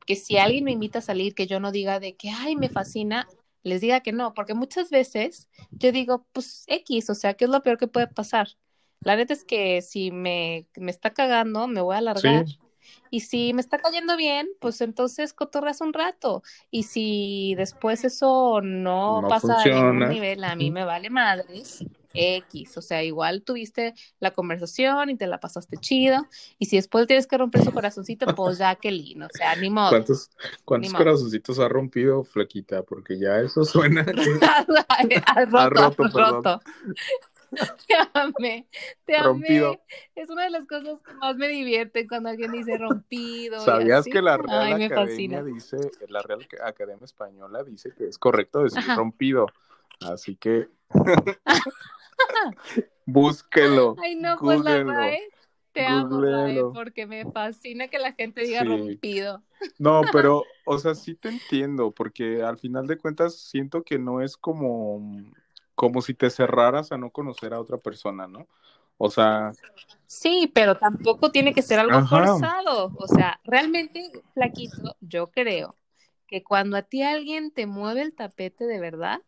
que 0.06 0.14
si 0.14 0.38
alguien 0.38 0.62
me 0.62 0.70
invita 0.70 1.00
a 1.00 1.02
salir, 1.02 1.34
que 1.34 1.48
yo 1.48 1.58
no 1.58 1.72
diga 1.72 1.98
de 1.98 2.14
que, 2.14 2.30
ay, 2.30 2.54
me 2.54 2.68
fascina, 2.68 3.26
les 3.64 3.80
diga 3.80 3.98
que 3.98 4.12
no, 4.12 4.32
porque 4.32 4.54
muchas 4.54 4.90
veces 4.90 5.48
yo 5.72 5.90
digo, 5.90 6.24
pues 6.30 6.62
X, 6.68 7.10
o 7.10 7.16
sea, 7.16 7.34
¿qué 7.34 7.46
es 7.46 7.50
lo 7.50 7.64
peor 7.64 7.78
que 7.78 7.88
puede 7.88 8.06
pasar? 8.06 8.46
La 9.00 9.16
neta 9.16 9.32
es 9.32 9.42
que 9.42 9.82
si 9.82 10.12
me, 10.12 10.68
me 10.76 10.92
está 10.92 11.10
cagando, 11.10 11.66
me 11.66 11.80
voy 11.80 11.96
a 11.96 11.98
alargar. 11.98 12.44
Y 13.10 13.20
si 13.20 13.52
me 13.52 13.60
está 13.60 13.78
cayendo 13.78 14.16
bien, 14.16 14.48
pues 14.60 14.80
entonces 14.80 15.32
cotorras 15.32 15.80
un 15.80 15.92
rato. 15.92 16.42
Y 16.70 16.84
si 16.84 17.54
después 17.56 18.04
eso 18.04 18.60
no, 18.62 19.22
pasa 19.28 19.60
a 19.60 19.64
ningún 19.64 20.08
nivel, 20.08 20.44
a 20.44 20.54
mí 20.56 20.70
me 20.70 20.84
vale 20.84 21.10
madres. 21.10 21.84
X, 22.14 22.76
o 22.76 22.82
sea, 22.82 23.02
igual 23.02 23.42
tuviste 23.42 23.94
la 24.20 24.32
conversación 24.32 25.10
y 25.10 25.16
te 25.16 25.26
la 25.26 25.40
pasaste 25.40 25.76
chido, 25.76 26.26
y 26.58 26.66
si 26.66 26.76
después 26.76 27.06
tienes 27.06 27.26
que 27.26 27.38
romper 27.38 27.64
su 27.64 27.72
corazoncito, 27.72 28.26
pues 28.34 28.58
ya 28.58 28.74
qué 28.74 28.90
lindo, 28.90 29.26
o 29.26 29.36
sea, 29.36 29.56
ni 29.56 29.70
modo. 29.70 29.90
¿Cuántos, 29.90 30.30
cuántos 30.64 30.92
corazoncitos 30.92 31.58
ha 31.58 31.68
rompido, 31.68 32.24
Flequita? 32.24 32.82
Porque 32.82 33.18
ya 33.18 33.40
eso 33.40 33.64
suena. 33.64 34.04
ha 35.26 35.44
roto, 35.44 36.04
roto. 36.12 36.60
Te 37.86 37.94
amé, 38.14 38.66
te 39.04 39.18
rompido. 39.18 39.78
Es 40.14 40.30
una 40.30 40.44
de 40.44 40.50
las 40.50 40.66
cosas 40.66 40.98
que 41.04 41.12
más 41.14 41.36
me 41.36 41.48
divierte 41.48 42.06
cuando 42.06 42.30
alguien 42.30 42.52
dice 42.52 42.78
rompido. 42.78 43.60
¿Sabías 43.60 44.06
que 44.06 44.22
la 44.22 44.38
Real 44.38 44.82
Academia 44.82 45.42
dice, 45.42 45.76
la 46.08 46.22
Real 46.22 46.46
Academia 46.64 47.04
Española 47.04 47.62
dice 47.62 47.92
que 47.96 48.06
es 48.06 48.18
correcto 48.18 48.62
decir 48.62 48.82
rompido? 48.96 49.46
Así 50.00 50.36
que 50.36 50.68
búsquelo. 53.06 53.96
Ay, 54.02 54.16
no, 54.16 54.36
pues 54.38 54.60
la 54.62 54.82
RAE, 54.82 55.28
te 55.72 55.86
amo, 55.86 56.22
RAE, 56.22 56.62
porque 56.72 57.06
me 57.06 57.30
fascina 57.30 57.88
que 57.88 57.98
la 57.98 58.12
gente 58.12 58.42
diga 58.42 58.64
rompido. 58.64 59.42
No, 59.78 60.00
pero, 60.10 60.44
o 60.64 60.78
sea, 60.78 60.94
sí 60.94 61.14
te 61.14 61.28
entiendo, 61.28 61.92
porque 61.92 62.42
al 62.42 62.58
final 62.58 62.86
de 62.86 62.96
cuentas 62.96 63.36
siento 63.36 63.82
que 63.82 63.98
no 63.98 64.22
es 64.22 64.36
como 64.36 65.00
como 65.74 66.02
si 66.02 66.14
te 66.14 66.30
cerraras 66.30 66.92
a 66.92 66.98
no 66.98 67.10
conocer 67.10 67.54
a 67.54 67.60
otra 67.60 67.78
persona, 67.78 68.26
¿no? 68.26 68.46
O 68.98 69.10
sea. 69.10 69.52
Sí, 70.06 70.50
pero 70.54 70.76
tampoco 70.76 71.30
tiene 71.30 71.54
que 71.54 71.62
ser 71.62 71.78
algo 71.78 72.06
forzado. 72.06 72.92
O 72.96 73.08
sea, 73.08 73.40
realmente, 73.44 74.10
flaquito, 74.34 74.96
yo 75.00 75.30
creo 75.30 75.74
que 76.26 76.42
cuando 76.42 76.76
a 76.76 76.82
ti 76.82 77.02
alguien 77.02 77.50
te 77.50 77.66
mueve 77.66 78.02
el 78.02 78.14
tapete 78.14 78.64
de 78.66 78.80
verdad, 78.80 79.22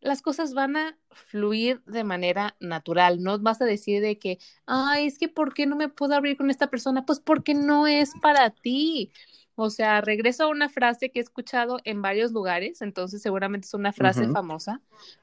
las 0.00 0.22
cosas 0.22 0.54
van 0.54 0.76
a 0.76 0.98
fluir 1.10 1.82
de 1.84 2.04
manera 2.04 2.56
natural. 2.60 3.22
No 3.22 3.38
vas 3.38 3.60
a 3.60 3.64
decir 3.64 4.00
de 4.02 4.18
que, 4.18 4.38
ay, 4.66 5.06
es 5.06 5.18
que 5.18 5.28
¿por 5.28 5.52
qué 5.52 5.66
no 5.66 5.76
me 5.76 5.88
puedo 5.88 6.14
abrir 6.14 6.36
con 6.36 6.50
esta 6.50 6.68
persona? 6.68 7.04
Pues 7.04 7.20
porque 7.20 7.54
no 7.54 7.86
es 7.86 8.12
para 8.22 8.50
ti. 8.50 9.10
O 9.56 9.70
sea, 9.70 10.02
regreso 10.02 10.44
a 10.44 10.48
una 10.48 10.68
frase 10.68 11.10
que 11.10 11.18
he 11.18 11.22
escuchado 11.22 11.80
en 11.84 12.02
varios 12.02 12.30
lugares, 12.32 12.82
entonces 12.82 13.22
seguramente 13.22 13.66
es 13.66 13.74
una 13.74 13.92
frase 13.92 14.28
famosa, 14.28 14.82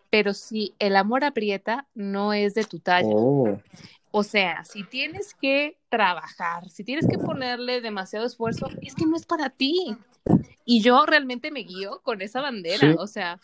pero 0.10 0.34
si 0.34 0.74
el 0.80 0.96
amor 0.96 1.24
aprieta, 1.24 1.88
no 1.94 2.34
es 2.34 2.56
de 2.56 2.64
tu 2.64 2.80
talla. 2.80 3.10
Oh. 3.10 3.60
O 4.10 4.24
sea, 4.24 4.66
si 4.66 4.84
tienes 4.84 5.36
que 5.36 5.78
trabajar, 5.90 6.70
si 6.70 6.84
tienes 6.84 7.08
que 7.08 7.18
ponerle 7.18 7.80
demasiado 7.82 8.26
esfuerzo, 8.26 8.68
es 8.82 8.96
que 8.96 9.06
no 9.06 9.16
es 9.16 9.26
para 9.26 9.52
ti. 9.52 9.96
Y 10.66 10.82
yo 10.82 11.06
realmente 11.06 11.52
me 11.52 11.62
guío 11.62 12.02
con 12.04 12.22
esa 12.22 12.42
bandera. 12.42 12.96
O 12.98 13.08
sea, 13.08 13.40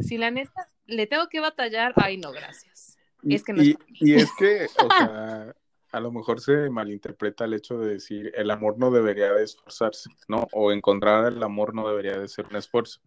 si 0.00 0.18
la 0.18 0.30
neta 0.30 0.68
le 0.86 1.06
tengo 1.06 1.28
que 1.28 1.40
batallar, 1.40 1.94
ay, 1.96 2.16
no, 2.16 2.30
gracias. 2.32 2.96
es 3.28 3.42
que 3.42 3.52
no 3.52 3.62
y, 3.62 3.76
y 3.88 4.14
es 4.14 4.30
que, 4.38 4.66
o 4.66 4.88
sea, 4.88 5.54
a 5.90 6.00
lo 6.00 6.12
mejor 6.12 6.40
se 6.40 6.68
malinterpreta 6.70 7.44
el 7.44 7.54
hecho 7.54 7.78
de 7.78 7.94
decir 7.94 8.32
el 8.34 8.50
amor 8.50 8.78
no 8.78 8.90
debería 8.90 9.32
de 9.32 9.44
esforzarse, 9.44 10.10
¿no? 10.28 10.46
O 10.52 10.72
encontrar 10.72 11.32
el 11.32 11.42
amor 11.42 11.74
no 11.74 11.88
debería 11.88 12.18
de 12.18 12.28
ser 12.28 12.46
un 12.46 12.56
esfuerzo. 12.56 13.00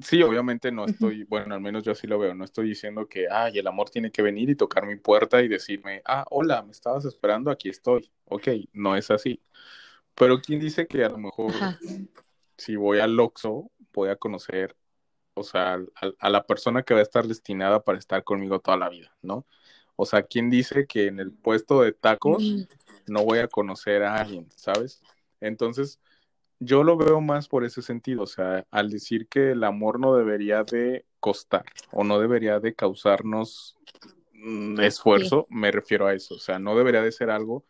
Sí, 0.00 0.22
obviamente 0.22 0.72
no 0.72 0.86
estoy, 0.86 1.24
bueno, 1.24 1.54
al 1.54 1.60
menos 1.60 1.84
yo 1.84 1.92
así 1.92 2.06
lo 2.06 2.18
veo, 2.18 2.34
no 2.34 2.44
estoy 2.44 2.68
diciendo 2.68 3.06
que, 3.06 3.26
ay, 3.30 3.58
el 3.58 3.66
amor 3.66 3.90
tiene 3.90 4.10
que 4.10 4.22
venir 4.22 4.48
y 4.50 4.56
tocar 4.56 4.86
mi 4.86 4.96
puerta 4.96 5.42
y 5.42 5.48
decirme, 5.48 6.02
ah, 6.06 6.24
hola, 6.30 6.62
me 6.62 6.72
estabas 6.72 7.04
esperando, 7.04 7.50
aquí 7.50 7.68
estoy. 7.68 8.10
Ok, 8.24 8.48
no 8.72 8.96
es 8.96 9.10
así. 9.10 9.40
Pero 10.14 10.40
¿quién 10.40 10.58
dice 10.58 10.86
que 10.86 11.04
a 11.04 11.10
lo 11.10 11.18
mejor 11.18 11.52
si 12.56 12.76
voy 12.76 13.00
al 13.00 13.18
Oxxo 13.18 13.70
voy 13.92 14.08
a 14.08 14.16
conocer, 14.16 14.76
o 15.34 15.42
sea, 15.42 15.78
a 16.18 16.30
la 16.30 16.46
persona 16.46 16.82
que 16.82 16.94
va 16.94 17.00
a 17.00 17.04
estar 17.04 17.26
destinada 17.26 17.84
para 17.84 17.98
estar 17.98 18.24
conmigo 18.24 18.60
toda 18.60 18.76
la 18.76 18.88
vida, 18.88 19.14
¿no? 19.22 19.46
O 19.96 20.06
sea, 20.06 20.22
¿quién 20.22 20.50
dice 20.50 20.86
que 20.86 21.06
en 21.06 21.20
el 21.20 21.32
puesto 21.32 21.82
de 21.82 21.92
tacos 21.92 22.66
no 23.06 23.24
voy 23.24 23.38
a 23.38 23.48
conocer 23.48 24.02
a 24.02 24.16
alguien, 24.16 24.48
¿sabes? 24.56 25.02
Entonces, 25.40 26.00
yo 26.58 26.82
lo 26.82 26.96
veo 26.96 27.20
más 27.20 27.48
por 27.48 27.64
ese 27.64 27.82
sentido, 27.82 28.22
o 28.22 28.26
sea, 28.26 28.66
al 28.70 28.90
decir 28.90 29.28
que 29.28 29.52
el 29.52 29.64
amor 29.64 30.00
no 30.00 30.16
debería 30.16 30.64
de 30.64 31.04
costar 31.20 31.64
o 31.90 32.04
no 32.04 32.18
debería 32.18 32.60
de 32.60 32.74
causarnos 32.74 33.76
mm, 34.32 34.80
esfuerzo, 34.80 35.46
me 35.50 35.70
refiero 35.70 36.06
a 36.06 36.14
eso, 36.14 36.36
o 36.36 36.38
sea, 36.38 36.58
no 36.58 36.76
debería 36.76 37.02
de 37.02 37.12
ser 37.12 37.30
algo 37.30 37.64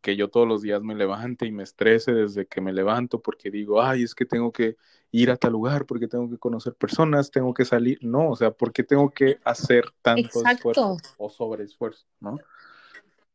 que 0.00 0.16
yo 0.16 0.28
todos 0.28 0.46
los 0.46 0.62
días 0.62 0.82
me 0.82 0.94
levante 0.94 1.46
y 1.46 1.52
me 1.52 1.64
estrese 1.64 2.12
desde 2.12 2.46
que 2.46 2.60
me 2.60 2.72
levanto 2.72 3.20
porque 3.20 3.50
digo, 3.50 3.82
ay, 3.82 4.04
es 4.04 4.14
que 4.14 4.24
tengo 4.24 4.52
que 4.52 4.76
ir 5.12 5.30
a 5.30 5.36
tal 5.36 5.52
lugar, 5.52 5.86
porque 5.86 6.08
tengo 6.08 6.28
que 6.28 6.38
conocer 6.38 6.74
personas, 6.74 7.30
tengo 7.30 7.54
que 7.54 7.64
salir. 7.64 7.98
No, 8.02 8.30
o 8.30 8.36
sea, 8.36 8.50
porque 8.50 8.82
tengo 8.82 9.10
que 9.10 9.38
hacer 9.44 9.84
tanto 10.02 10.42
esfuerzo 10.44 10.96
o 11.16 11.30
sobre 11.30 11.64
esfuerzo, 11.64 12.06
¿no? 12.20 12.38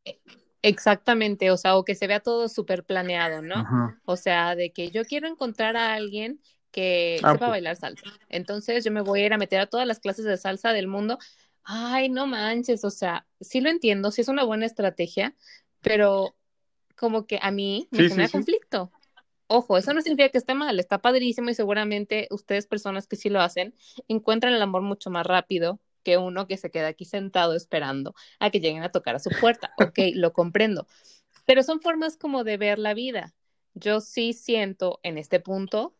E, 0.05 0.19
exactamente, 0.61 1.51
o 1.51 1.57
sea, 1.57 1.75
o 1.75 1.85
que 1.85 1.95
se 1.95 2.07
vea 2.07 2.19
todo 2.19 2.49
súper 2.49 2.83
planeado, 2.83 3.41
¿no? 3.41 3.99
O 4.05 4.15
sea, 4.15 4.55
de 4.55 4.71
que 4.71 4.91
yo 4.91 5.05
quiero 5.05 5.27
encontrar 5.27 5.77
a 5.77 5.93
alguien 5.93 6.39
que 6.71 7.19
ah, 7.23 7.33
sepa 7.33 7.45
pues. 7.45 7.49
bailar 7.51 7.75
salsa. 7.75 8.03
Entonces 8.29 8.83
yo 8.83 8.91
me 8.91 9.01
voy 9.01 9.21
a 9.21 9.25
ir 9.25 9.33
a 9.33 9.37
meter 9.37 9.59
a 9.59 9.67
todas 9.67 9.87
las 9.87 9.99
clases 9.99 10.25
de 10.25 10.37
salsa 10.37 10.73
del 10.73 10.87
mundo. 10.87 11.19
Ay, 11.63 12.09
no 12.09 12.27
manches, 12.27 12.83
o 12.83 12.89
sea, 12.89 13.27
sí 13.39 13.61
lo 13.61 13.69
entiendo, 13.69 14.11
sí 14.11 14.21
es 14.21 14.27
una 14.27 14.43
buena 14.43 14.65
estrategia, 14.65 15.35
pero 15.81 16.35
como 16.95 17.25
que 17.25 17.39
a 17.41 17.51
mí 17.51 17.87
me 17.91 18.07
genera 18.07 18.29
conflicto. 18.29 18.91
Ojo, 19.53 19.77
eso 19.77 19.93
no 19.93 20.01
significa 20.01 20.29
que 20.29 20.37
esté 20.37 20.53
mal, 20.53 20.79
está 20.79 20.99
padrísimo 20.99 21.49
y 21.49 21.53
seguramente 21.53 22.29
ustedes, 22.31 22.67
personas 22.67 23.05
que 23.05 23.17
sí 23.17 23.29
lo 23.29 23.41
hacen, 23.41 23.75
encuentran 24.07 24.53
el 24.53 24.61
amor 24.61 24.81
mucho 24.81 25.09
más 25.09 25.27
rápido 25.27 25.81
que 26.03 26.17
uno 26.17 26.47
que 26.47 26.55
se 26.55 26.71
queda 26.71 26.87
aquí 26.87 27.03
sentado 27.03 27.53
esperando 27.53 28.15
a 28.39 28.49
que 28.49 28.61
lleguen 28.61 28.81
a 28.83 28.93
tocar 28.93 29.15
a 29.15 29.19
su 29.19 29.29
puerta. 29.41 29.73
Ok, 29.91 29.99
lo 30.13 30.31
comprendo. 30.31 30.87
Pero 31.45 31.63
son 31.63 31.81
formas 31.81 32.15
como 32.15 32.45
de 32.45 32.55
ver 32.55 32.79
la 32.79 32.93
vida. 32.93 33.33
Yo 33.73 33.99
sí 33.99 34.31
siento 34.31 35.01
en 35.03 35.17
este 35.17 35.41
punto 35.41 35.97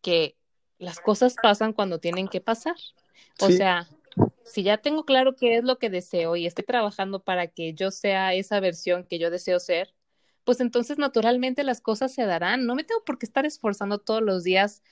que 0.00 0.36
las 0.78 1.00
cosas 1.00 1.34
pasan 1.42 1.72
cuando 1.72 1.98
tienen 1.98 2.28
que 2.28 2.40
pasar. 2.40 2.76
O 3.40 3.48
sea, 3.48 3.88
si 4.44 4.62
ya 4.62 4.78
tengo 4.78 5.04
claro 5.04 5.34
qué 5.34 5.56
es 5.56 5.64
lo 5.64 5.80
que 5.80 5.90
deseo 5.90 6.36
y 6.36 6.46
estoy 6.46 6.64
trabajando 6.64 7.24
para 7.24 7.48
que 7.48 7.74
yo 7.74 7.90
sea 7.90 8.34
esa 8.34 8.60
versión 8.60 9.02
que 9.02 9.18
yo 9.18 9.30
deseo 9.30 9.58
ser, 9.58 9.94
pues 10.48 10.60
entonces 10.60 10.96
naturalmente 10.96 11.62
las 11.62 11.82
cosas 11.82 12.14
se 12.14 12.24
darán. 12.24 12.64
No 12.64 12.74
me 12.74 12.82
tengo 12.82 13.04
por 13.04 13.18
qué 13.18 13.26
estar 13.26 13.44
esforzando 13.44 13.98
todos 13.98 14.22
los 14.22 14.44
días 14.44 14.82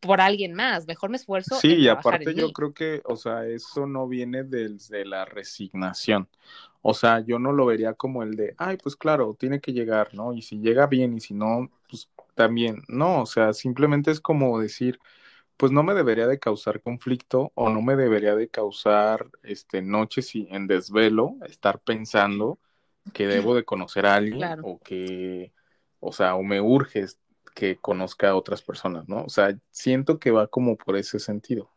por 0.00 0.20
alguien 0.20 0.52
más, 0.52 0.86
mejor 0.86 1.08
me 1.08 1.16
esfuerzo. 1.16 1.54
Sí, 1.54 1.76
y 1.76 1.88
aparte 1.88 2.34
yo 2.34 2.52
creo 2.52 2.74
que, 2.74 3.00
o 3.06 3.16
sea, 3.16 3.46
eso 3.46 3.86
no 3.86 4.06
viene 4.06 4.44
desde 4.44 5.06
la 5.06 5.24
resignación. 5.24 6.28
O 6.82 6.92
sea, 6.92 7.20
yo 7.20 7.38
no 7.38 7.52
lo 7.52 7.64
vería 7.64 7.94
como 7.94 8.22
el 8.22 8.36
de, 8.36 8.54
ay, 8.58 8.76
pues 8.76 8.96
claro, 8.96 9.34
tiene 9.40 9.62
que 9.62 9.72
llegar, 9.72 10.12
¿no? 10.12 10.34
Y 10.34 10.42
si 10.42 10.58
llega 10.60 10.86
bien 10.86 11.14
y 11.14 11.20
si 11.20 11.32
no, 11.32 11.70
pues 11.88 12.10
también, 12.34 12.82
no, 12.86 13.22
o 13.22 13.26
sea, 13.26 13.54
simplemente 13.54 14.10
es 14.10 14.20
como 14.20 14.60
decir, 14.60 14.98
pues 15.56 15.72
no 15.72 15.82
me 15.82 15.94
debería 15.94 16.26
de 16.26 16.38
causar 16.38 16.82
conflicto 16.82 17.50
o 17.54 17.70
no 17.70 17.80
me 17.80 17.96
debería 17.96 18.36
de 18.36 18.50
causar 18.50 19.30
este 19.42 19.80
noches 19.80 20.34
y 20.34 20.48
en 20.50 20.66
desvelo 20.66 21.36
estar 21.46 21.80
pensando 21.80 22.58
que 23.12 23.26
debo 23.26 23.54
de 23.54 23.64
conocer 23.64 24.06
a 24.06 24.14
alguien 24.14 24.60
o 24.62 24.78
que 24.78 25.52
o 26.00 26.12
sea 26.12 26.34
o 26.34 26.42
me 26.42 26.60
urge 26.60 27.06
que 27.54 27.76
conozca 27.76 28.30
a 28.30 28.36
otras 28.36 28.62
personas 28.62 29.08
no 29.08 29.24
o 29.24 29.28
sea 29.28 29.56
siento 29.70 30.18
que 30.18 30.30
va 30.30 30.46
como 30.46 30.76
por 30.76 30.96
ese 30.96 31.18
sentido. 31.18 31.70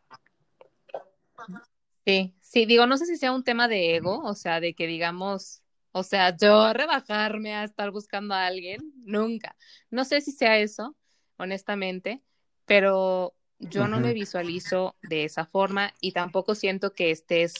Sí 2.04 2.34
sí 2.40 2.66
digo 2.66 2.86
no 2.86 2.96
sé 2.96 3.06
si 3.06 3.16
sea 3.16 3.32
un 3.32 3.44
tema 3.44 3.68
de 3.68 3.96
ego 3.96 4.22
o 4.22 4.34
sea 4.34 4.60
de 4.60 4.74
que 4.74 4.86
digamos 4.86 5.62
o 5.92 6.02
sea 6.02 6.36
yo 6.36 6.72
rebajarme 6.72 7.54
a 7.54 7.64
estar 7.64 7.90
buscando 7.90 8.34
a 8.34 8.46
alguien 8.46 8.80
nunca. 9.04 9.56
No 9.90 10.04
sé 10.04 10.20
si 10.20 10.32
sea 10.32 10.58
eso 10.58 10.96
honestamente 11.36 12.22
pero 12.64 13.34
yo 13.70 13.86
no 13.86 14.00
me 14.00 14.12
visualizo 14.12 14.96
de 15.02 15.24
esa 15.24 15.46
forma 15.46 15.92
y 16.00 16.12
tampoco 16.12 16.54
siento 16.54 16.92
que 16.92 17.10
estés 17.10 17.54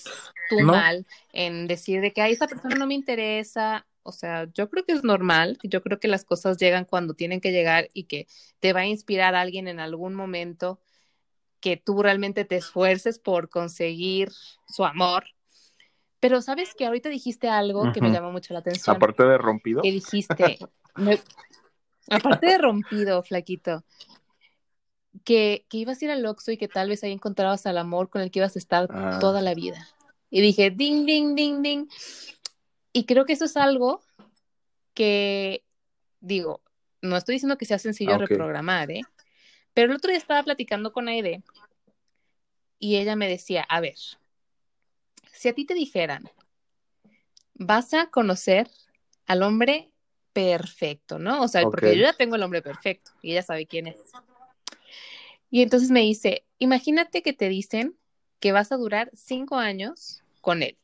tú 0.51 0.61
mal 0.61 1.07
en 1.33 1.67
decir 1.69 2.01
de 2.01 2.13
que 2.13 2.23
a 2.23 2.29
esa 2.29 2.47
persona 2.47 2.75
no 2.75 2.87
me 2.87 2.95
interesa. 2.95 3.87
O 4.03 4.11
sea, 4.11 4.49
yo 4.53 4.69
creo 4.69 4.85
que 4.85 4.93
es 4.93 5.05
normal, 5.05 5.59
yo 5.63 5.81
creo 5.81 6.01
que 6.01 6.09
las 6.09 6.25
cosas 6.25 6.59
llegan 6.59 6.85
cuando 6.85 7.15
tienen 7.15 7.41
que 7.41 7.53
llegar 7.53 7.89
y 7.95 8.05
que 8.05 8.27
te 8.59 8.73
va 8.73 8.81
a 8.81 8.87
inspirar 8.87 9.37
a 9.37 9.41
alguien 9.41 9.69
en 9.69 9.79
algún 9.79 10.15
momento 10.15 10.81
que 11.61 11.77
tú 11.77 12.03
realmente 12.03 12.45
te 12.45 12.57
esfuerces 12.57 13.21
por 13.21 13.49
conseguir 13.49 14.31
su 14.67 14.85
amor. 14.85 15.25
Pero 16.19 16.43
sabes 16.43 16.75
que 16.75 16.85
ahorita 16.85 17.09
dijiste 17.09 17.49
algo 17.49 17.93
que 17.93 18.01
me 18.01 18.11
llamó 18.11 18.33
mucho 18.33 18.53
la 18.55 18.61
atención. 18.61 18.97
Aparte 18.97 19.25
de 19.25 19.39
rompido. 19.39 19.83
Que 19.83 19.93
dijiste, 19.93 20.59
aparte 22.11 22.47
de 22.47 22.59
rompido, 22.59 23.23
flaquito, 23.23 23.85
que, 25.25 25.67
que, 25.69 25.79
ibas 25.79 26.01
a 26.01 26.05
ir 26.05 26.11
al 26.11 26.27
Oxxo 26.27 26.53
y 26.53 26.57
que 26.57 26.69
tal 26.69 26.89
vez 26.89 27.03
ahí 27.05 27.13
encontrabas 27.13 27.67
al 27.67 27.79
amor 27.79 28.09
con 28.11 28.23
el 28.23 28.31
que 28.31 28.41
ibas 28.41 28.57
a 28.57 28.59
estar 28.59 28.89
ah. 28.91 29.19
toda 29.21 29.43
la 29.43 29.55
vida. 29.55 29.89
Y 30.31 30.41
dije, 30.41 30.71
ding, 30.71 31.05
ding, 31.05 31.35
ding, 31.35 31.63
ding. 31.63 31.89
Y 32.93 33.05
creo 33.05 33.25
que 33.25 33.35
eso 33.35 33.45
es 33.45 33.57
algo 33.57 34.03
que, 34.95 35.65
digo, 36.21 36.63
no 37.01 37.17
estoy 37.17 37.35
diciendo 37.35 37.59
que 37.59 37.67
sea 37.67 37.79
sencillo 37.79 38.19
reprogramar, 38.19 38.91
¿eh? 38.91 39.03
Pero 39.75 39.91
el 39.91 39.97
otro 39.97 40.11
día 40.11 40.19
estaba 40.19 40.43
platicando 40.43 40.93
con 40.93 41.09
Aide 41.09 41.43
y 42.79 42.97
ella 42.97 43.17
me 43.17 43.29
decía, 43.29 43.63
a 43.69 43.81
ver, 43.81 43.97
si 45.33 45.49
a 45.49 45.55
ti 45.55 45.65
te 45.65 45.75
dijeran, 45.75 46.31
vas 47.55 47.95
a 47.95 48.11
conocer 48.11 48.69
al 49.27 49.43
hombre 49.43 49.91
perfecto, 50.33 51.19
¿no? 51.19 51.43
O 51.43 51.49
sea, 51.49 51.63
porque 51.63 51.97
yo 51.97 52.03
ya 52.03 52.13
tengo 52.13 52.37
el 52.37 52.43
hombre 52.43 52.63
perfecto 52.63 53.13
y 53.23 53.33
ella 53.33 53.43
sabe 53.43 53.67
quién 53.67 53.87
es. 53.87 53.97
Y 55.51 55.63
entonces 55.63 55.91
me 55.91 56.01
dice, 56.01 56.47
imagínate 56.59 57.23
que 57.23 57.33
te 57.33 57.49
dicen 57.49 57.97
que 58.41 58.53
vas 58.53 58.73
a 58.73 58.77
durar 58.77 59.11
cinco 59.13 59.57
años 59.57 60.23
con 60.41 60.63
él. 60.63 60.79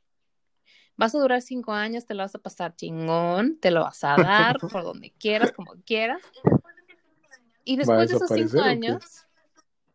Vas 0.97 1.15
a 1.15 1.19
durar 1.19 1.43
cinco 1.43 1.73
años, 1.73 2.07
te 2.07 2.15
lo 2.15 2.23
vas 2.23 2.35
a 2.35 2.39
pasar 2.39 2.75
chingón, 2.77 3.59
te 3.59 3.71
lo 3.71 3.83
vas 3.83 4.03
a 4.05 4.17
dar 4.17 4.59
por 4.73 4.83
donde 4.83 5.13
quieras, 5.19 5.53
como 5.53 5.73
quieras. 5.85 6.23
Y 7.65 7.77
después 7.77 8.09
de 8.09 8.17
esos 8.17 8.31
cinco 8.31 8.61
años, 8.61 9.27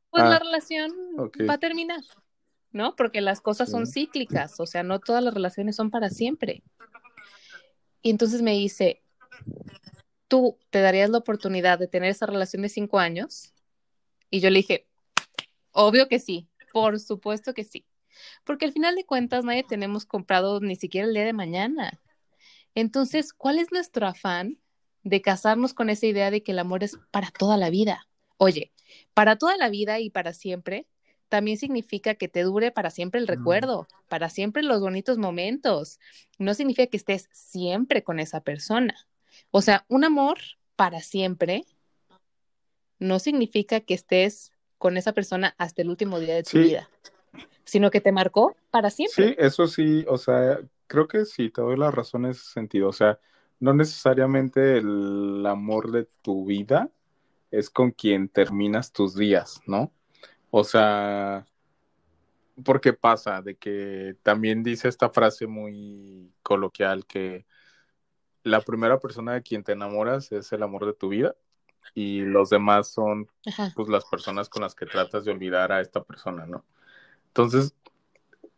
pues 0.09 0.23
la 0.23 0.35
ah, 0.35 0.39
relación 0.39 0.91
va 1.49 1.55
a 1.55 1.59
terminar, 1.59 2.01
¿no? 2.71 2.95
Porque 2.95 3.19
las 3.19 3.41
cosas 3.41 3.69
son 3.69 3.87
cíclicas, 3.87 4.59
o 4.59 4.65
sea, 4.65 4.83
no 4.83 4.99
todas 4.99 5.23
las 5.23 5.33
relaciones 5.33 5.75
son 5.75 5.89
para 5.89 6.09
siempre. 6.09 6.63
Y 8.01 8.09
entonces 8.11 8.41
me 8.41 8.51
dice, 8.51 9.01
¿tú 10.27 10.57
te 10.69 10.81
darías 10.81 11.09
la 11.09 11.17
oportunidad 11.17 11.79
de 11.79 11.87
tener 11.87 12.09
esa 12.11 12.25
relación 12.25 12.61
de 12.61 12.69
cinco 12.69 12.99
años? 12.99 13.53
Y 14.33 14.39
yo 14.39 14.49
le 14.49 14.61
dije, 14.61 14.87
obvio 15.73 16.07
que 16.07 16.17
sí, 16.17 16.49
por 16.71 16.99
supuesto 16.99 17.53
que 17.53 17.63
sí. 17.63 17.85
Porque 18.43 18.65
al 18.65 18.71
final 18.71 18.95
de 18.95 19.05
cuentas 19.05 19.45
nadie 19.45 19.63
tenemos 19.63 20.07
comprado 20.07 20.59
ni 20.59 20.75
siquiera 20.75 21.05
el 21.05 21.13
día 21.13 21.23
de 21.23 21.33
mañana. 21.33 22.01
Entonces, 22.73 23.31
¿cuál 23.31 23.59
es 23.59 23.71
nuestro 23.71 24.07
afán 24.07 24.57
de 25.03 25.21
casarnos 25.21 25.75
con 25.75 25.91
esa 25.91 26.07
idea 26.07 26.31
de 26.31 26.41
que 26.41 26.53
el 26.53 26.57
amor 26.57 26.83
es 26.83 26.97
para 27.11 27.29
toda 27.29 27.57
la 27.57 27.69
vida? 27.69 28.07
Oye, 28.37 28.73
para 29.13 29.37
toda 29.37 29.55
la 29.55 29.69
vida 29.69 29.99
y 29.99 30.09
para 30.09 30.33
siempre, 30.33 30.87
también 31.29 31.59
significa 31.59 32.15
que 32.15 32.27
te 32.27 32.41
dure 32.41 32.71
para 32.71 32.89
siempre 32.89 33.21
el 33.21 33.27
recuerdo, 33.27 33.87
para 34.09 34.31
siempre 34.31 34.63
los 34.63 34.81
bonitos 34.81 35.19
momentos. 35.19 35.99
No 36.39 36.55
significa 36.55 36.87
que 36.87 36.97
estés 36.97 37.29
siempre 37.33 38.03
con 38.03 38.19
esa 38.19 38.41
persona. 38.41 38.95
O 39.51 39.61
sea, 39.61 39.85
un 39.89 40.05
amor 40.05 40.39
para 40.75 41.01
siempre 41.01 41.65
no 43.03 43.19
significa 43.19 43.81
que 43.81 43.93
estés 43.93 44.51
con 44.77 44.97
esa 44.97 45.13
persona 45.13 45.53
hasta 45.57 45.81
el 45.81 45.89
último 45.89 46.19
día 46.19 46.35
de 46.35 46.43
tu 46.43 46.57
vida, 46.57 46.89
sino 47.63 47.91
que 47.91 48.01
te 48.01 48.11
marcó 48.11 48.55
para 48.71 48.89
siempre. 48.89 49.27
Sí, 49.29 49.35
eso 49.37 49.67
sí, 49.67 50.05
o 50.07 50.17
sea, 50.17 50.59
creo 50.87 51.07
que 51.07 51.25
sí, 51.25 51.49
te 51.49 51.61
doy 51.61 51.77
la 51.77 51.91
razón 51.91 52.25
en 52.25 52.31
ese 52.31 52.45
sentido. 52.45 52.89
O 52.89 52.93
sea, 52.93 53.19
no 53.59 53.73
necesariamente 53.73 54.77
el 54.77 55.45
amor 55.45 55.91
de 55.91 56.07
tu 56.21 56.45
vida 56.45 56.89
es 57.51 57.69
con 57.69 57.91
quien 57.91 58.29
terminas 58.29 58.91
tus 58.91 59.15
días, 59.15 59.61
¿no? 59.67 59.91
O 60.49 60.63
sea, 60.63 61.45
porque 62.63 62.93
pasa 62.93 63.41
de 63.41 63.55
que 63.55 64.15
también 64.23 64.63
dice 64.63 64.87
esta 64.87 65.09
frase 65.09 65.45
muy 65.45 66.31
coloquial 66.41 67.05
que 67.05 67.45
la 68.43 68.61
primera 68.61 68.99
persona 68.99 69.33
de 69.33 69.43
quien 69.43 69.63
te 69.63 69.73
enamoras 69.73 70.31
es 70.31 70.51
el 70.51 70.63
amor 70.63 70.85
de 70.85 70.93
tu 70.93 71.09
vida 71.09 71.35
y 71.93 72.21
los 72.21 72.49
demás 72.49 72.89
son 72.89 73.29
pues 73.75 73.89
las 73.89 74.05
personas 74.05 74.49
con 74.49 74.63
las 74.63 74.75
que 74.75 74.85
tratas 74.85 75.25
de 75.25 75.31
olvidar 75.31 75.71
a 75.71 75.81
esta 75.81 76.03
persona, 76.03 76.45
¿no? 76.45 76.63
Entonces, 77.27 77.75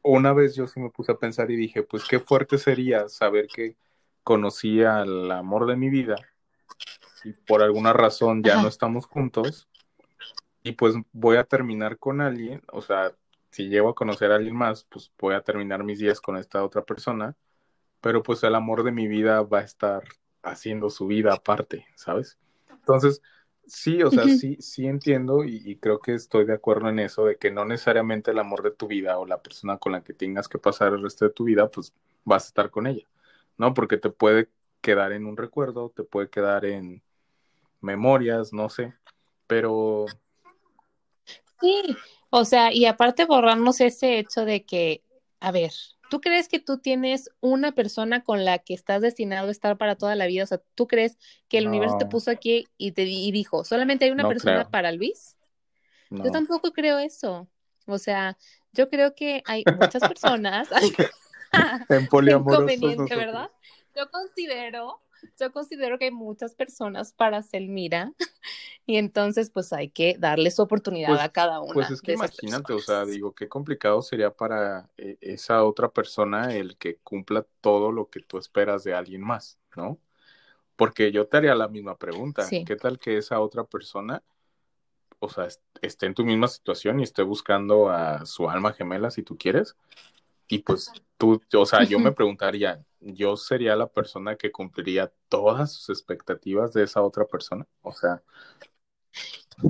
una 0.01 0.34
vez 0.34 0.55
yo 0.55 0.67
sí 0.67 0.80
me 0.80 0.89
puse 0.89 1.11
a 1.11 1.17
pensar 1.17 1.49
y 1.51 1.55
dije, 1.55 1.84
pues 1.84 2.03
qué 2.05 2.19
fuerte 2.19 2.57
sería 2.57 3.09
saber 3.09 3.47
que 3.47 3.76
conocí 4.23 4.84
al 4.84 5.32
amor 5.32 5.67
de 5.67 5.76
mi 5.76 5.89
vida 5.89 6.15
y 7.23 7.34
por 7.34 7.63
alguna 7.63 7.93
razón 7.93 8.43
ya 8.43 8.61
no 8.61 8.67
estamos 8.67 9.05
juntos 9.05 9.67
y 10.63 10.73
pues 10.73 10.95
voy 11.11 11.38
a 11.38 11.43
terminar 11.43 11.97
con 11.99 12.21
alguien, 12.21 12.61
o 12.71 12.82
sea, 12.82 13.15
si 13.51 13.69
llego 13.69 13.89
a 13.89 13.95
conocer 13.95 14.32
a 14.32 14.36
alguien 14.36 14.55
más, 14.55 14.84
pues 14.86 15.11
voy 15.17 15.36
a 15.36 15.41
terminar 15.41 15.84
mis 15.84 15.99
días 15.99 16.19
con 16.19 16.38
esta 16.38 16.63
otra 16.63 16.84
persona, 16.84 17.36
pero 18.01 18.21
pues 18.21 18.43
el 18.43 18.55
amor 18.55 18.84
de 18.84 18.91
mi 18.91 19.07
vida 19.07 19.41
va 19.43 19.59
a 19.59 19.63
estar 19.63 20.03
haciendo 20.43 20.89
su 20.89 21.07
vida 21.07 21.34
aparte, 21.34 21.86
¿sabes? 21.95 22.38
Entonces, 22.86 23.23
sí, 23.65 24.03
o 24.03 24.11
sea, 24.11 24.25
sí, 24.25 24.57
sí 24.59 24.86
entiendo 24.86 25.43
y, 25.43 25.75
creo 25.77 25.99
que 25.99 26.13
estoy 26.13 26.45
de 26.45 26.53
acuerdo 26.53 26.88
en 26.88 26.99
eso, 26.99 27.25
de 27.25 27.36
que 27.38 27.49
no 27.49 27.65
necesariamente 27.65 28.29
el 28.29 28.38
amor 28.38 28.61
de 28.61 28.69
tu 28.69 28.86
vida 28.86 29.17
o 29.17 29.25
la 29.25 29.41
persona 29.41 29.79
con 29.79 29.93
la 29.93 30.03
que 30.03 30.13
tengas 30.13 30.47
que 30.47 30.59
pasar 30.59 30.93
el 30.93 31.01
resto 31.01 31.25
de 31.25 31.31
tu 31.31 31.45
vida, 31.45 31.67
pues 31.71 31.93
vas 32.25 32.43
a 32.43 32.47
estar 32.47 32.69
con 32.69 32.86
ella, 32.86 33.07
¿no? 33.57 33.73
Porque 33.73 33.97
te 33.97 34.11
puede 34.11 34.49
quedar 34.81 35.13
en 35.13 35.25
un 35.25 35.36
recuerdo, 35.36 35.91
te 35.95 36.03
puede 36.03 36.29
quedar 36.29 36.63
en 36.63 37.01
memorias, 37.81 38.53
no 38.53 38.69
sé, 38.69 38.93
pero... 39.47 40.05
Sí, 41.59 41.97
o 42.29 42.45
sea, 42.45 42.71
y 42.71 42.86
aparte 42.86 43.25
borrarnos 43.25 43.81
ese 43.81 44.19
hecho 44.19 44.45
de 44.45 44.63
que, 44.63 45.01
a 45.39 45.51
ver, 45.51 45.71
¿Tú 46.10 46.22
crees 46.22 46.47
que 46.47 46.60
tú 46.60 46.78
tienes 46.78 47.30
una 47.41 47.74
persona 47.74 48.24
con 48.24 48.45
la 48.45 48.60
que 48.60 48.74
estás 48.74 49.01
destinado 49.01 49.47
a 49.47 49.51
estar 49.51 49.78
para 49.78 49.95
toda 49.95 50.16
la 50.16 50.28
vida? 50.28 50.43
O 50.43 50.47
sea, 50.47 50.62
¿tú 50.76 50.88
crees 50.88 51.18
que 51.47 51.58
el 51.58 51.68
universo 51.68 51.97
te 51.97 52.06
puso 52.06 52.32
aquí 52.32 52.68
y 52.78 52.91
te 52.91 53.06
dijo, 53.06 53.64
solamente 53.64 54.06
hay 54.06 54.12
una 54.12 54.28
persona 54.28 54.70
para 54.70 54.91
Luis? 54.91 55.36
Yo 56.10 56.32
tampoco 56.32 56.72
creo 56.72 56.99
eso. 56.99 57.47
O 57.88 57.97
sea, 57.97 58.38
yo 58.74 58.89
creo 58.89 59.16
que 59.16 59.43
hay 59.45 59.64
muchas 59.80 60.08
personas. 60.08 60.70
en 61.89 62.08
poliamorosos. 62.08 63.10
¿verdad? 63.10 63.49
Yo 63.95 64.10
considero 64.12 65.01
yo 65.39 65.51
considero 65.51 65.97
que 65.99 66.05
hay 66.05 66.11
muchas 66.11 66.55
personas 66.55 67.13
para 67.13 67.41
Selmira 67.43 68.13
y 68.86 68.97
entonces 68.97 69.49
pues 69.49 69.73
hay 69.73 69.89
que 69.89 70.15
darles 70.19 70.59
oportunidad 70.59 71.09
Pues- 71.09 71.21
a 71.21 71.30
cada 71.30 71.59
una. 71.61 71.73
Pues 71.73 71.91
es 71.91 72.01
que 72.01 72.11
de 72.11 72.17
imagínate, 72.17 72.73
o 72.73 72.80
sea, 72.80 73.05
digo, 73.05 73.34
qué 73.34 73.47
complicado 73.49 74.01
sería 74.01 74.32
para 74.32 74.89
eh, 74.97 75.17
esa 75.21 75.63
otra 75.63 75.89
persona 75.89 76.53
el 76.55 76.78
que 76.78 76.97
cumpla 76.97 77.45
todo 77.61 77.91
lo 77.91 78.09
que 78.09 78.19
tú 78.21 78.38
esperas 78.38 78.84
de 78.84 78.93
alguien 78.93 79.21
más, 79.21 79.57
¿no? 79.76 79.97
Porque 80.76 81.11
yo 81.11 81.28
te 81.28 81.38
haría 81.38 81.55
la 81.55 81.67
misma 81.69 81.97
pregunta. 81.97 82.43
Sí. 82.43 82.65
¿Qué 82.65 82.76
tal 82.76 82.99
que 82.99 83.17
esa 83.17 83.39
otra 83.39 83.63
persona, 83.63 84.21
o 85.19 85.30
sea, 85.30 85.45
est- 85.45 85.61
esté 85.82 86.05
en 86.05 86.13
tu 86.13 86.26
misma 86.26 86.47
situación 86.49 86.99
y 86.99 87.03
esté 87.03 87.23
buscando 87.23 87.89
a 87.89 88.26
su 88.26 88.49
alma 88.49 88.73
gemela, 88.73 89.09
si 89.09 89.23
tú 89.23 89.38
quieres? 89.38 89.76
Y 90.47 90.59
pues 90.59 90.91
tú, 91.17 91.41
o 91.53 91.65
sea, 91.65 91.83
yo 91.83 91.99
me 91.99 92.11
preguntaría, 92.11 92.83
¿yo 92.99 93.35
sería 93.37 93.75
la 93.75 93.87
persona 93.87 94.35
que 94.35 94.51
cumpliría 94.51 95.11
todas 95.29 95.73
sus 95.73 95.89
expectativas 95.97 96.73
de 96.73 96.83
esa 96.83 97.01
otra 97.01 97.25
persona? 97.25 97.67
O 97.81 97.91
sea, 97.91 98.21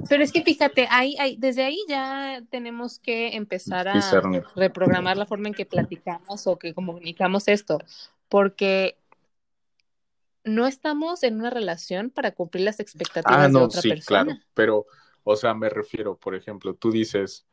Pero 0.09 0.23
es 0.23 0.31
que 0.31 0.41
fíjate, 0.43 0.87
ahí, 0.89 1.15
ahí, 1.19 1.35
desde 1.37 1.63
ahí 1.63 1.77
ya 1.87 2.41
tenemos 2.49 2.99
que 2.99 3.35
empezar 3.35 3.87
a 3.87 4.19
reprogramar 4.55 5.17
la 5.17 5.25
forma 5.25 5.47
en 5.47 5.53
que 5.53 5.65
platicamos 5.65 6.47
o 6.47 6.57
que 6.57 6.73
comunicamos 6.73 7.47
esto, 7.47 7.79
porque 8.29 8.97
no 10.45 10.67
estamos 10.67 11.23
en 11.23 11.35
una 11.39 11.49
relación 11.49 12.09
para 12.09 12.31
cumplir 12.31 12.63
las 12.63 12.79
expectativas 12.79 13.41
Ah, 13.43 13.47
de 13.51 13.59
no, 13.59 13.65
otra 13.65 13.81
sí, 13.81 13.89
persona. 13.89 14.23
claro, 14.25 14.37
pero, 14.53 14.85
o 15.23 15.35
sea, 15.35 15.53
me 15.53 15.69
refiero, 15.69 16.17
por 16.17 16.35
ejemplo, 16.35 16.75
tú 16.75 16.91
dices, 16.91 17.45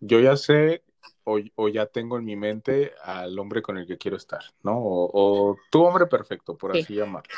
yo 0.00 0.20
ya 0.20 0.36
sé 0.36 0.82
o, 1.24 1.38
o 1.56 1.68
ya 1.68 1.86
tengo 1.86 2.18
en 2.18 2.24
mi 2.24 2.36
mente 2.36 2.92
al 3.02 3.38
hombre 3.38 3.60
con 3.62 3.76
el 3.78 3.86
que 3.86 3.98
quiero 3.98 4.16
estar, 4.16 4.42
¿no? 4.62 4.78
O, 4.78 5.10
o 5.52 5.56
tu 5.70 5.84
hombre 5.84 6.06
perfecto, 6.06 6.56
por 6.56 6.72
Sí. 6.72 6.80
así 6.80 6.94
llamarlo. 6.94 7.34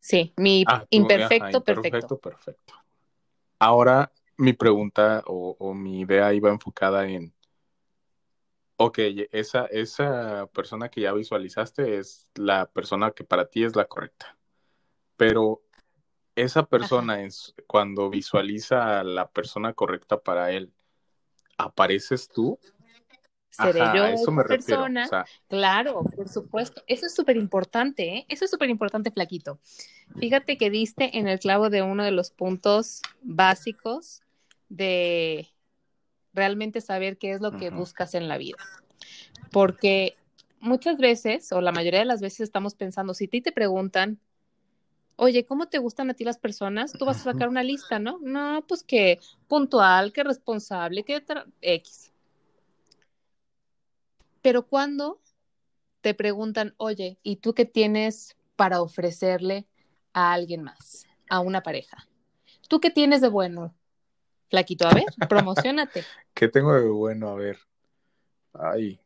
Sí, 0.00 0.32
mi 0.36 0.64
Ah, 0.66 0.80
tú- 0.80 0.86
imperfecto, 0.90 1.62
perfecto. 1.62 2.18
perfecto. 2.18 2.74
Ahora, 3.58 4.12
mi 4.38 4.52
pregunta 4.52 5.22
o, 5.26 5.56
o 5.58 5.74
mi 5.74 6.00
idea 6.00 6.32
iba 6.34 6.50
enfocada 6.50 7.06
en, 7.08 7.32
ok, 8.76 8.98
esa, 9.30 9.66
esa 9.66 10.46
persona 10.48 10.88
que 10.88 11.02
ya 11.02 11.12
visualizaste 11.12 11.98
es 11.98 12.28
la 12.34 12.66
persona 12.70 13.12
que 13.12 13.22
para 13.24 13.48
ti 13.48 13.62
es 13.62 13.76
la 13.76 13.84
correcta, 13.84 14.36
pero 15.16 15.62
esa 16.34 16.64
persona 16.66 17.22
es 17.22 17.54
cuando 17.68 18.10
visualiza 18.10 19.00
a 19.00 19.04
la 19.04 19.30
persona 19.30 19.74
correcta 19.74 20.20
para 20.20 20.50
él, 20.50 20.72
¿apareces 21.56 22.28
tú? 22.28 22.58
Seré 23.50 23.82
Ajá, 23.82 23.94
yo 23.96 24.04
a 24.04 24.10
eso 24.12 24.30
me 24.30 24.42
esa 24.42 24.48
refiero. 24.56 24.82
persona. 24.82 25.04
O 25.04 25.08
sea, 25.08 25.24
Claro, 25.48 26.04
por 26.04 26.28
supuesto. 26.28 26.82
Eso 26.86 27.04
es 27.06 27.14
súper 27.14 27.36
importante, 27.36 28.16
¿eh? 28.16 28.26
Eso 28.28 28.46
es 28.46 28.50
súper 28.50 28.70
importante, 28.70 29.10
Flaquito. 29.10 29.58
Fíjate 30.18 30.56
que 30.56 30.70
diste 30.70 31.18
en 31.18 31.28
el 31.28 31.38
clavo 31.38 31.68
de 31.68 31.82
uno 31.82 32.02
de 32.02 32.12
los 32.12 32.30
puntos 32.30 33.02
básicos 33.20 34.22
de 34.70 35.48
realmente 36.32 36.80
saber 36.80 37.18
qué 37.18 37.32
es 37.32 37.42
lo 37.42 37.58
que 37.58 37.68
buscas 37.68 38.14
en 38.14 38.26
la 38.26 38.38
vida. 38.38 38.56
Porque 39.50 40.16
muchas 40.60 40.96
veces, 40.96 41.52
o 41.52 41.60
la 41.60 41.72
mayoría 41.72 41.98
de 42.00 42.06
las 42.06 42.22
veces, 42.22 42.40
estamos 42.40 42.74
pensando, 42.74 43.12
si 43.12 43.26
a 43.26 43.28
ti 43.28 43.42
te 43.42 43.52
preguntan, 43.52 44.18
oye, 45.22 45.46
¿cómo 45.46 45.68
te 45.68 45.78
gustan 45.78 46.10
a 46.10 46.14
ti 46.14 46.24
las 46.24 46.38
personas? 46.38 46.92
Tú 46.92 47.04
vas 47.04 47.20
a 47.20 47.32
sacar 47.32 47.48
una 47.48 47.62
lista, 47.62 48.00
¿no? 48.00 48.18
No, 48.22 48.64
pues 48.66 48.82
que 48.82 49.20
puntual, 49.46 50.12
que 50.12 50.24
responsable, 50.24 51.04
que 51.04 51.22
X. 51.60 52.12
Pero 54.42 54.66
cuando 54.66 55.20
te 56.00 56.14
preguntan, 56.14 56.74
oye, 56.76 57.18
¿y 57.22 57.36
tú 57.36 57.54
qué 57.54 57.64
tienes 57.64 58.36
para 58.56 58.82
ofrecerle 58.82 59.68
a 60.12 60.32
alguien 60.32 60.64
más, 60.64 61.06
a 61.30 61.38
una 61.38 61.62
pareja? 61.62 62.08
¿Tú 62.68 62.80
qué 62.80 62.90
tienes 62.90 63.20
de 63.20 63.28
bueno? 63.28 63.72
Flaquito, 64.50 64.88
a 64.88 64.94
ver, 64.94 65.04
promocionate. 65.28 66.04
¿qué 66.34 66.48
tengo 66.48 66.74
de 66.74 66.88
bueno? 66.88 67.28
A 67.28 67.34
ver, 67.36 67.58
ay, 68.54 68.98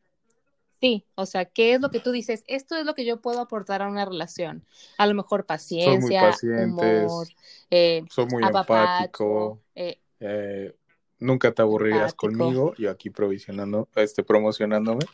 Sí, 0.81 1.07
o 1.15 1.25
sea, 1.25 1.47
¿qué 1.47 1.73
es 1.75 1.81
lo 1.81 1.91
que 1.91 2.01
tú 2.01 2.11
dices? 2.13 2.45
Esto 2.47 2.77
es 2.77 2.85
lo 2.85 2.95
que 2.95 3.05
yo 3.07 3.21
puedo 3.21 3.41
aportar 3.41 3.81
a 3.83 3.89
una 3.89 4.05
relación. 4.05 4.63
A 4.99 5.07
lo 5.07 5.15
mejor 5.15 5.47
paciencia, 5.47 6.21
pacientes, 6.21 7.11
humor, 7.11 7.27
eh, 7.71 8.03
soy 8.11 8.27
muy 8.27 8.43
empático, 8.45 9.61
eh, 9.75 9.99
eh, 10.21 10.75
nunca 11.19 11.53
te 11.53 11.63
aburrirás 11.63 12.13
Empático. 12.13 12.17
conmigo, 12.19 12.75
yo 12.77 12.91
aquí 12.91 13.09
provisionando, 13.09 13.89
este, 13.95 14.23
promocionándome. 14.23 15.07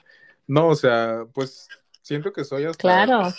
No, 0.48 0.68
o 0.68 0.74
sea, 0.74 1.26
pues 1.32 1.68
siento 2.02 2.32
que 2.32 2.42
soy 2.42 2.64
hasta, 2.64 2.82
claro, 2.82 3.32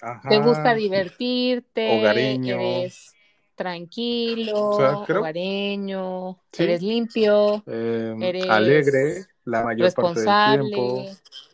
ajá, 0.00 0.28
te 0.28 0.38
gusta 0.38 0.74
divertirte, 0.74 1.98
hogareño. 1.98 2.60
eres 2.60 3.16
tranquilo, 3.56 4.70
O 4.70 4.76
sea, 4.76 5.04
creo- 5.04 5.20
hogareño, 5.20 6.38
Sí. 6.52 6.62
eres 6.62 6.82
limpio, 6.82 7.64
eh, 7.66 8.14
eres 8.20 8.48
alegre 8.48 9.26
la 9.44 9.64
mayor 9.64 9.92
parte 9.94 10.20
del 10.20 10.44
tiempo, 10.44 11.06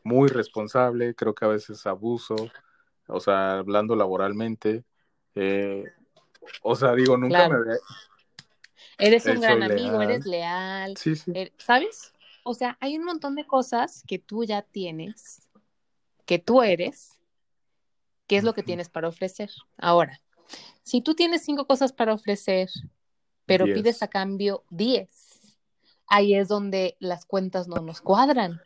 muy 0.04 0.28
responsable, 0.28 1.14
creo 1.14 1.34
que 1.34 1.44
a 1.44 1.48
veces 1.48 1.86
abuso, 1.86 2.50
o 3.06 3.20
sea, 3.20 3.58
hablando 3.58 3.96
laboralmente, 3.96 4.84
eh, 5.34 5.84
o 6.62 6.74
sea, 6.76 6.94
digo, 6.94 7.16
nunca 7.16 7.48
Claro. 7.48 7.64
me 7.66 7.76
Eres 8.98 9.26
Eh, 9.26 9.32
un 9.32 9.40
gran 9.40 9.62
amigo, 9.62 10.02
eres 10.02 10.26
leal, 10.26 10.96
sí, 10.96 11.14
sí, 11.16 11.32
er- 11.32 11.52
¿sabes? 11.58 12.12
O 12.44 12.54
sea, 12.54 12.76
hay 12.80 12.96
un 12.96 13.04
montón 13.04 13.34
de 13.34 13.46
cosas 13.46 14.02
que 14.06 14.18
tú 14.18 14.44
ya 14.44 14.62
tienes, 14.62 15.48
que 16.26 16.38
tú 16.38 16.62
eres, 16.62 17.18
que 18.26 18.36
es 18.36 18.44
lo 18.44 18.54
que 18.54 18.62
tienes 18.62 18.88
para 18.88 19.08
ofrecer. 19.08 19.50
Ahora, 19.76 20.20
si 20.82 21.00
tú 21.00 21.14
tienes 21.14 21.44
cinco 21.44 21.66
cosas 21.66 21.92
para 21.92 22.14
ofrecer, 22.14 22.70
pero 23.46 23.64
Diez. 23.64 23.76
pides 23.78 24.02
a 24.02 24.08
cambio 24.08 24.64
diez, 24.70 25.27
ahí 26.08 26.34
es 26.34 26.48
donde 26.48 26.96
las 27.00 27.24
cuentas 27.24 27.68
no 27.68 27.76
nos 27.76 28.00
cuadran. 28.00 28.60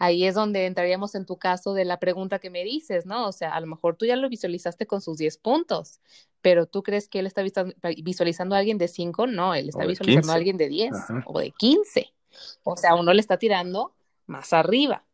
Ahí 0.00 0.24
es 0.24 0.36
donde 0.36 0.66
entraríamos 0.66 1.16
en 1.16 1.26
tu 1.26 1.38
caso 1.38 1.74
de 1.74 1.84
la 1.84 1.98
pregunta 1.98 2.38
que 2.38 2.50
me 2.50 2.62
dices, 2.62 3.04
¿no? 3.04 3.26
O 3.26 3.32
sea, 3.32 3.52
a 3.54 3.60
lo 3.60 3.66
mejor 3.66 3.96
tú 3.96 4.06
ya 4.06 4.14
lo 4.14 4.28
visualizaste 4.28 4.86
con 4.86 5.00
sus 5.00 5.18
10 5.18 5.38
puntos, 5.38 6.00
pero 6.40 6.66
tú 6.66 6.84
crees 6.84 7.08
que 7.08 7.18
él 7.18 7.26
está 7.26 7.42
visualizando 8.04 8.54
a 8.54 8.58
alguien 8.58 8.78
de 8.78 8.86
5, 8.86 9.26
no, 9.26 9.54
él 9.54 9.68
está 9.68 9.84
visualizando 9.84 10.20
15. 10.22 10.30
a 10.30 10.34
alguien 10.34 10.56
de 10.56 10.68
10 10.68 10.94
Ajá. 10.94 11.24
o 11.26 11.40
de 11.40 11.50
15. 11.50 12.12
O 12.62 12.76
sea, 12.76 12.94
uno 12.94 13.12
le 13.12 13.20
está 13.20 13.38
tirando 13.38 13.92
más 14.26 14.52
arriba. 14.52 15.04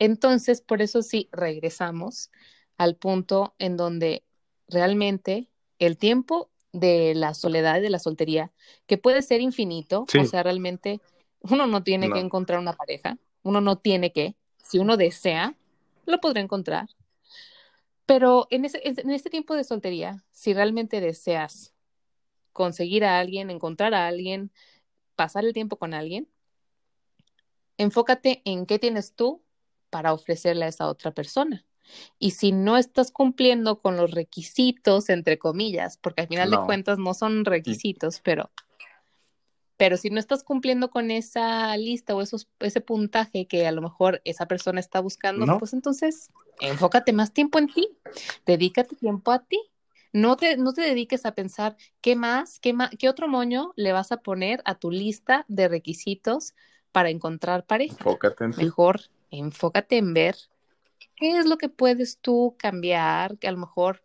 Entonces, 0.00 0.60
por 0.60 0.82
eso 0.82 1.02
sí, 1.02 1.28
regresamos 1.30 2.32
al 2.76 2.96
punto 2.96 3.54
en 3.58 3.76
donde 3.76 4.24
realmente 4.66 5.48
el 5.78 5.96
tiempo 5.96 6.50
de 6.74 7.14
la 7.14 7.34
soledad 7.34 7.78
y 7.78 7.82
de 7.82 7.90
la 7.90 8.00
soltería, 8.00 8.52
que 8.86 8.98
puede 8.98 9.22
ser 9.22 9.40
infinito, 9.40 10.04
Sí. 10.08 10.18
o 10.18 10.24
sea, 10.24 10.42
realmente 10.42 11.00
uno 11.40 11.66
no 11.66 11.84
tiene 11.84 12.08
No. 12.08 12.14
que 12.14 12.20
encontrar 12.20 12.58
una 12.58 12.72
pareja, 12.72 13.16
uno 13.42 13.60
no 13.60 13.78
tiene 13.78 14.12
que, 14.12 14.34
si 14.62 14.78
uno 14.78 14.96
desea, 14.96 15.54
lo 16.04 16.20
podrá 16.20 16.40
encontrar. 16.40 16.88
Pero 18.06 18.48
en, 18.50 18.64
ese, 18.64 18.80
en 18.84 19.10
este 19.10 19.30
tiempo 19.30 19.54
de 19.54 19.64
soltería, 19.64 20.24
si 20.30 20.52
realmente 20.52 21.00
deseas 21.00 21.72
conseguir 22.52 23.04
a 23.04 23.18
alguien, 23.20 23.50
encontrar 23.50 23.94
a 23.94 24.06
alguien, 24.08 24.50
pasar 25.14 25.44
el 25.44 25.52
tiempo 25.52 25.76
con 25.76 25.94
alguien, 25.94 26.28
enfócate 27.78 28.42
en 28.44 28.66
qué 28.66 28.78
tienes 28.78 29.14
tú 29.14 29.42
para 29.90 30.12
ofrecerle 30.12 30.64
a 30.64 30.68
esa 30.68 30.88
otra 30.88 31.12
persona. 31.12 31.64
Y 32.18 32.32
si 32.32 32.52
no 32.52 32.76
estás 32.76 33.10
cumpliendo 33.10 33.80
con 33.80 33.96
los 33.96 34.10
requisitos, 34.12 35.08
entre 35.08 35.38
comillas, 35.38 35.96
porque 35.98 36.22
al 36.22 36.28
final 36.28 36.50
No. 36.50 36.60
de 36.60 36.66
cuentas 36.66 36.98
no 36.98 37.14
son 37.14 37.44
requisitos, 37.44 38.20
pero, 38.20 38.50
pero 39.76 39.96
si 39.96 40.10
no 40.10 40.20
estás 40.20 40.44
cumpliendo 40.44 40.90
con 40.90 41.10
esa 41.10 41.76
lista 41.76 42.14
o 42.14 42.22
esos, 42.22 42.48
ese 42.60 42.80
puntaje 42.80 43.46
que 43.46 43.66
a 43.66 43.72
lo 43.72 43.82
mejor 43.82 44.20
esa 44.24 44.46
persona 44.46 44.80
está 44.80 45.00
buscando, 45.00 45.46
No. 45.46 45.58
pues 45.58 45.72
entonces 45.72 46.30
enfócate 46.60 47.12
más 47.12 47.32
tiempo 47.32 47.58
en 47.58 47.66
ti, 47.68 47.88
dedícate 48.46 48.94
tiempo 48.96 49.32
a 49.32 49.40
ti. 49.44 49.60
No 50.12 50.36
te, 50.36 50.56
no 50.56 50.72
te 50.72 50.82
dediques 50.82 51.26
a 51.26 51.34
pensar 51.34 51.76
qué 52.00 52.14
más, 52.14 52.60
qué 52.60 52.72
más, 52.72 52.90
qué 52.96 53.08
otro 53.08 53.26
moño 53.26 53.72
le 53.74 53.90
vas 53.92 54.12
a 54.12 54.18
poner 54.18 54.62
a 54.64 54.76
tu 54.76 54.92
lista 54.92 55.44
de 55.48 55.66
requisitos 55.66 56.54
para 56.92 57.10
encontrar 57.10 57.66
pareja. 57.66 57.96
Enfócate 57.98 58.44
en 58.44 58.52
ti. 58.52 58.58
Mejor 58.58 59.00
enfócate 59.32 59.96
en 59.96 60.14
ver 60.14 60.36
qué 61.24 61.38
es 61.38 61.46
lo 61.46 61.56
que 61.58 61.70
puedes 61.70 62.18
tú 62.20 62.54
cambiar, 62.58 63.38
que 63.38 63.48
a 63.48 63.52
lo 63.52 63.58
mejor, 63.58 64.02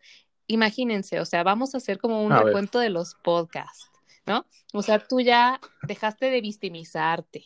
imagínense, 0.47 1.19
o 1.19 1.25
sea, 1.25 1.43
vamos 1.43 1.73
a 1.73 1.77
hacer 1.77 1.97
como 1.99 2.23
un 2.25 2.31
A 2.31 2.37
ver. 2.43 2.45
recuento 2.45 2.79
de 2.79 2.89
los 2.89 3.15
podcasts, 3.15 3.89
¿no? 4.25 4.45
O 4.73 4.81
sea, 4.83 4.99
tú 4.99 5.19
ya 5.19 5.59
dejaste 5.83 6.27
de 6.29 6.41
victimizarte, 6.41 7.45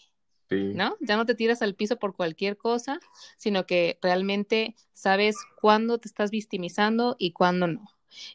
Sí. 0.49 0.73
¿no? 0.75 0.95
Ya 1.01 1.17
no 1.17 1.25
te 1.25 1.33
tiras 1.35 1.61
al 1.63 1.73
piso 1.75 1.97
por 1.97 2.15
cualquier 2.15 2.57
cosa, 2.57 2.99
sino 3.37 3.65
que 3.65 3.97
realmente 4.01 4.75
sabes 4.93 5.35
cuándo 5.59 5.97
te 5.99 6.07
estás 6.07 6.29
victimizando 6.29 7.15
y 7.17 7.31
cuándo 7.31 7.67
no. 7.67 7.85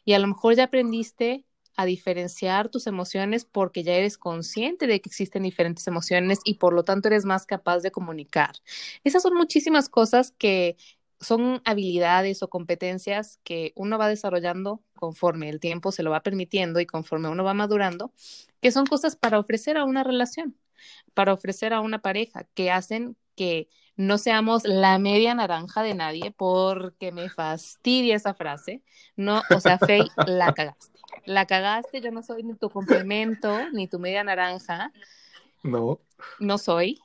Y 0.03 0.13
a 0.13 0.19
lo 0.19 0.27
mejor 0.27 0.55
ya 0.55 0.65
aprendiste 0.65 1.45
a 1.77 1.85
diferenciar 1.85 2.67
tus 2.67 2.87
emociones 2.87 3.45
porque 3.45 3.83
ya 3.83 3.93
eres 3.93 4.17
consciente 4.17 4.87
de 4.87 4.99
que 4.99 5.07
existen 5.07 5.43
diferentes 5.43 5.87
emociones 5.87 6.39
y 6.43 6.55
por 6.55 6.73
lo 6.73 6.83
tanto 6.83 7.07
eres 7.07 7.23
más 7.23 7.45
capaz 7.45 7.79
de 7.79 7.91
comunicar. 7.91 8.55
Esas 9.05 9.23
son 9.23 9.35
muchísimas 9.35 9.87
cosas 9.87 10.33
que 10.37 10.75
son 11.19 11.61
habilidades 11.65 12.41
o 12.43 12.49
competencias 12.49 13.39
que 13.43 13.73
uno 13.75 13.97
va 13.97 14.07
desarrollando 14.07 14.81
conforme 14.95 15.49
el 15.49 15.59
tiempo 15.59 15.91
se 15.91 16.03
lo 16.03 16.11
va 16.11 16.23
permitiendo 16.23 16.79
y 16.79 16.85
conforme 16.85 17.29
uno 17.29 17.43
va 17.43 17.53
madurando, 17.53 18.13
que 18.61 18.71
son 18.71 18.85
cosas 18.85 19.15
para 19.15 19.39
ofrecer 19.39 19.77
a 19.77 19.83
una 19.83 20.03
relación, 20.03 20.57
para 21.13 21.33
ofrecer 21.33 21.73
a 21.73 21.81
una 21.81 21.99
pareja, 21.99 22.45
que 22.53 22.71
hacen 22.71 23.17
que 23.35 23.69
no 23.95 24.17
seamos 24.17 24.63
la 24.65 24.97
media 24.99 25.33
naranja 25.35 25.83
de 25.83 25.93
nadie, 25.93 26.31
porque 26.31 27.11
me 27.11 27.29
fastidia 27.29 28.15
esa 28.15 28.33
frase. 28.33 28.81
No, 29.15 29.41
o 29.49 29.59
sea, 29.59 29.77
Faye, 29.77 30.07
la 30.27 30.53
cagaste. 30.53 30.99
La 31.25 31.45
cagaste, 31.45 32.01
yo 32.01 32.11
no 32.11 32.23
soy 32.23 32.43
ni 32.43 32.53
tu 32.55 32.69
complemento, 32.69 33.69
ni 33.71 33.87
tu 33.87 33.99
media 33.99 34.23
naranja. 34.23 34.91
No. 35.63 35.99
No 36.39 36.57
soy. 36.57 36.99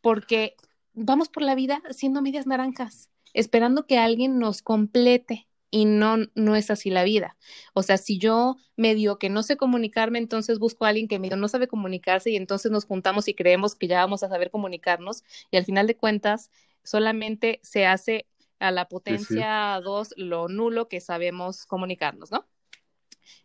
Porque 0.00 0.56
vamos 0.94 1.28
por 1.28 1.42
la 1.42 1.54
vida 1.54 1.82
siendo 1.90 2.22
medias 2.22 2.46
naranjas, 2.46 3.10
esperando 3.32 3.86
que 3.86 3.98
alguien 3.98 4.38
nos 4.38 4.62
complete 4.62 5.48
y 5.70 5.86
no, 5.86 6.18
no 6.34 6.54
es 6.54 6.70
así 6.70 6.88
la 6.88 7.02
vida. 7.02 7.36
O 7.72 7.82
sea, 7.82 7.96
si 7.96 8.18
yo 8.18 8.56
medio 8.76 9.18
que 9.18 9.28
no 9.28 9.42
sé 9.42 9.56
comunicarme, 9.56 10.18
entonces 10.18 10.60
busco 10.60 10.84
a 10.84 10.88
alguien 10.90 11.08
que 11.08 11.18
medio 11.18 11.36
no 11.36 11.48
sabe 11.48 11.66
comunicarse 11.66 12.30
y 12.30 12.36
entonces 12.36 12.70
nos 12.70 12.84
juntamos 12.84 13.26
y 13.26 13.34
creemos 13.34 13.74
que 13.74 13.88
ya 13.88 13.98
vamos 13.98 14.22
a 14.22 14.28
saber 14.28 14.50
comunicarnos 14.50 15.24
y 15.50 15.56
al 15.56 15.64
final 15.64 15.88
de 15.88 15.96
cuentas 15.96 16.50
solamente 16.84 17.58
se 17.64 17.86
hace 17.86 18.26
a 18.60 18.70
la 18.70 18.88
potencia 18.88 19.80
2 19.82 20.14
lo 20.16 20.48
nulo 20.48 20.88
que 20.88 21.00
sabemos 21.00 21.66
comunicarnos, 21.66 22.30
¿no? 22.30 22.46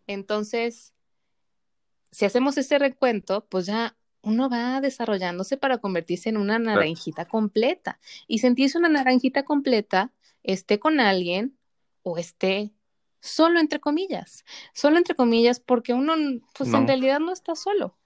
Entonces, 0.06 0.94
si 2.12 2.26
hacemos 2.26 2.58
ese 2.58 2.80
recuento, 2.80 3.48
pues 3.50 3.66
ya 3.66 3.98
uno 4.22 4.50
va 4.50 4.82
desarrollándose 4.82 5.58
para 5.58 5.78
convertirse 5.78 6.30
en 6.30 6.38
una 6.38 6.60
naranjita 6.60 7.26
completa. 7.26 8.00
Y 8.28 8.40
sentirse 8.40 8.78
una 8.78 8.90
naranjita 8.90 9.44
completa, 9.44 10.12
esté 10.44 10.80
con 10.80 11.00
alguien 11.00 11.58
o 12.04 12.18
esté 12.18 12.74
solo 13.22 13.60
entre 13.60 13.80
comillas. 13.80 14.46
Solo 14.74 14.98
entre 14.98 15.16
comillas 15.16 15.60
porque 15.60 15.94
uno, 15.94 16.14
pues 16.58 16.74
en 16.74 16.88
realidad 16.88 17.20
no 17.20 17.32
está 17.32 17.56
solo. 17.56 17.98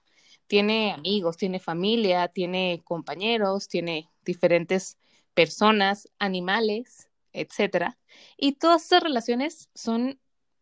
Tiene 0.46 0.92
amigos, 0.92 1.36
tiene 1.36 1.58
familia, 1.58 2.28
tiene 2.28 2.82
compañeros, 2.84 3.68
tiene 3.68 4.10
diferentes 4.24 4.98
personas, 5.32 6.08
animales, 6.18 7.08
etcétera. 7.32 7.98
Y 8.36 8.52
todas 8.52 8.84
esas 8.84 9.02
relaciones 9.02 9.70
son 9.74 10.20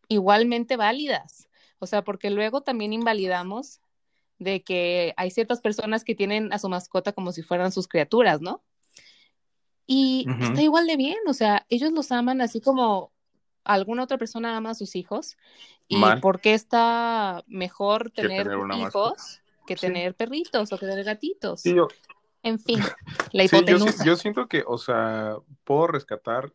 igualmente 0.09 0.77
válidas. 0.77 1.49
O 1.79 1.87
sea, 1.87 2.05
porque 2.05 2.31
luego 2.31 2.63
también 2.63 2.93
invalidamos 2.93 3.81
de 4.43 4.63
que 4.63 5.15
hay 5.17 5.31
ciertas 5.31 5.61
personas 5.61 6.05
que 6.05 6.15
tienen 6.15 6.53
a 6.53 6.59
su 6.59 6.69
mascota 6.69 7.13
como 7.13 7.33
si 7.33 7.43
fueran 7.43 7.73
sus 7.73 7.89
criaturas, 7.89 8.41
¿no? 8.41 8.63
Y 9.87 10.27
está 10.41 10.63
igual 10.63 10.87
de 10.87 10.97
bien, 10.97 11.19
o 11.27 11.35
sea, 11.35 11.67
ellos 11.69 11.93
los 11.93 12.13
aman 12.13 12.41
así 12.41 12.61
como 12.61 13.13
alguna 13.65 14.05
otra 14.05 14.19
persona 14.19 14.57
ama 14.57 14.71
a 14.71 14.75
sus 14.75 14.97
hijos. 14.97 15.37
¿Y 15.89 16.01
por 16.21 16.41
qué 16.41 16.55
está 16.55 17.45
mejor 17.47 18.11
tener, 18.11 18.49
hijos 18.75 19.41
que 19.67 19.77
tener 19.77 20.15
perritos 20.15 20.73
o 20.73 20.79
que 20.79 20.87
tener 20.87 21.05
gatitos? 21.05 21.63
En 22.43 22.59
fin, 22.59 22.79
la 23.33 23.45
hipotenusa. 23.45 24.05
yo 24.05 24.17
siento 24.17 24.49
que, 24.49 24.65
o 24.67 24.79
sea, 24.79 25.37
puedo 25.65 25.89
rescatar 25.89 26.53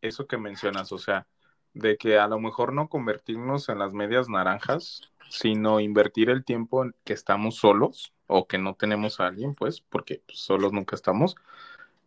eso 0.00 0.26
que 0.26 0.36
mencionas, 0.36 0.92
o 0.92 0.98
sea, 0.98 1.26
de 1.74 1.96
que 1.96 2.18
a 2.18 2.28
lo 2.28 2.38
mejor 2.38 2.72
no 2.72 2.88
convertirnos 2.88 3.68
en 3.68 3.78
las 3.78 3.92
medias 3.92 4.28
naranjas, 4.28 5.12
sino 5.30 5.80
invertir 5.80 6.30
el 6.30 6.44
tiempo 6.44 6.84
en 6.84 6.94
que 7.04 7.14
estamos 7.14 7.56
solos 7.56 8.12
o 8.26 8.46
que 8.46 8.58
no 8.58 8.74
tenemos 8.74 9.20
a 9.20 9.26
alguien, 9.26 9.54
pues, 9.54 9.80
porque 9.80 10.22
solos 10.28 10.72
nunca 10.72 10.96
estamos, 10.96 11.36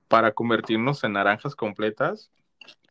para 0.08 0.34
convertirnos 0.34 1.04
en 1.04 1.14
naranjas 1.14 1.56
completas, 1.56 2.32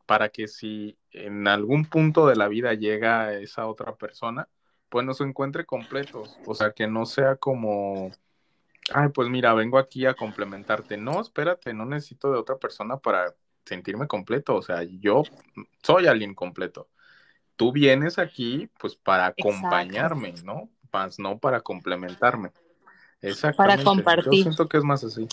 para 0.06 0.28
que 0.28 0.48
si 0.48 0.98
en 1.12 1.48
algún 1.48 1.86
punto 1.86 2.26
de 2.26 2.36
la 2.36 2.48
vida 2.48 2.74
llega 2.74 3.34
esa 3.34 3.66
otra 3.66 3.94
persona, 3.96 4.48
pues 4.88 5.04
nos 5.06 5.20
encuentre 5.20 5.66
completos, 5.66 6.38
o 6.46 6.54
sea, 6.54 6.72
que 6.72 6.86
no 6.86 7.06
sea 7.06 7.36
como, 7.36 8.10
ay, 8.92 9.08
pues 9.10 9.28
mira, 9.28 9.54
vengo 9.54 9.78
aquí 9.78 10.06
a 10.06 10.14
complementarte, 10.14 10.96
no, 10.96 11.20
espérate, 11.20 11.74
no 11.74 11.86
necesito 11.86 12.32
de 12.32 12.38
otra 12.38 12.58
persona 12.58 12.98
para 12.98 13.34
sentirme 13.64 14.06
completo, 14.06 14.56
o 14.56 14.62
sea, 14.62 14.82
yo 14.82 15.22
soy 15.82 16.06
alguien 16.06 16.34
completo 16.34 16.88
tú 17.56 17.72
vienes 17.72 18.18
aquí 18.18 18.68
pues 18.78 18.96
para 18.96 19.26
acompañarme, 19.26 20.34
¿no? 20.44 20.68
Más 20.92 21.18
no 21.18 21.38
para 21.38 21.60
complementarme. 21.60 22.50
Exactamente. 23.20 23.56
Para 23.56 23.84
compartir. 23.84 24.32
Yo 24.32 24.42
siento 24.42 24.68
que 24.68 24.78
es 24.78 24.84
más 24.84 25.02
así. 25.04 25.26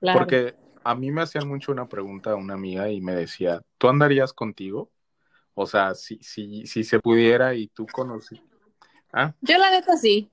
Porque 0.00 0.54
a 0.84 0.94
mí 0.94 1.10
me 1.10 1.22
hacían 1.22 1.48
mucho 1.48 1.72
una 1.72 1.88
pregunta 1.88 2.32
a 2.32 2.36
una 2.36 2.54
amiga 2.54 2.88
y 2.90 3.00
me 3.00 3.14
decía, 3.14 3.62
¿tú 3.78 3.88
andarías 3.88 4.32
contigo? 4.32 4.90
O 5.54 5.66
sea, 5.66 5.94
si, 5.94 6.18
si, 6.22 6.66
si 6.66 6.84
se 6.84 7.00
pudiera 7.00 7.54
y 7.54 7.68
tú 7.68 7.86
conocí. 7.86 8.42
¿Ah? 9.12 9.34
Yo 9.40 9.58
la 9.58 9.70
neta 9.70 9.96
sí. 9.96 10.30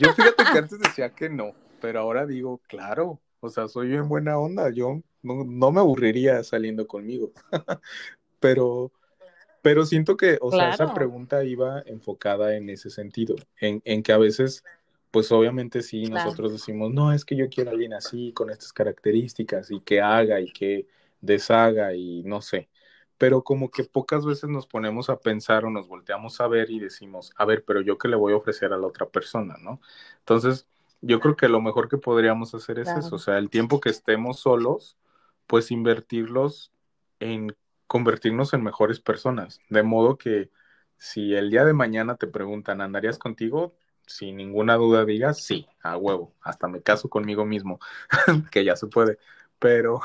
Yo 0.00 0.12
fíjate 0.14 0.44
que 0.50 0.58
antes 0.58 0.78
decía 0.78 1.10
que 1.10 1.28
no, 1.28 1.52
pero 1.80 2.00
ahora 2.00 2.26
digo, 2.26 2.62
claro, 2.66 3.20
o 3.40 3.50
sea, 3.50 3.68
soy 3.68 3.94
en 3.94 4.08
buena 4.08 4.38
onda, 4.38 4.70
yo 4.70 5.02
no, 5.26 5.44
no 5.44 5.72
me 5.72 5.80
aburriría 5.80 6.42
saliendo 6.44 6.86
conmigo. 6.86 7.32
pero 8.40 8.92
pero 9.66 9.84
siento 9.84 10.16
que, 10.16 10.38
o 10.40 10.52
sea, 10.52 10.70
esa 10.70 10.94
pregunta 10.94 11.42
iba 11.42 11.82
enfocada 11.86 12.54
en 12.54 12.70
ese 12.70 12.88
sentido, 12.88 13.34
en, 13.60 13.82
en 13.84 14.04
que 14.04 14.12
a 14.12 14.16
veces, 14.16 14.62
pues 15.10 15.32
obviamente 15.32 15.82
sí, 15.82 16.04
nosotros 16.04 16.52
decimos, 16.52 16.92
no, 16.92 17.12
es 17.12 17.24
que 17.24 17.34
yo 17.34 17.48
quiero 17.48 17.70
a 17.70 17.72
alguien 17.72 17.92
así, 17.92 18.32
con 18.32 18.50
estas 18.50 18.72
características, 18.72 19.72
y 19.72 19.80
que 19.80 20.00
haga 20.00 20.40
y 20.40 20.52
que 20.52 20.86
deshaga 21.20 21.94
y 21.94 22.22
no 22.22 22.42
sé. 22.42 22.68
Pero 23.18 23.42
como 23.42 23.68
que 23.68 23.82
pocas 23.82 24.24
veces 24.24 24.48
nos 24.48 24.68
ponemos 24.68 25.10
a 25.10 25.18
pensar 25.18 25.64
o 25.64 25.70
nos 25.70 25.88
volteamos 25.88 26.40
a 26.40 26.46
ver 26.46 26.70
y 26.70 26.78
decimos, 26.78 27.32
a 27.36 27.44
ver, 27.44 27.64
pero 27.64 27.80
yo 27.80 27.98
qué 27.98 28.06
le 28.06 28.14
voy 28.14 28.34
a 28.34 28.36
ofrecer 28.36 28.72
a 28.72 28.78
la 28.78 28.86
otra 28.86 29.06
persona, 29.06 29.56
¿no? 29.60 29.80
Entonces, 30.20 30.68
yo 31.00 31.18
creo 31.18 31.34
que 31.34 31.48
lo 31.48 31.60
mejor 31.60 31.88
que 31.88 31.98
podríamos 31.98 32.54
hacer 32.54 32.78
es 32.78 32.88
eso, 32.88 33.16
o 33.16 33.18
sea, 33.18 33.38
el 33.38 33.50
tiempo 33.50 33.80
que 33.80 33.88
estemos 33.88 34.38
solos, 34.38 34.96
pues 35.46 35.70
invertirlos 35.70 36.72
en 37.20 37.56
convertirnos 37.86 38.52
en 38.52 38.62
mejores 38.62 39.00
personas. 39.00 39.60
De 39.68 39.82
modo 39.82 40.18
que 40.18 40.50
si 40.98 41.34
el 41.34 41.50
día 41.50 41.64
de 41.64 41.72
mañana 41.72 42.16
te 42.16 42.26
preguntan, 42.26 42.80
¿andarías 42.80 43.18
contigo? 43.18 43.74
Sin 44.06 44.36
ninguna 44.36 44.76
duda 44.76 45.04
digas, 45.04 45.40
sí, 45.40 45.66
a 45.82 45.96
huevo, 45.96 46.32
hasta 46.40 46.68
me 46.68 46.82
caso 46.82 47.08
conmigo 47.08 47.44
mismo, 47.44 47.80
que 48.50 48.64
ya 48.64 48.76
se 48.76 48.86
puede, 48.86 49.18
pero... 49.58 50.00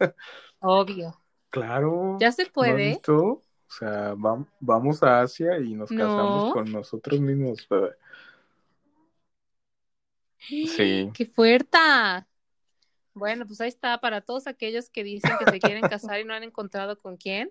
Obvio. 0.60 1.20
Claro. 1.50 2.16
Ya 2.20 2.32
se 2.32 2.46
puede. 2.46 3.00
o 3.06 3.42
sea, 3.68 4.14
vamos 4.60 5.02
a 5.02 5.20
Asia 5.20 5.58
y 5.58 5.74
nos 5.74 5.88
casamos 5.90 6.52
con 6.52 6.72
nosotros 6.72 7.20
mismos. 7.20 7.66
Sí. 10.46 11.10
¡Qué 11.14 11.24
fuerte! 11.24 11.78
Bueno, 13.14 13.46
pues 13.46 13.60
ahí 13.60 13.68
está, 13.68 13.98
para 13.98 14.20
todos 14.20 14.46
aquellos 14.46 14.90
que 14.90 15.04
dicen 15.04 15.32
que 15.38 15.50
se 15.50 15.60
quieren 15.60 15.82
casar 15.82 16.20
y 16.20 16.24
no 16.24 16.34
han 16.34 16.42
encontrado 16.42 16.98
con 16.98 17.16
quién. 17.16 17.50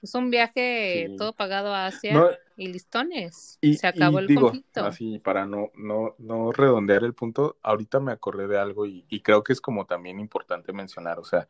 Pues 0.00 0.14
un 0.14 0.30
viaje 0.30 1.14
todo 1.16 1.32
pagado 1.32 1.72
a 1.74 1.86
Asia 1.86 2.38
y 2.56 2.66
listones. 2.66 3.58
Y, 3.60 3.74
se 3.74 3.86
acabó 3.86 4.18
el 4.18 4.34
conflicto. 4.34 4.84
Así, 4.84 5.18
para 5.20 5.46
no, 5.46 5.70
no, 5.74 6.14
no 6.18 6.52
redondear 6.52 7.04
el 7.04 7.14
punto, 7.14 7.56
ahorita 7.62 8.00
me 8.00 8.12
acordé 8.12 8.48
de 8.48 8.58
algo 8.58 8.84
y, 8.84 9.06
y 9.08 9.20
creo 9.20 9.44
que 9.44 9.52
es 9.52 9.60
como 9.60 9.86
también 9.86 10.18
importante 10.18 10.72
mencionar, 10.72 11.20
o 11.20 11.24
sea, 11.24 11.48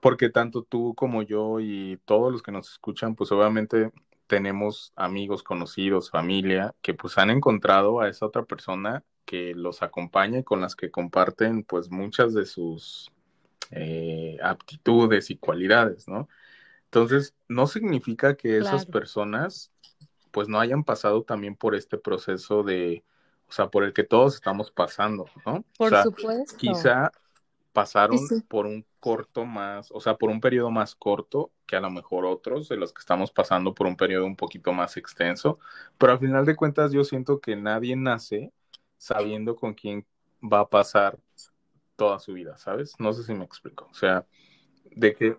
porque 0.00 0.30
tanto 0.30 0.62
tú 0.62 0.94
como 0.94 1.22
yo 1.22 1.60
y 1.60 1.98
todos 2.04 2.32
los 2.32 2.42
que 2.42 2.52
nos 2.52 2.70
escuchan, 2.72 3.14
pues 3.14 3.32
obviamente 3.32 3.92
tenemos 4.26 4.92
amigos, 4.96 5.42
conocidos, 5.42 6.10
familia, 6.10 6.74
que 6.82 6.94
pues 6.94 7.18
han 7.18 7.30
encontrado 7.30 8.00
a 8.00 8.08
esa 8.08 8.26
otra 8.26 8.44
persona 8.44 9.04
que 9.28 9.54
los 9.54 9.82
acompaña 9.82 10.38
y 10.38 10.42
con 10.42 10.62
las 10.62 10.74
que 10.74 10.90
comparten 10.90 11.62
pues 11.62 11.90
muchas 11.90 12.32
de 12.32 12.46
sus 12.46 13.12
eh, 13.70 14.38
aptitudes 14.42 15.28
y 15.28 15.36
cualidades, 15.36 16.08
¿no? 16.08 16.30
Entonces, 16.84 17.34
no 17.46 17.66
significa 17.66 18.38
que 18.38 18.56
esas 18.56 18.86
personas 18.86 19.70
pues 20.30 20.48
no 20.48 20.58
hayan 20.58 20.82
pasado 20.82 21.24
también 21.24 21.56
por 21.56 21.74
este 21.74 21.98
proceso 21.98 22.62
de, 22.62 23.04
o 23.46 23.52
sea, 23.52 23.68
por 23.68 23.84
el 23.84 23.92
que 23.92 24.02
todos 24.02 24.34
estamos 24.34 24.70
pasando, 24.70 25.26
¿no? 25.44 25.62
Por 25.76 25.94
supuesto. 26.02 26.56
Quizá 26.56 27.12
pasaron 27.74 28.18
por 28.48 28.64
un 28.64 28.86
corto 28.98 29.44
más, 29.44 29.90
o 29.92 30.00
sea, 30.00 30.16
por 30.16 30.30
un 30.30 30.40
periodo 30.40 30.70
más 30.70 30.94
corto 30.94 31.50
que 31.66 31.76
a 31.76 31.80
lo 31.80 31.90
mejor 31.90 32.24
otros 32.24 32.70
de 32.70 32.78
los 32.78 32.94
que 32.94 33.00
estamos 33.00 33.30
pasando 33.30 33.74
por 33.74 33.86
un 33.86 33.96
periodo 33.96 34.24
un 34.24 34.36
poquito 34.36 34.72
más 34.72 34.96
extenso, 34.96 35.58
pero 35.98 36.12
al 36.12 36.18
final 36.18 36.46
de 36.46 36.56
cuentas 36.56 36.92
yo 36.92 37.04
siento 37.04 37.40
que 37.40 37.56
nadie 37.56 37.94
nace 37.94 38.54
sabiendo 38.98 39.56
con 39.56 39.74
quién 39.74 40.06
va 40.42 40.60
a 40.60 40.68
pasar 40.68 41.18
toda 41.96 42.18
su 42.18 42.34
vida, 42.34 42.58
¿sabes? 42.58 42.94
No 42.98 43.12
sé 43.12 43.24
si 43.24 43.32
me 43.32 43.44
explico. 43.44 43.88
O 43.90 43.94
sea, 43.94 44.26
de 44.90 45.14
que 45.14 45.36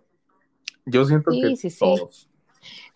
yo 0.85 1.05
siento 1.05 1.31
que 1.31 1.55
sí, 1.55 1.69
todos. 1.77 2.29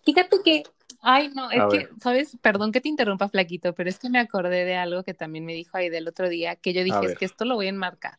Fíjate 0.04 0.38
que, 0.44 0.64
ay, 1.00 1.30
no, 1.34 1.50
es 1.50 1.62
que, 1.70 1.88
¿sabes? 2.00 2.36
Perdón 2.42 2.72
que 2.72 2.80
te 2.80 2.88
interrumpa, 2.88 3.28
Flaquito, 3.28 3.74
pero 3.74 3.88
es 3.88 3.98
que 3.98 4.10
me 4.10 4.18
acordé 4.18 4.64
de 4.64 4.74
algo 4.74 5.04
que 5.04 5.14
también 5.14 5.44
me 5.44 5.54
dijo 5.54 5.76
ahí 5.76 5.88
del 5.88 6.08
otro 6.08 6.28
día, 6.28 6.56
que 6.56 6.72
yo 6.72 6.82
dije, 6.84 7.06
es 7.06 7.16
que 7.16 7.24
esto 7.24 7.44
lo 7.44 7.54
voy 7.54 7.66
a 7.66 7.70
enmarcar. 7.70 8.18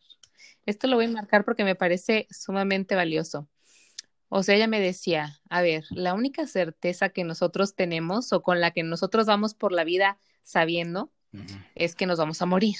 Esto 0.65 0.87
lo 0.87 0.95
voy 0.95 1.05
a 1.05 1.09
enmarcar 1.09 1.45
porque 1.45 1.63
me 1.63 1.75
parece 1.75 2.27
sumamente 2.31 2.95
valioso. 2.95 3.47
O 4.29 4.41
sea, 4.41 4.55
ella 4.55 4.67
me 4.67 4.79
decía, 4.79 5.39
a 5.49 5.61
ver, 5.61 5.85
la 5.91 6.15
única 6.15 6.47
certeza 6.47 7.09
que 7.09 7.23
nosotros 7.23 7.75
tenemos 7.75 8.33
o 8.33 8.41
con 8.41 8.59
la 8.59 8.71
que 8.71 8.81
nosotros 8.81 9.27
vamos 9.27 9.53
por 9.53 9.71
la 9.71 9.83
vida 9.83 10.17
sabiendo 10.41 11.11
es 11.75 11.95
que 11.95 12.05
nos 12.05 12.19
vamos 12.19 12.41
a 12.41 12.45
morir, 12.45 12.75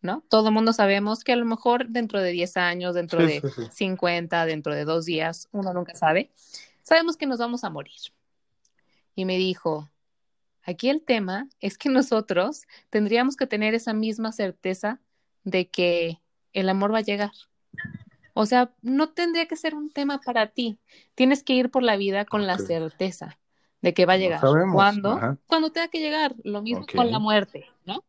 ¿no? 0.00 0.22
Todo 0.28 0.48
el 0.48 0.54
mundo 0.54 0.72
sabemos 0.72 1.24
que 1.24 1.32
a 1.32 1.36
lo 1.36 1.44
mejor 1.44 1.88
dentro 1.88 2.20
de 2.20 2.32
10 2.32 2.56
años, 2.56 2.94
dentro 2.94 3.24
de 3.24 3.42
50, 3.72 4.46
dentro 4.46 4.74
de 4.74 4.84
dos 4.84 5.04
días, 5.04 5.48
uno 5.52 5.72
nunca 5.72 5.94
sabe, 5.94 6.30
sabemos 6.82 7.16
que 7.16 7.26
nos 7.26 7.38
vamos 7.38 7.64
a 7.64 7.70
morir. 7.70 8.00
Y 9.14 9.24
me 9.24 9.38
dijo, 9.38 9.90
aquí 10.62 10.88
el 10.88 11.02
tema 11.02 11.48
es 11.60 11.78
que 11.78 11.88
nosotros 11.88 12.62
tendríamos 12.90 13.36
que 13.36 13.46
tener 13.46 13.74
esa 13.74 13.92
misma 13.92 14.32
certeza 14.32 15.00
de 15.44 15.68
que 15.68 16.20
el 16.52 16.68
amor 16.68 16.92
va 16.92 16.98
a 16.98 17.02
llegar. 17.02 17.32
O 18.32 18.46
sea, 18.46 18.74
no 18.82 19.10
tendría 19.10 19.46
que 19.46 19.56
ser 19.56 19.76
un 19.76 19.90
tema 19.90 20.20
para 20.20 20.48
ti. 20.48 20.78
Tienes 21.14 21.44
que 21.44 21.52
ir 21.52 21.70
por 21.70 21.84
la 21.84 21.96
vida 21.96 22.24
con 22.24 22.46
la 22.46 22.58
certeza 22.58 23.38
de 23.84 23.92
que 23.92 24.06
va 24.06 24.14
a 24.14 24.16
llegar. 24.16 24.40
¿Cuándo? 24.72 25.38
Cuando 25.46 25.70
tenga 25.70 25.88
que 25.88 26.00
llegar. 26.00 26.34
Lo 26.42 26.62
mismo 26.62 26.86
con 26.96 27.10
la 27.10 27.18
muerte, 27.18 27.66
¿no? 27.84 28.02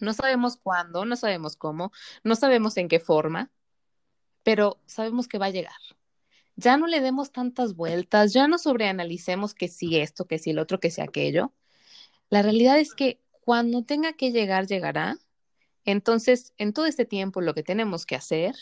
No 0.00 0.12
sabemos 0.12 0.56
cuándo, 0.56 1.04
no 1.04 1.14
sabemos 1.14 1.54
cómo, 1.54 1.92
no 2.24 2.34
sabemos 2.34 2.76
en 2.76 2.88
qué 2.88 2.98
forma, 2.98 3.48
pero 4.42 4.80
sabemos 4.86 5.28
que 5.28 5.38
va 5.38 5.46
a 5.46 5.50
llegar. 5.50 5.78
Ya 6.56 6.76
no 6.76 6.88
le 6.88 7.00
demos 7.00 7.30
tantas 7.30 7.76
vueltas, 7.76 8.32
ya 8.32 8.48
no 8.48 8.58
sobreanalicemos 8.58 9.54
que 9.54 9.68
sí 9.68 10.00
esto, 10.00 10.26
que 10.26 10.40
sí 10.40 10.50
el 10.50 10.58
otro, 10.58 10.80
que 10.80 10.90
sí 10.90 11.00
aquello. 11.00 11.52
La 12.28 12.42
realidad 12.42 12.80
es 12.80 12.92
que 12.92 13.20
cuando 13.44 13.84
tenga 13.84 14.14
que 14.14 14.32
llegar, 14.32 14.66
llegará. 14.66 15.16
Entonces, 15.84 16.54
en 16.58 16.72
todo 16.72 16.86
este 16.86 17.04
tiempo, 17.04 17.40
lo 17.40 17.54
que 17.54 17.62
tenemos 17.62 18.04
que 18.04 18.16
hacer 18.16 18.56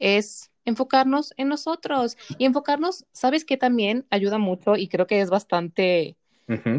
es 0.00 0.50
enfocarnos 0.64 1.32
en 1.36 1.48
nosotros 1.48 2.16
y 2.38 2.44
enfocarnos, 2.44 3.04
sabes 3.12 3.44
que 3.44 3.56
también 3.56 4.06
ayuda 4.10 4.38
mucho 4.38 4.76
y 4.76 4.88
creo 4.88 5.06
que 5.06 5.20
es 5.20 5.30
bastante, 5.30 6.16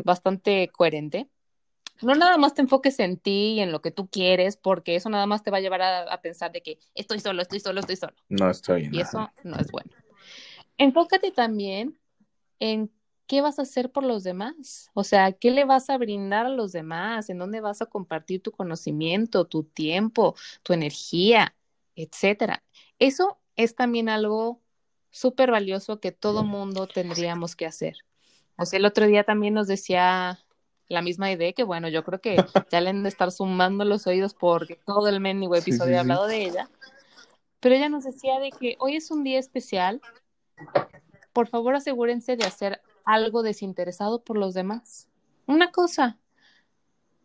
bastante 0.03 0.69
coherente. 0.69 1.27
No 2.01 2.13
nada 2.13 2.37
más 2.37 2.53
te 2.53 2.61
enfoques 2.61 2.99
en 2.99 3.17
ti 3.17 3.53
y 3.53 3.59
en 3.61 3.71
lo 3.71 3.81
que 3.81 3.91
tú 3.91 4.07
quieres, 4.07 4.57
porque 4.57 4.95
eso 4.95 5.09
nada 5.09 5.27
más 5.27 5.43
te 5.43 5.51
va 5.51 5.57
a 5.57 5.61
llevar 5.61 5.81
a, 5.81 6.21
pensar 6.21 6.51
de 6.51 6.61
que 6.61 6.77
estoy 6.93 7.19
solo, 7.19 7.41
estoy 7.41 7.59
solo, 7.59 7.79
estoy 7.79 7.95
solo. 7.95 8.15
No 8.27 8.49
estoy. 8.49 8.89
Y 8.91 8.99
eso 8.99 9.31
no 9.43 9.55
es 9.57 9.71
bueno. 9.71 9.91
Enfócate 10.77 11.31
también 11.31 11.97
en 12.59 12.91
qué 13.27 13.41
vas 13.41 13.59
a 13.59 13.63
hacer 13.63 13.91
por 13.91 14.03
los 14.03 14.23
demás. 14.23 14.89
O 14.93 15.03
sea, 15.03 15.31
qué 15.31 15.51
le 15.51 15.63
vas 15.63 15.89
a 15.89 15.97
brindar 15.97 16.45
a 16.45 16.49
los 16.49 16.73
demás, 16.73 17.29
en 17.29 17.39
dónde 17.39 17.61
vas 17.61 17.81
a 17.81 17.85
compartir 17.85 18.41
tu 18.41 18.51
conocimiento, 18.51 19.45
tu 19.45 19.63
tiempo, 19.63 20.35
tu 20.63 20.73
energía, 20.73 21.55
etcétera. 21.95 22.63
Eso 22.99 23.39
es 23.55 23.75
también 23.75 24.09
algo 24.09 24.61
súper 25.11 25.51
valioso 25.51 25.99
que 25.99 26.11
todo 26.11 26.43
mundo 26.43 26.87
tendríamos 26.87 27.55
que 27.55 27.65
hacer. 27.65 27.97
O 28.57 28.65
sea, 28.65 28.77
el 28.79 28.85
otro 28.85 29.07
día 29.07 29.23
también 29.23 29.53
nos 29.53 29.67
decía 29.67 30.39
la 30.87 31.01
misma 31.01 31.31
idea 31.31 31.53
que, 31.53 31.63
bueno, 31.63 31.87
yo 31.87 32.03
creo 32.03 32.21
que 32.21 32.35
ya 32.71 32.81
le 32.81 32.89
han 32.89 33.03
de 33.03 33.09
estar 33.09 33.31
sumando 33.31 33.85
los 33.85 34.07
oídos 34.07 34.33
porque 34.33 34.79
todo 34.85 35.07
el 35.07 35.19
mendigo 35.19 35.55
episodio 35.55 35.97
ha 35.97 36.01
hablado 36.01 36.27
de 36.27 36.43
ella. 36.43 36.69
Pero 37.59 37.75
ella 37.75 37.89
nos 37.89 38.03
decía 38.03 38.39
de 38.39 38.51
que 38.51 38.75
hoy 38.79 38.95
es 38.95 39.09
un 39.09 39.23
día 39.23 39.39
especial. 39.39 40.01
Por 41.33 41.47
favor, 41.47 41.75
asegúrense 41.75 42.37
de 42.37 42.45
hacer 42.45 42.81
algo 43.03 43.41
desinteresado 43.41 44.23
por 44.23 44.37
los 44.37 44.53
demás. 44.53 45.09
Una 45.47 45.71
cosa, 45.71 46.19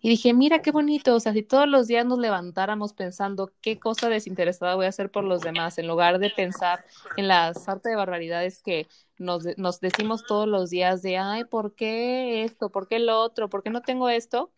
y 0.02 0.08
dije, 0.08 0.32
mira 0.32 0.62
qué 0.62 0.70
bonito, 0.70 1.14
o 1.14 1.20
sea, 1.20 1.32
si 1.32 1.42
todos 1.42 1.68
los 1.68 1.86
días 1.86 2.06
nos 2.06 2.18
levantáramos 2.18 2.94
pensando 2.94 3.52
qué 3.60 3.78
cosa 3.78 4.08
desinteresada 4.08 4.74
voy 4.74 4.86
a 4.86 4.88
hacer 4.88 5.10
por 5.10 5.24
los 5.24 5.42
demás, 5.42 5.78
en 5.78 5.86
lugar 5.86 6.18
de 6.18 6.30
pensar 6.30 6.84
en 7.16 7.28
la 7.28 7.52
sarta 7.52 7.90
de 7.90 7.96
barbaridades 7.96 8.62
que 8.62 8.86
nos, 9.18 9.44
nos 9.58 9.80
decimos 9.80 10.24
todos 10.26 10.48
los 10.48 10.70
días 10.70 11.02
de, 11.02 11.18
ay, 11.18 11.44
¿por 11.44 11.74
qué 11.74 12.44
esto? 12.44 12.70
¿Por 12.70 12.88
qué 12.88 12.98
lo 12.98 13.20
otro? 13.20 13.50
¿Por 13.50 13.62
qué 13.62 13.68
no 13.68 13.82
tengo 13.82 14.08
esto? 14.08 14.50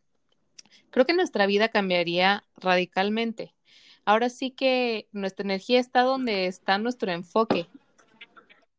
Creo 0.90 1.06
que 1.06 1.14
nuestra 1.14 1.46
vida 1.46 1.68
cambiaría 1.68 2.44
radicalmente. 2.56 3.52
Ahora 4.04 4.28
sí 4.28 4.50
que 4.50 5.08
nuestra 5.12 5.44
energía 5.44 5.80
está 5.80 6.02
donde 6.02 6.46
está 6.46 6.78
nuestro 6.78 7.10
enfoque. 7.10 7.66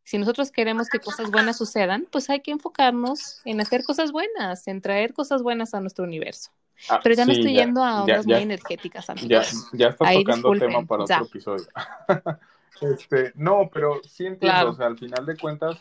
Si 0.04 0.18
nosotros 0.18 0.52
queremos 0.52 0.90
que 0.90 1.00
cosas 1.00 1.32
buenas 1.32 1.58
sucedan, 1.58 2.08
pues 2.12 2.30
hay 2.30 2.42
que 2.42 2.52
enfocarnos 2.52 3.42
en 3.46 3.62
hacer 3.62 3.84
cosas 3.84 4.12
buenas, 4.12 4.68
en 4.68 4.82
traer 4.82 5.14
cosas 5.14 5.42
buenas 5.42 5.74
a 5.74 5.80
nuestro 5.80 6.04
universo. 6.04 6.52
Ah, 6.90 7.00
Pero 7.02 7.16
ya 7.16 7.26
me 7.26 7.34
estoy 7.34 7.54
yendo 7.54 7.84
a 7.84 8.04
ondas 8.04 8.26
muy 8.26 8.36
energéticas, 8.36 9.10
amigos. 9.10 9.70
Ya, 9.72 9.78
ya 9.78 9.88
está 9.90 10.12
tocando 10.12 10.52
tema 10.54 10.86
para 10.86 11.04
otro 11.04 11.26
episodio. 11.26 11.66
este, 12.82 13.32
no, 13.36 13.70
pero 13.72 14.02
sí 14.04 14.26
entiendo, 14.26 14.72
o 14.72 14.74
sea, 14.74 14.88
al 14.88 14.98
final 14.98 15.26
de 15.26 15.38
cuentas, 15.38 15.78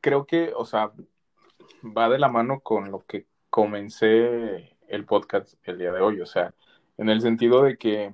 creo 0.00 0.26
que, 0.26 0.52
o 0.56 0.64
sea, 0.64 0.90
va 1.84 2.08
de 2.08 2.18
la 2.18 2.28
mano 2.28 2.60
con 2.60 2.90
lo 2.90 3.04
que 3.06 3.26
comencé 3.50 4.76
el 4.88 5.04
podcast 5.04 5.54
el 5.62 5.78
día 5.78 5.92
de 5.92 6.00
hoy, 6.00 6.20
o 6.20 6.26
sea, 6.26 6.54
en 6.96 7.08
el 7.08 7.20
sentido 7.20 7.62
de 7.62 7.76
que, 7.76 8.12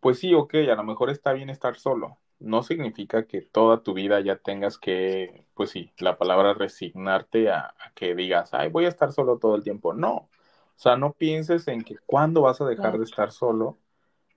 pues 0.00 0.18
sí, 0.18 0.34
ok, 0.34 0.54
a 0.70 0.74
lo 0.74 0.84
mejor 0.84 1.08
está 1.08 1.32
bien 1.32 1.48
estar 1.48 1.76
solo, 1.76 2.18
no 2.38 2.62
significa 2.62 3.26
que 3.26 3.40
toda 3.40 3.82
tu 3.82 3.94
vida 3.94 4.20
ya 4.20 4.36
tengas 4.36 4.78
que, 4.78 5.46
pues 5.54 5.70
sí, 5.70 5.92
la 5.98 6.18
palabra 6.18 6.54
resignarte 6.54 7.50
a, 7.50 7.74
que 7.94 8.14
digas, 8.14 8.52
ay, 8.52 8.68
voy 8.68 8.84
a 8.84 8.88
estar 8.88 9.12
solo 9.12 9.38
todo 9.38 9.56
el 9.56 9.62
tiempo. 9.62 9.94
No, 9.94 10.14
o 10.14 10.30
sea, 10.78 10.96
no 10.96 11.12
pienses 11.12 11.66
en 11.68 11.82
que 11.82 11.96
cuándo 12.04 12.42
vas 12.42 12.60
a 12.60 12.66
dejar 12.66 12.98
de 12.98 13.04
estar 13.04 13.32
solo, 13.32 13.78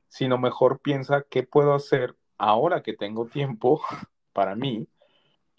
sino 0.08 0.38
mejor 0.38 0.80
piensa 0.80 1.26
qué 1.30 1.43
puedo 1.43 1.74
hacer 1.74 2.16
ahora 2.38 2.82
que 2.82 2.93
tengo 2.93 3.26
tiempo 3.26 3.82
para 4.34 4.56
mí 4.56 4.88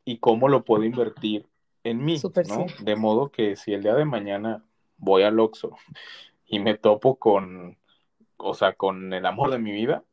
y 0.05 0.19
cómo 0.19 0.49
lo 0.49 0.65
puedo 0.65 0.85
invertir 0.85 1.47
en 1.85 2.05
mí, 2.05 2.21
¿no? 2.49 2.67
De 2.81 2.97
modo 2.97 3.31
que 3.31 3.57
si 3.57 3.73
el 3.75 3.83
día 3.83 3.95
de 3.95 4.05
mañana 4.05 4.65
voy 4.97 5.23
al 5.23 5.39
Oxxo 5.39 5.77
y 6.47 6.59
me 6.59 6.77
topo 6.77 7.17
con, 7.17 7.79
o 8.37 8.55
sea, 8.55 8.75
con 8.75 9.13
el 9.13 9.25
amor 9.27 9.51
de 9.51 9.59
mi 9.59 9.73
vida, 9.73 10.05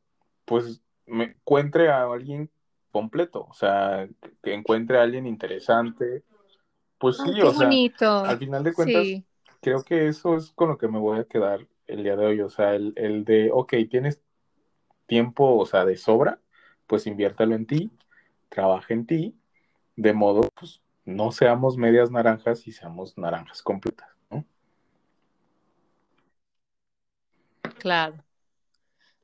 pues 0.46 0.82
me 1.08 1.24
encuentre 1.26 1.90
a 1.90 2.04
alguien 2.04 2.50
completo, 2.92 3.48
o 3.50 3.54
sea, 3.54 4.08
que 4.44 4.54
encuentre 4.54 4.98
a 4.98 5.04
alguien 5.04 5.26
interesante. 5.26 6.24
Pues 6.98 7.18
sí, 7.18 7.42
o 7.42 7.54
sea, 7.54 7.70
al 8.24 8.38
final 8.38 8.64
de 8.64 8.74
cuentas, 8.74 9.08
creo 9.62 9.84
que 9.84 10.08
eso 10.08 10.36
es 10.36 10.52
con 10.52 10.70
lo 10.70 10.78
que 10.78 10.88
me 10.88 11.00
voy 11.00 11.20
a 11.20 11.26
quedar 11.26 11.68
el 11.88 12.04
día 12.04 12.16
de 12.16 12.26
hoy, 12.26 12.42
o 12.42 12.50
sea, 12.50 12.76
el, 12.76 12.94
el 12.96 13.24
de, 13.24 13.50
ok, 13.52 13.74
tienes 13.90 14.22
tiempo, 15.06 15.58
o 15.58 15.66
sea, 15.66 15.86
de 15.86 15.96
sobra, 15.96 16.40
pues 16.86 17.08
inviértalo 17.08 17.56
en 17.56 17.66
ti, 17.66 17.92
trabaja 18.50 18.94
en 18.94 19.06
ti, 19.06 19.36
de 19.96 20.14
modo, 20.14 20.50
pues, 20.56 20.82
no 21.06 21.32
seamos 21.32 21.78
medias 21.78 22.12
naranjas 22.12 22.68
y 22.68 22.72
seamos 22.74 23.18
naranjas 23.18 23.62
completas, 23.62 24.10
¿no? 24.30 24.44
Claro. 27.80 28.27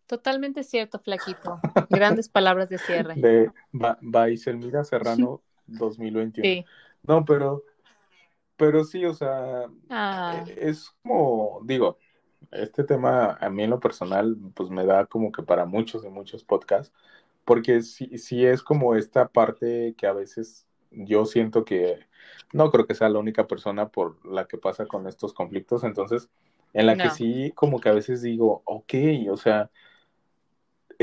Totalmente 0.08 0.64
cierto, 0.64 0.99
Flaquito. 0.99 1.60
Grandes 1.89 2.30
palabras 2.30 2.70
de 2.70 2.78
cierre. 2.78 3.16
De 3.16 3.51
Baiselmira 3.72 4.84
Serrano 4.84 5.41
2021. 5.68 6.43
Sí. 6.43 6.66
No, 7.04 7.26
pero, 7.26 7.64
pero 8.58 8.84
sí, 8.84 9.06
o 9.06 9.14
sea, 9.14 9.66
ah. 9.89 10.43
e, 10.47 10.70
es 10.70 10.91
como, 11.01 11.62
digo, 11.64 11.97
este 12.51 12.84
tema 12.84 13.38
a 13.39 13.49
mí 13.49 13.64
en 13.64 13.70
lo 13.70 13.80
personal, 13.80 14.38
pues 14.54 14.70
me 14.70 14.86
da 14.86 15.06
como 15.06 15.32
que 15.32 15.43
para 15.43 15.66
muchos 15.66 16.06
y 16.06 16.10
muchos 16.10 16.43
podcasts, 16.43 16.93
porque 17.45 17.82
sí, 17.82 18.18
sí 18.18 18.45
es 18.45 18.62
como 18.62 18.95
esta 18.95 19.28
parte 19.28 19.95
que 19.97 20.08
a 20.08 20.14
veces 20.14 20.66
yo 20.91 21.26
siento 21.26 21.66
que 21.66 21.99
no 22.54 22.72
creo 22.72 22.86
que 22.86 22.95
sea 22.95 23.10
la 23.10 23.20
única 23.20 23.47
persona 23.47 23.89
por 23.89 24.26
la 24.26 24.45
que 24.45 24.58
pasa 24.58 24.86
con 24.86 25.08
estos 25.08 25.34
conflictos, 25.34 25.84
entonces, 25.84 26.30
en 26.74 26.88
la 26.88 26.95
que 26.95 27.10
sí 27.10 27.51
como 27.56 27.80
que 27.80 27.89
a 27.89 27.93
veces 27.93 28.22
digo, 28.22 28.62
ok, 28.66 28.93
o 29.30 29.38
sea, 29.38 29.70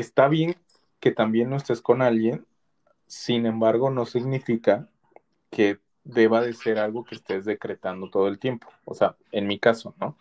está 0.00 0.28
bien 0.28 0.56
que 0.98 1.12
también 1.12 1.50
no 1.50 1.56
estés 1.56 1.80
con 1.80 2.02
alguien, 2.02 2.46
sin 3.06 3.46
embargo, 3.46 3.90
no 3.90 4.06
significa 4.06 4.88
que 5.50 5.78
deba 6.04 6.40
de 6.40 6.52
ser 6.52 6.78
algo 6.78 7.04
que 7.04 7.14
estés 7.14 7.44
decretando 7.44 8.10
todo 8.10 8.28
el 8.28 8.38
tiempo. 8.38 8.68
O 8.84 8.94
sea, 8.94 9.16
en 9.32 9.46
mi 9.46 9.58
caso, 9.58 9.94
¿no? 10.00 10.16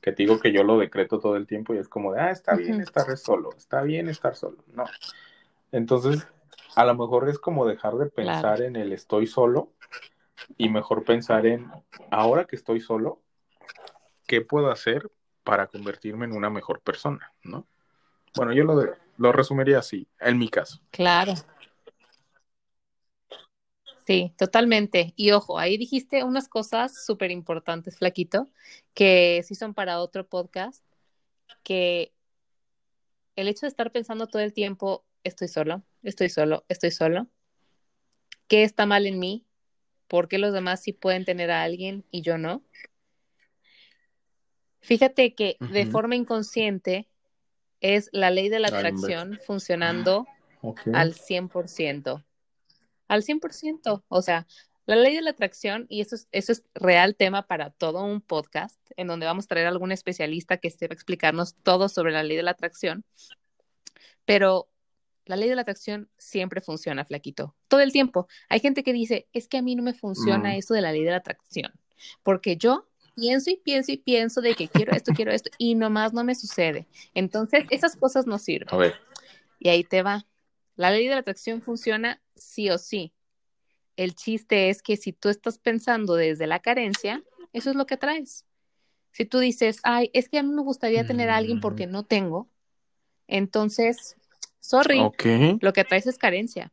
Que 0.00 0.12
te 0.12 0.24
digo 0.24 0.40
que 0.40 0.52
yo 0.52 0.64
lo 0.64 0.78
decreto 0.78 1.20
todo 1.20 1.36
el 1.36 1.46
tiempo 1.46 1.74
y 1.74 1.78
es 1.78 1.88
como 1.88 2.12
de, 2.12 2.20
ah, 2.20 2.30
está 2.30 2.54
bien 2.54 2.80
estar 2.80 3.16
solo, 3.16 3.50
está 3.56 3.82
bien 3.82 4.08
estar 4.08 4.34
solo. 4.34 4.58
No. 4.74 4.84
Entonces, 5.70 6.26
a 6.74 6.84
lo 6.84 6.94
mejor 6.94 7.28
es 7.28 7.38
como 7.38 7.66
dejar 7.66 7.94
de 7.94 8.06
pensar 8.06 8.62
en 8.62 8.76
el 8.76 8.92
estoy 8.92 9.26
solo 9.26 9.70
y 10.56 10.68
mejor 10.68 11.04
pensar 11.04 11.46
en, 11.46 11.70
ahora 12.10 12.46
que 12.46 12.56
estoy 12.56 12.80
solo, 12.80 13.20
¿qué 14.26 14.40
puedo 14.40 14.70
hacer 14.70 15.10
para 15.44 15.66
convertirme 15.68 16.24
en 16.24 16.32
una 16.32 16.50
mejor 16.50 16.80
persona, 16.80 17.32
¿no? 17.42 17.66
Bueno, 18.34 18.52
yo 18.52 18.64
lo, 18.64 18.74
lo 19.16 19.32
resumiría 19.32 19.78
así, 19.78 20.06
en 20.20 20.38
mi 20.38 20.48
caso. 20.48 20.80
Claro. 20.90 21.34
Sí, 24.06 24.32
totalmente. 24.36 25.12
Y 25.16 25.30
ojo, 25.30 25.58
ahí 25.58 25.78
dijiste 25.78 26.24
unas 26.24 26.48
cosas 26.48 27.04
súper 27.04 27.30
importantes, 27.30 27.96
Flaquito, 27.98 28.48
que 28.94 29.42
sí 29.46 29.54
son 29.54 29.74
para 29.74 30.00
otro 30.00 30.26
podcast, 30.26 30.84
que 31.62 32.12
el 33.36 33.48
hecho 33.48 33.66
de 33.66 33.68
estar 33.68 33.92
pensando 33.92 34.26
todo 34.26 34.42
el 34.42 34.52
tiempo, 34.52 35.04
estoy 35.22 35.48
solo, 35.48 35.82
estoy 36.02 36.28
solo, 36.28 36.64
estoy 36.68 36.90
solo, 36.90 37.28
¿Qué 38.52 38.64
está 38.64 38.84
mal 38.84 39.06
en 39.06 39.18
mí? 39.18 39.46
¿Por 40.08 40.28
qué 40.28 40.36
los 40.36 40.52
demás 40.52 40.82
sí 40.82 40.92
pueden 40.92 41.24
tener 41.24 41.50
a 41.50 41.62
alguien 41.62 42.04
y 42.10 42.20
yo 42.20 42.36
no? 42.36 42.62
Fíjate 44.82 45.34
que 45.34 45.56
de 45.58 45.86
forma 45.86 46.16
inconsciente 46.16 47.08
es 47.82 48.08
la 48.12 48.30
ley 48.30 48.48
de 48.48 48.58
la 48.60 48.68
atracción 48.68 49.38
funcionando 49.46 50.26
Ok. 50.62 50.80
al 50.94 51.14
100%. 51.14 52.24
Al 53.08 53.22
100%. 53.22 54.04
O 54.08 54.22
sea, 54.22 54.46
la 54.86 54.96
ley 54.96 55.14
de 55.14 55.22
la 55.22 55.30
atracción, 55.30 55.86
y 55.88 56.00
eso 56.00 56.14
es, 56.16 56.28
eso 56.32 56.52
es 56.52 56.62
real 56.74 57.14
tema 57.16 57.46
para 57.46 57.70
todo 57.70 58.04
un 58.04 58.20
podcast, 58.20 58.78
en 58.96 59.06
donde 59.08 59.26
vamos 59.26 59.44
a 59.44 59.48
traer 59.48 59.66
a 59.66 59.70
algún 59.70 59.92
especialista 59.92 60.56
que 60.56 60.70
sepa 60.70 60.94
explicarnos 60.94 61.54
todo 61.62 61.88
sobre 61.88 62.12
la 62.12 62.22
ley 62.22 62.36
de 62.36 62.42
la 62.42 62.52
atracción. 62.52 63.04
Pero 64.24 64.68
la 65.24 65.36
ley 65.36 65.48
de 65.48 65.54
la 65.56 65.62
atracción 65.62 66.08
siempre 66.18 66.60
funciona, 66.60 67.04
flaquito. 67.04 67.54
Todo 67.68 67.80
el 67.80 67.92
tiempo. 67.92 68.26
Hay 68.48 68.60
gente 68.60 68.82
que 68.82 68.92
dice, 68.92 69.28
es 69.32 69.46
que 69.48 69.58
a 69.58 69.62
mí 69.62 69.74
no 69.76 69.82
me 69.82 69.94
funciona 69.94 70.50
Mm. 70.50 70.56
eso 70.58 70.74
de 70.74 70.80
la 70.80 70.92
ley 70.92 71.04
de 71.04 71.10
la 71.10 71.18
atracción, 71.18 71.72
porque 72.22 72.56
yo 72.56 72.88
pienso 73.14 73.50
y 73.50 73.56
pienso 73.56 73.92
y 73.92 73.96
pienso 73.96 74.40
de 74.40 74.54
que 74.54 74.68
quiero 74.68 74.92
esto, 74.92 75.12
quiero 75.14 75.32
esto, 75.32 75.50
y 75.58 75.74
nomás 75.74 76.12
no 76.12 76.24
me 76.24 76.34
sucede. 76.34 76.86
Entonces, 77.14 77.64
esas 77.70 77.96
cosas 77.96 78.26
no 78.26 78.38
sirven. 78.38 78.68
A 78.70 78.76
ver. 78.76 78.94
Y 79.58 79.68
ahí 79.68 79.84
te 79.84 80.02
va. 80.02 80.26
La 80.76 80.90
ley 80.90 81.06
de 81.06 81.14
la 81.14 81.20
atracción 81.20 81.62
funciona 81.62 82.20
sí 82.34 82.70
o 82.70 82.78
sí. 82.78 83.12
El 83.96 84.14
chiste 84.14 84.70
es 84.70 84.82
que 84.82 84.96
si 84.96 85.12
tú 85.12 85.28
estás 85.28 85.58
pensando 85.58 86.14
desde 86.14 86.46
la 86.46 86.60
carencia, 86.60 87.22
eso 87.52 87.70
es 87.70 87.76
lo 87.76 87.86
que 87.86 87.96
traes. 87.96 88.46
Si 89.12 89.26
tú 89.26 89.38
dices, 89.38 89.80
ay, 89.82 90.10
es 90.14 90.28
que 90.28 90.38
a 90.38 90.42
mí 90.42 90.50
me 90.50 90.62
gustaría 90.62 91.06
tener 91.06 91.28
a 91.28 91.36
alguien 91.36 91.60
porque 91.60 91.86
no 91.86 92.04
tengo, 92.04 92.48
entonces, 93.26 94.16
sorry, 94.60 95.00
Ok. 95.00 95.24
lo 95.60 95.72
que 95.72 95.84
traes 95.84 96.06
es 96.06 96.18
carencia. 96.18 96.72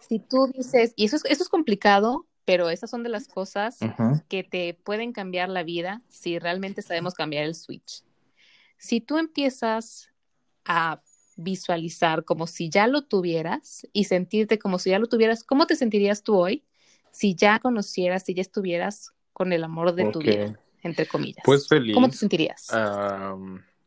Si 0.00 0.18
tú 0.18 0.50
dices, 0.52 0.92
y 0.96 1.06
eso 1.06 1.16
es, 1.16 1.24
eso 1.26 1.42
es 1.42 1.48
complicado, 1.48 2.26
pero 2.44 2.70
esas 2.70 2.90
son 2.90 3.02
de 3.02 3.08
las 3.08 3.28
cosas 3.28 3.78
que 4.28 4.44
te 4.44 4.74
pueden 4.74 5.12
cambiar 5.12 5.48
la 5.48 5.62
vida 5.62 6.02
si 6.08 6.38
realmente 6.38 6.82
sabemos 6.82 7.14
cambiar 7.14 7.44
el 7.44 7.54
switch. 7.54 8.04
Si 8.76 9.00
tú 9.00 9.18
empiezas 9.18 10.10
a 10.64 11.00
visualizar 11.36 12.24
como 12.24 12.46
si 12.46 12.68
ya 12.68 12.86
lo 12.86 13.02
tuvieras 13.02 13.88
y 13.92 14.04
sentirte 14.04 14.58
como 14.58 14.78
si 14.78 14.90
ya 14.90 14.98
lo 14.98 15.06
tuvieras, 15.06 15.42
¿cómo 15.42 15.66
te 15.66 15.74
sentirías 15.76 16.22
tú 16.22 16.36
hoy 16.36 16.64
si 17.10 17.34
ya 17.34 17.58
conocieras, 17.58 18.24
si 18.24 18.34
ya 18.34 18.42
estuvieras 18.42 19.12
con 19.32 19.52
el 19.52 19.64
amor 19.64 19.94
de 19.94 20.10
tu 20.10 20.20
vida, 20.20 20.58
entre 20.82 21.06
comillas? 21.06 21.42
Pues 21.44 21.66
feliz. 21.66 21.94
¿Cómo 21.94 22.08
te 22.08 22.16
sentirías? 22.16 22.68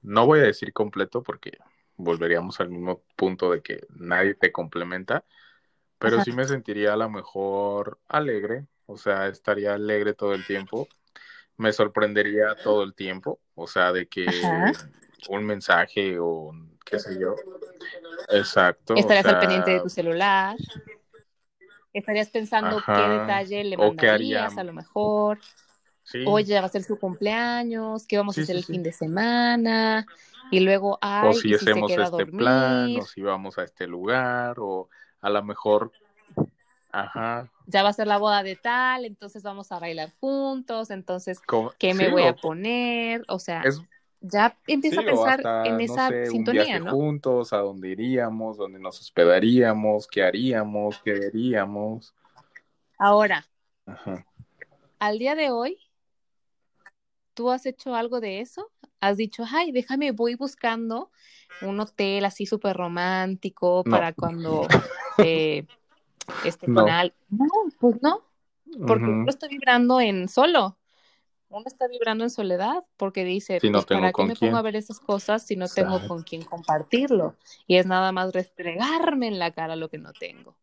No 0.02 0.26
voy 0.26 0.40
a 0.40 0.44
decir 0.44 0.74
completo 0.74 1.24
porque 1.24 1.58
volveríamos 1.96 2.60
al 2.60 2.70
mismo 2.70 3.04
punto 3.16 3.52
de 3.52 3.62
que 3.62 3.86
nadie 3.90 4.34
te 4.34 4.52
complementa, 4.52 5.26
pero 6.00 6.20
Ajá. 6.20 6.22
sí 6.22 6.32
me 6.32 6.46
sentiría 6.46 6.94
a 6.94 6.98
lo 6.98 7.10
mejor 7.10 8.00
alegre, 8.08 8.68
o 8.86 8.98
sea, 8.98 9.28
estaría 9.28 9.74
alegre 9.76 10.14
todo 10.14 10.34
el 10.34 10.46
tiempo, 10.46 10.88
me 11.58 11.74
sorprendería 11.74 12.56
todo 12.64 12.84
el 12.84 12.94
tiempo, 12.96 13.42
o 13.56 13.68
sea, 13.68 13.92
de 13.94 14.08
que 14.08 14.26
Ajá. 14.28 14.72
un 15.30 15.46
mensaje 15.46 16.18
o 16.20 16.52
qué 16.86 17.00
sé 17.00 17.20
yo. 17.20 17.36
Exacto. 18.30 18.96
o 18.96 19.00
Estarías 19.00 19.26
al 19.28 19.40
pendiente 19.40 19.72
de 19.72 19.80
tu 19.82 19.90
celular. 19.90 20.58
Estarías 21.94 22.30
pensando 22.30 22.82
qué 22.94 23.10
detalle 23.10 23.64
le 23.64 23.78
mandarías 23.78 24.58
a 24.58 24.64
lo 24.64 24.74
mejor. 24.74 25.40
sí, 26.04 26.20
Oye, 26.26 26.60
va 26.60 26.66
a 26.68 26.70
ser 26.70 26.84
su 26.84 27.00
cumpleaños, 27.00 28.06
¿qué 28.08 28.18
vamos 28.18 28.36
Sí, 28.36 28.42
a 28.42 28.44
hacer 28.44 28.56
sí, 28.56 28.58
el 28.58 28.66
fin 28.66 28.84
de 28.84 28.92
semana? 28.92 30.06
Y 30.52 30.60
luego, 30.60 30.98
ay, 31.02 31.34
o 31.34 31.34
si 31.34 31.50
¿y 31.50 31.54
si 31.54 31.68
se 31.68 31.72
hacemos 31.72 31.86
queda 31.86 32.04
a 32.06 32.10
este 32.10 32.26
dormir? 32.26 32.38
plan, 32.38 32.96
o 32.98 33.06
si 33.06 33.22
vamos 33.22 33.58
a 33.58 33.64
este 33.64 33.88
lugar, 33.88 34.58
o 34.60 34.90
a 35.22 35.30
lo 35.30 35.44
mejor, 35.44 35.92
ajá, 36.92 37.50
Ya 37.66 37.84
va 37.84 37.90
a 37.90 37.94
ser 37.94 38.08
la 38.08 38.18
boda 38.18 38.44
de 38.44 38.56
tal, 38.56 39.04
entonces 39.06 39.44
vamos 39.44 39.72
a 39.72 39.80
bailar 39.80 40.14
juntos, 40.22 40.90
entonces, 40.90 41.44
como- 41.46 41.72
¿qué 41.78 41.94
me 41.94 42.08
sí, 42.08 42.10
voy 42.10 42.26
a 42.26 42.34
o- 42.34 42.40
poner? 42.40 43.26
O 43.28 43.40
sea, 43.40 43.70
es 43.70 43.82
ya 44.22 44.58
empieza 44.68 45.02
Sí, 45.02 45.02
a 45.02 45.06
pensar 45.06 45.40
hasta, 45.40 45.64
en 45.64 45.82
no 45.82 45.98
esa 45.98 46.08
sé, 46.08 46.30
un 46.32 46.44
sintonía, 46.44 46.52
viaje 46.52 46.80
¿no? 46.80 46.92
juntos, 46.92 47.54
a 47.54 47.58
dónde 47.58 47.90
iríamos, 47.90 48.58
dónde 48.58 48.80
nos 48.80 49.00
hospedaríamos, 49.02 50.08
qué 50.08 50.24
haríamos, 50.24 51.00
qué 51.04 51.14
veríamos. 51.14 52.14
Ahora, 53.00 53.44
Ajá. 53.88 54.26
al 55.00 55.18
día 55.18 55.34
de 55.36 55.50
hoy, 55.50 55.80
¿tú 57.34 57.50
has 57.52 57.66
hecho 57.66 57.96
algo 57.96 58.20
de 58.20 58.42
eso? 58.42 58.70
¿Has 59.00 59.18
dicho, 59.18 59.44
ay, 59.52 59.72
déjame, 59.72 60.12
voy 60.12 60.36
buscando 60.36 61.12
un 61.62 61.80
hotel 61.80 62.26
así 62.26 62.46
súper 62.46 62.76
romántico 62.76 63.84
No. 63.86 63.92
para 63.92 64.14
cuando 64.14 64.68
eh, 65.20 65.66
esté 66.46 66.68
No. 66.68 66.82
con 66.82 66.90
alguien? 66.90 67.18
No, 67.30 67.48
pues 67.80 68.02
no, 68.02 68.24
porque 68.88 69.06
uno 69.06 69.30
está 69.30 69.48
vibrando 69.48 70.00
en 70.02 70.28
solo. 70.28 70.78
Uno 71.50 71.64
está 71.66 71.88
vibrando 71.88 72.26
en 72.26 72.30
soledad 72.30 72.84
porque 72.98 73.24
dice, 73.24 73.60
Si 73.62 73.70
no 73.70 73.80
pues, 73.80 73.86
¿para 73.86 74.12
qué 74.12 74.24
me 74.26 74.36
quién. 74.36 74.50
pongo 74.52 74.58
a 74.58 74.62
ver 74.62 74.76
esas 74.76 75.00
cosas 75.00 75.46
si 75.46 75.56
no 75.56 75.68
tengo 75.70 76.06
con 76.06 76.24
quién 76.24 76.44
compartirlo? 76.44 77.36
Y 77.68 77.78
es 77.78 77.86
nada 77.86 78.12
más 78.12 78.34
restregarme 78.34 79.28
en 79.28 79.40
la 79.40 79.52
cara 79.52 79.78
lo 79.78 79.90
que 79.90 79.98
no 79.98 80.12
tengo. 80.12 80.58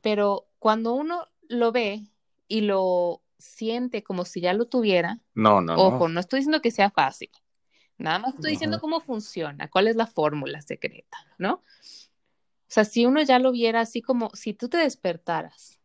Pero 0.00 0.46
cuando 0.58 0.92
uno 0.94 1.26
lo 1.48 1.72
ve 1.72 2.02
y 2.46 2.60
lo 2.60 3.21
siente 3.42 4.02
como 4.02 4.24
si 4.24 4.40
ya 4.40 4.52
lo 4.54 4.66
tuviera, 4.66 5.20
No, 5.34 5.60
no, 5.60 5.74
ojo, 5.74 6.08
no. 6.08 6.14
no 6.14 6.20
estoy 6.20 6.40
diciendo 6.40 6.62
que 6.62 6.70
sea 6.70 6.90
fácil. 6.90 7.30
Nada 7.98 8.18
más 8.18 8.34
estoy 8.34 8.52
diciendo 8.52 8.80
cómo 8.80 9.00
funciona, 9.00 9.68
cuál 9.68 9.86
es 9.86 9.96
la 9.96 10.06
fórmula 10.06 10.60
secreta, 10.62 11.18
¿no? 11.38 11.54
O 11.54 12.74
sea, 12.74 12.84
si 12.84 13.06
uno 13.06 13.22
ya 13.22 13.38
lo 13.38 13.52
viera 13.52 13.80
así 13.80 14.00
como 14.00 14.30
si 14.34 14.54
tú 14.54 14.68
te 14.68 14.78
despertaras 14.78 15.78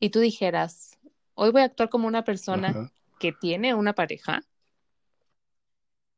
y 0.00 0.10
tú 0.10 0.20
dijeras, 0.20 0.98
hoy 1.34 1.50
voy 1.50 1.62
a 1.62 1.66
actuar 1.66 1.90
como 1.90 2.08
una 2.08 2.24
persona 2.24 2.90
que 3.20 3.32
tiene 3.32 3.74
una 3.74 3.94
pareja, 3.94 4.42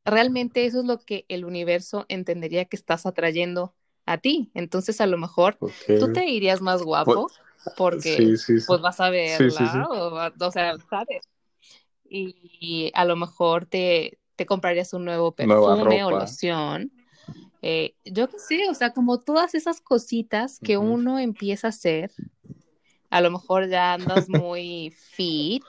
realmente 0.04 0.64
eso 0.64 0.80
es 0.80 0.86
lo 0.86 1.00
que 1.00 1.26
el 1.28 1.44
universo 1.44 2.06
entendería 2.08 2.64
que 2.66 2.76
estás 2.76 3.04
atrayendo 3.04 3.74
a 4.06 4.18
ti. 4.18 4.50
Entonces, 4.54 5.00
a 5.00 5.06
lo 5.06 5.18
mejor 5.18 5.58
tú 5.58 6.12
te 6.12 6.26
irías 6.28 6.60
más 6.60 6.82
guapo 6.82 7.28
porque 7.76 8.16
Sí, 8.16 8.36
sí, 8.36 8.60
sí. 8.60 8.66
pues 8.66 8.80
vas 8.80 9.00
a 9.00 9.10
verla. 9.10 9.88
O, 9.90 10.46
o 10.46 10.50
sea, 10.50 10.76
¿sabes? 10.88 11.28
Y, 12.08 12.36
y 12.60 12.92
a 12.94 13.04
lo 13.04 13.16
mejor 13.16 13.66
te, 13.66 14.18
te 14.36 14.46
comprarías 14.46 14.92
un 14.92 15.04
nuevo 15.04 15.32
perfume 15.32 16.04
o 16.04 16.10
loción. 16.10 16.92
Eh, 17.62 17.96
yo 18.04 18.28
qué 18.28 18.38
sé, 18.38 18.68
o 18.70 18.74
sea, 18.74 18.92
como 18.92 19.18
todas 19.20 19.54
esas 19.54 19.80
cositas 19.80 20.60
que 20.60 20.78
uno 20.78 21.18
empieza 21.18 21.66
a 21.66 21.70
hacer, 21.70 22.12
a 23.10 23.20
lo 23.20 23.30
mejor 23.30 23.68
ya 23.68 23.94
andas 23.94 24.28
muy 24.28 24.94
fit, 25.14 25.64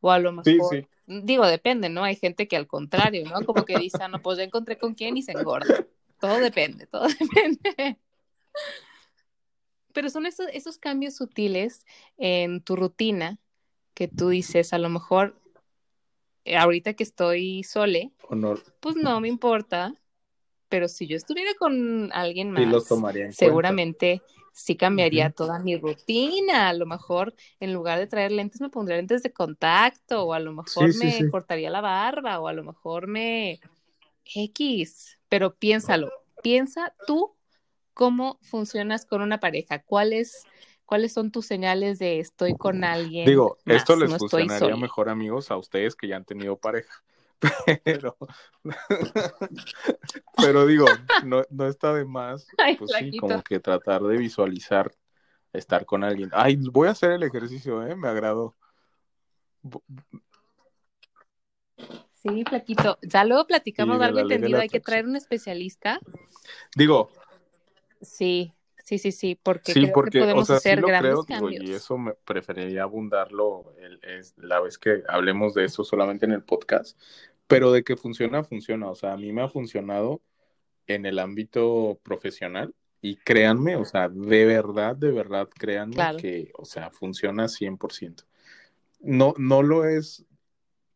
o 0.00 0.10
a 0.10 0.18
lo 0.18 0.32
mejor, 0.32 0.88
digo, 1.06 1.46
depende, 1.46 1.88
¿no? 1.88 2.02
Hay 2.02 2.16
gente 2.16 2.48
que 2.48 2.56
al 2.56 2.66
contrario, 2.66 3.24
¿no? 3.28 3.44
Como 3.46 3.64
que 3.64 3.78
dice, 3.78 3.98
ah, 4.00 4.08
no, 4.08 4.20
pues 4.20 4.38
ya 4.38 4.44
encontré 4.44 4.78
con 4.78 4.94
quién 4.94 5.16
y 5.16 5.22
se 5.22 5.32
engorda. 5.32 5.86
Todo 6.22 6.38
depende, 6.38 6.86
todo 6.86 7.08
depende. 7.20 7.98
Pero 9.92 10.08
son 10.08 10.24
esos, 10.24 10.46
esos 10.52 10.78
cambios 10.78 11.16
sutiles 11.16 11.84
en 12.16 12.60
tu 12.60 12.76
rutina 12.76 13.40
que 13.92 14.06
tú 14.06 14.28
dices, 14.28 14.72
a 14.72 14.78
lo 14.78 14.88
mejor 14.88 15.34
eh, 16.44 16.56
ahorita 16.56 16.94
que 16.94 17.02
estoy 17.02 17.64
sole, 17.64 18.12
Honor. 18.30 18.62
pues 18.78 18.94
no 18.94 19.20
me 19.20 19.26
importa, 19.26 19.96
pero 20.68 20.86
si 20.86 21.08
yo 21.08 21.16
estuviera 21.16 21.50
con 21.58 22.12
alguien 22.12 22.54
Sí 22.54 22.66
los 22.66 22.84
más, 22.84 22.88
tomaría 22.88 23.24
en 23.24 23.32
seguramente 23.32 24.22
sí 24.52 24.76
cambiaría 24.76 25.30
toda 25.30 25.58
mi 25.58 25.76
rutina. 25.76 26.68
A 26.68 26.72
lo 26.72 26.86
mejor 26.86 27.34
en 27.58 27.72
lugar 27.72 27.98
de 27.98 28.06
traer 28.06 28.30
lentes 28.30 28.60
me 28.60 28.70
pondría 28.70 28.96
lentes 28.98 29.24
de 29.24 29.32
contacto, 29.32 30.22
o 30.22 30.34
a 30.34 30.38
lo 30.38 30.52
mejor 30.52 30.92
sí, 30.92 31.00
me 31.00 31.10
sí. 31.10 31.30
cortaría 31.32 31.68
la 31.68 31.80
barba, 31.80 32.38
o 32.38 32.46
a 32.46 32.52
lo 32.52 32.62
mejor 32.62 33.08
me 33.08 33.58
X. 34.24 35.18
Pero 35.28 35.54
piénsalo, 35.54 36.10
piensa 36.42 36.94
tú 37.06 37.34
cómo 37.94 38.38
funcionas 38.42 39.06
con 39.06 39.22
una 39.22 39.40
pareja, 39.40 39.82
cuáles 39.82 40.44
cuáles 40.84 41.12
son 41.14 41.30
tus 41.30 41.46
señales 41.46 41.98
de 41.98 42.20
estoy 42.20 42.54
con 42.54 42.84
alguien. 42.84 43.24
Digo, 43.24 43.56
más, 43.64 43.76
esto 43.76 43.96
les 43.96 44.10
no 44.10 44.18
funcionaría 44.18 44.76
mejor, 44.76 45.08
amigos, 45.08 45.50
a 45.50 45.56
ustedes 45.56 45.96
que 45.96 46.06
ya 46.06 46.16
han 46.16 46.24
tenido 46.26 46.56
pareja. 46.56 47.02
Pero, 47.84 48.16
pero 50.36 50.64
digo, 50.64 50.86
no, 51.24 51.42
no 51.50 51.66
está 51.66 51.92
de 51.92 52.04
más, 52.04 52.46
Ay, 52.58 52.76
pues 52.76 52.92
sí, 52.96 53.16
como 53.16 53.42
que 53.42 53.58
tratar 53.58 54.02
de 54.02 54.16
visualizar 54.16 54.94
estar 55.52 55.84
con 55.84 56.04
alguien. 56.04 56.30
Ay, 56.32 56.56
voy 56.56 56.88
a 56.88 56.92
hacer 56.92 57.10
el 57.10 57.22
ejercicio, 57.24 57.84
¿eh? 57.86 57.96
Me 57.96 58.08
agradó. 58.08 58.54
Sí, 62.22 62.44
flaquito. 62.44 62.98
Ya 63.02 63.24
luego 63.24 63.46
platicamos 63.46 63.98
Sí, 63.98 64.04
algo 64.04 64.20
entendido. 64.20 64.60
Hay 64.60 64.68
que 64.68 64.80
traer 64.80 65.06
un 65.06 65.16
especialista. 65.16 66.00
Digo, 66.76 67.10
Sí, 68.00 68.52
sí, 68.84 68.98
sí, 68.98 69.12
sí, 69.12 69.38
porque 69.40 69.72
sí, 69.72 69.82
creo 69.82 69.92
porque, 69.92 70.10
que 70.10 70.18
o 70.18 70.22
podemos 70.22 70.46
sea, 70.48 70.56
sí 70.58 70.68
hacer 70.68 70.80
lo 70.80 70.88
grandes 70.88 71.12
creo, 71.12 71.22
digo, 71.24 71.40
cambios. 71.40 71.64
y 71.64 71.72
eso 71.72 71.96
me 71.98 72.14
preferiría 72.14 72.82
abundarlo 72.82 73.72
el- 73.78 74.00
es, 74.02 74.34
la 74.38 74.60
vez 74.60 74.76
que 74.78 75.02
hablemos 75.08 75.54
de 75.54 75.64
eso 75.64 75.84
solamente 75.84 76.26
en 76.26 76.32
el 76.32 76.42
podcast, 76.42 76.98
pero 77.46 77.70
de 77.70 77.84
que 77.84 77.96
funciona, 77.96 78.42
funciona. 78.42 78.90
O 78.90 78.94
sea, 78.96 79.12
a 79.12 79.16
mí 79.16 79.32
me 79.32 79.42
ha 79.42 79.48
funcionado 79.48 80.20
en 80.88 81.06
el 81.06 81.18
ámbito 81.20 82.00
profesional 82.02 82.74
y 83.00 83.16
créanme, 83.16 83.76
o 83.76 83.84
sea, 83.84 84.08
de 84.08 84.44
verdad, 84.46 84.96
de 84.96 85.10
verdad, 85.12 85.48
créanme 85.48 85.96
que, 86.20 86.50
o 86.56 86.64
sea, 86.64 86.90
funciona 86.90 87.46
100%. 87.48 88.24
No, 89.00 89.34
no 89.38 89.62
lo 89.62 89.84
es, 89.84 90.24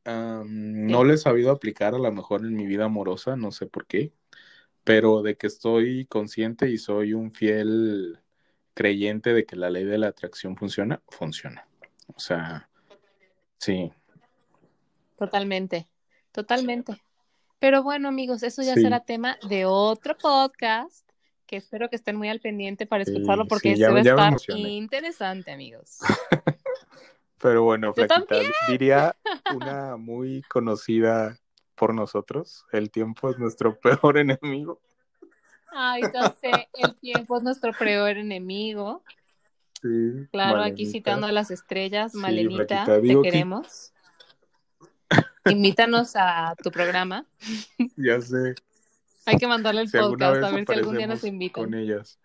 no 0.06 1.04
lo 1.04 1.12
he 1.12 1.18
sabido 1.18 1.50
aplicar 1.50 1.94
a 1.94 1.98
lo 1.98 2.12
mejor 2.12 2.40
en 2.42 2.54
mi 2.54 2.66
vida 2.66 2.84
amorosa, 2.84 3.36
no 3.36 3.50
sé 3.50 3.66
por 3.66 3.86
qué, 3.86 4.12
pero 4.84 5.22
de 5.22 5.36
que 5.36 5.46
estoy 5.46 6.06
consciente 6.06 6.70
y 6.70 6.78
soy 6.78 7.12
un 7.12 7.32
fiel 7.32 8.20
creyente 8.74 9.32
de 9.32 9.46
que 9.46 9.56
la 9.56 9.70
ley 9.70 9.84
de 9.84 9.98
la 9.98 10.08
atracción 10.08 10.56
funciona, 10.56 11.02
funciona. 11.08 11.66
O 12.14 12.20
sea, 12.20 12.68
sí. 13.58 13.90
Totalmente, 15.16 15.88
totalmente. 16.30 17.02
Pero 17.58 17.82
bueno, 17.82 18.08
amigos, 18.08 18.42
eso 18.42 18.62
ya 18.62 18.74
será 18.74 19.00
tema 19.00 19.38
de 19.48 19.64
otro 19.64 20.16
podcast 20.18 21.10
que 21.46 21.56
espero 21.56 21.88
que 21.88 21.96
estén 21.96 22.16
muy 22.16 22.28
al 22.28 22.40
pendiente 22.40 22.86
para 22.86 23.02
escucharlo 23.02 23.46
porque 23.46 23.76
sí, 23.76 23.82
va 23.82 23.98
a 23.98 24.00
estar 24.00 24.36
interesante, 24.56 25.52
amigos. 25.52 25.98
Pero 27.40 27.64
bueno, 27.64 27.92
Flaquita, 27.92 28.36
diría 28.68 29.16
una 29.54 29.96
muy 29.96 30.42
conocida 30.42 31.38
por 31.74 31.94
nosotros, 31.94 32.64
el 32.72 32.90
tiempo 32.90 33.30
es 33.30 33.38
nuestro 33.38 33.78
peor 33.80 34.18
enemigo. 34.18 34.80
Ay, 35.72 36.02
ya 36.12 36.34
sé, 36.40 36.68
el 36.74 36.96
tiempo 36.96 37.36
es 37.36 37.42
nuestro 37.42 37.72
peor 37.72 38.16
enemigo. 38.16 39.02
Sí, 39.82 40.26
claro, 40.32 40.62
aquí 40.62 40.86
citando 40.86 41.26
a 41.26 41.32
las 41.32 41.50
estrellas, 41.50 42.14
Malenita, 42.14 42.84
te 42.86 43.20
queremos. 43.22 43.92
Invítanos 45.44 46.16
a 46.16 46.54
tu 46.62 46.70
programa. 46.70 47.26
Ya 47.96 48.20
sé. 48.20 48.54
Hay 49.26 49.36
que 49.36 49.46
mandarle 49.46 49.82
el 49.82 49.90
podcast 49.90 50.42
a 50.42 50.50
ver 50.50 50.64
si 50.66 50.72
algún 50.72 50.96
día 50.96 51.06
nos 51.06 51.24
invitan. 51.24 51.64
Con 51.64 51.74
ellas. 51.74 52.18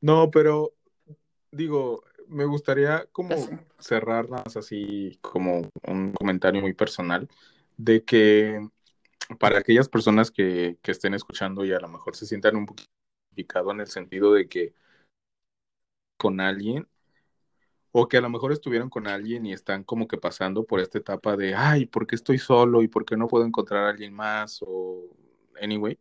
No, 0.00 0.30
pero 0.30 0.74
digo, 1.50 2.04
me 2.28 2.44
gustaría 2.44 3.06
como 3.12 3.34
cerrar 3.78 4.28
más 4.28 4.56
así 4.56 5.18
como 5.20 5.70
un 5.86 6.12
comentario 6.12 6.60
muy 6.60 6.72
personal 6.72 7.28
de 7.76 8.04
que 8.04 8.68
para 9.38 9.58
aquellas 9.58 9.88
personas 9.88 10.30
que, 10.30 10.78
que 10.82 10.90
estén 10.90 11.14
escuchando 11.14 11.64
y 11.64 11.72
a 11.72 11.80
lo 11.80 11.88
mejor 11.88 12.16
se 12.16 12.26
sientan 12.26 12.56
un 12.56 12.66
poquito 12.66 12.90
en 13.70 13.80
el 13.80 13.86
sentido 13.86 14.32
de 14.32 14.48
que 14.48 14.74
con 16.16 16.40
alguien 16.40 16.86
o 17.96 18.08
que 18.08 18.16
a 18.16 18.20
lo 18.20 18.28
mejor 18.28 18.52
estuvieron 18.52 18.90
con 18.90 19.06
alguien 19.06 19.46
y 19.46 19.52
están 19.52 19.84
como 19.84 20.08
que 20.08 20.18
pasando 20.18 20.64
por 20.64 20.80
esta 20.80 20.98
etapa 20.98 21.36
de, 21.36 21.54
ay, 21.54 21.86
¿por 21.86 22.06
qué 22.08 22.16
estoy 22.16 22.38
solo 22.38 22.82
y 22.82 22.88
por 22.88 23.04
qué 23.04 23.16
no 23.16 23.28
puedo 23.28 23.44
encontrar 23.44 23.84
a 23.84 23.90
alguien 23.90 24.12
más? 24.12 24.60
O, 24.66 25.10
anyway. 25.62 25.96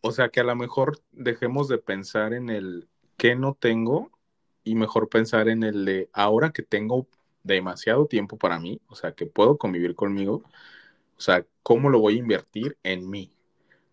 O 0.00 0.12
sea, 0.12 0.30
que 0.30 0.40
a 0.40 0.44
lo 0.44 0.56
mejor 0.56 0.98
dejemos 1.12 1.68
de 1.68 1.76
pensar 1.76 2.32
en 2.32 2.48
el 2.48 2.88
qué 3.18 3.36
no 3.36 3.54
tengo 3.54 4.10
y 4.68 4.74
mejor 4.74 5.08
pensar 5.08 5.48
en 5.48 5.62
el 5.62 5.84
de 5.84 6.10
ahora 6.12 6.50
que 6.50 6.62
tengo 6.62 7.06
demasiado 7.42 8.06
tiempo 8.06 8.36
para 8.36 8.58
mí, 8.58 8.80
o 8.88 8.94
sea, 8.94 9.12
que 9.12 9.26
puedo 9.26 9.56
convivir 9.56 9.94
conmigo, 9.94 10.42
o 11.16 11.20
sea, 11.20 11.46
¿cómo 11.62 11.90
lo 11.90 12.00
voy 12.00 12.16
a 12.16 12.18
invertir 12.18 12.76
en 12.82 13.08
mí? 13.08 13.32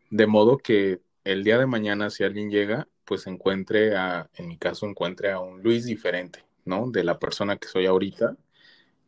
De 0.10 0.28
modo 0.28 0.58
que 0.58 1.02
el 1.24 1.44
día 1.44 1.58
de 1.58 1.66
mañana, 1.66 2.10
si 2.10 2.24
alguien 2.24 2.50
llega, 2.50 2.88
pues 3.06 3.28
encuentre 3.28 3.96
a, 3.96 4.30
en 4.36 4.48
mi 4.48 4.58
caso, 4.58 4.86
encuentre 4.86 5.32
a 5.32 5.40
un 5.40 5.64
Luis 5.64 5.86
diferente, 5.86 6.44
¿no? 6.66 6.92
De 6.92 7.04
la 7.04 7.20
persona 7.20 7.58
que 7.58 7.68
soy 7.68 7.86
ahorita 7.86 8.36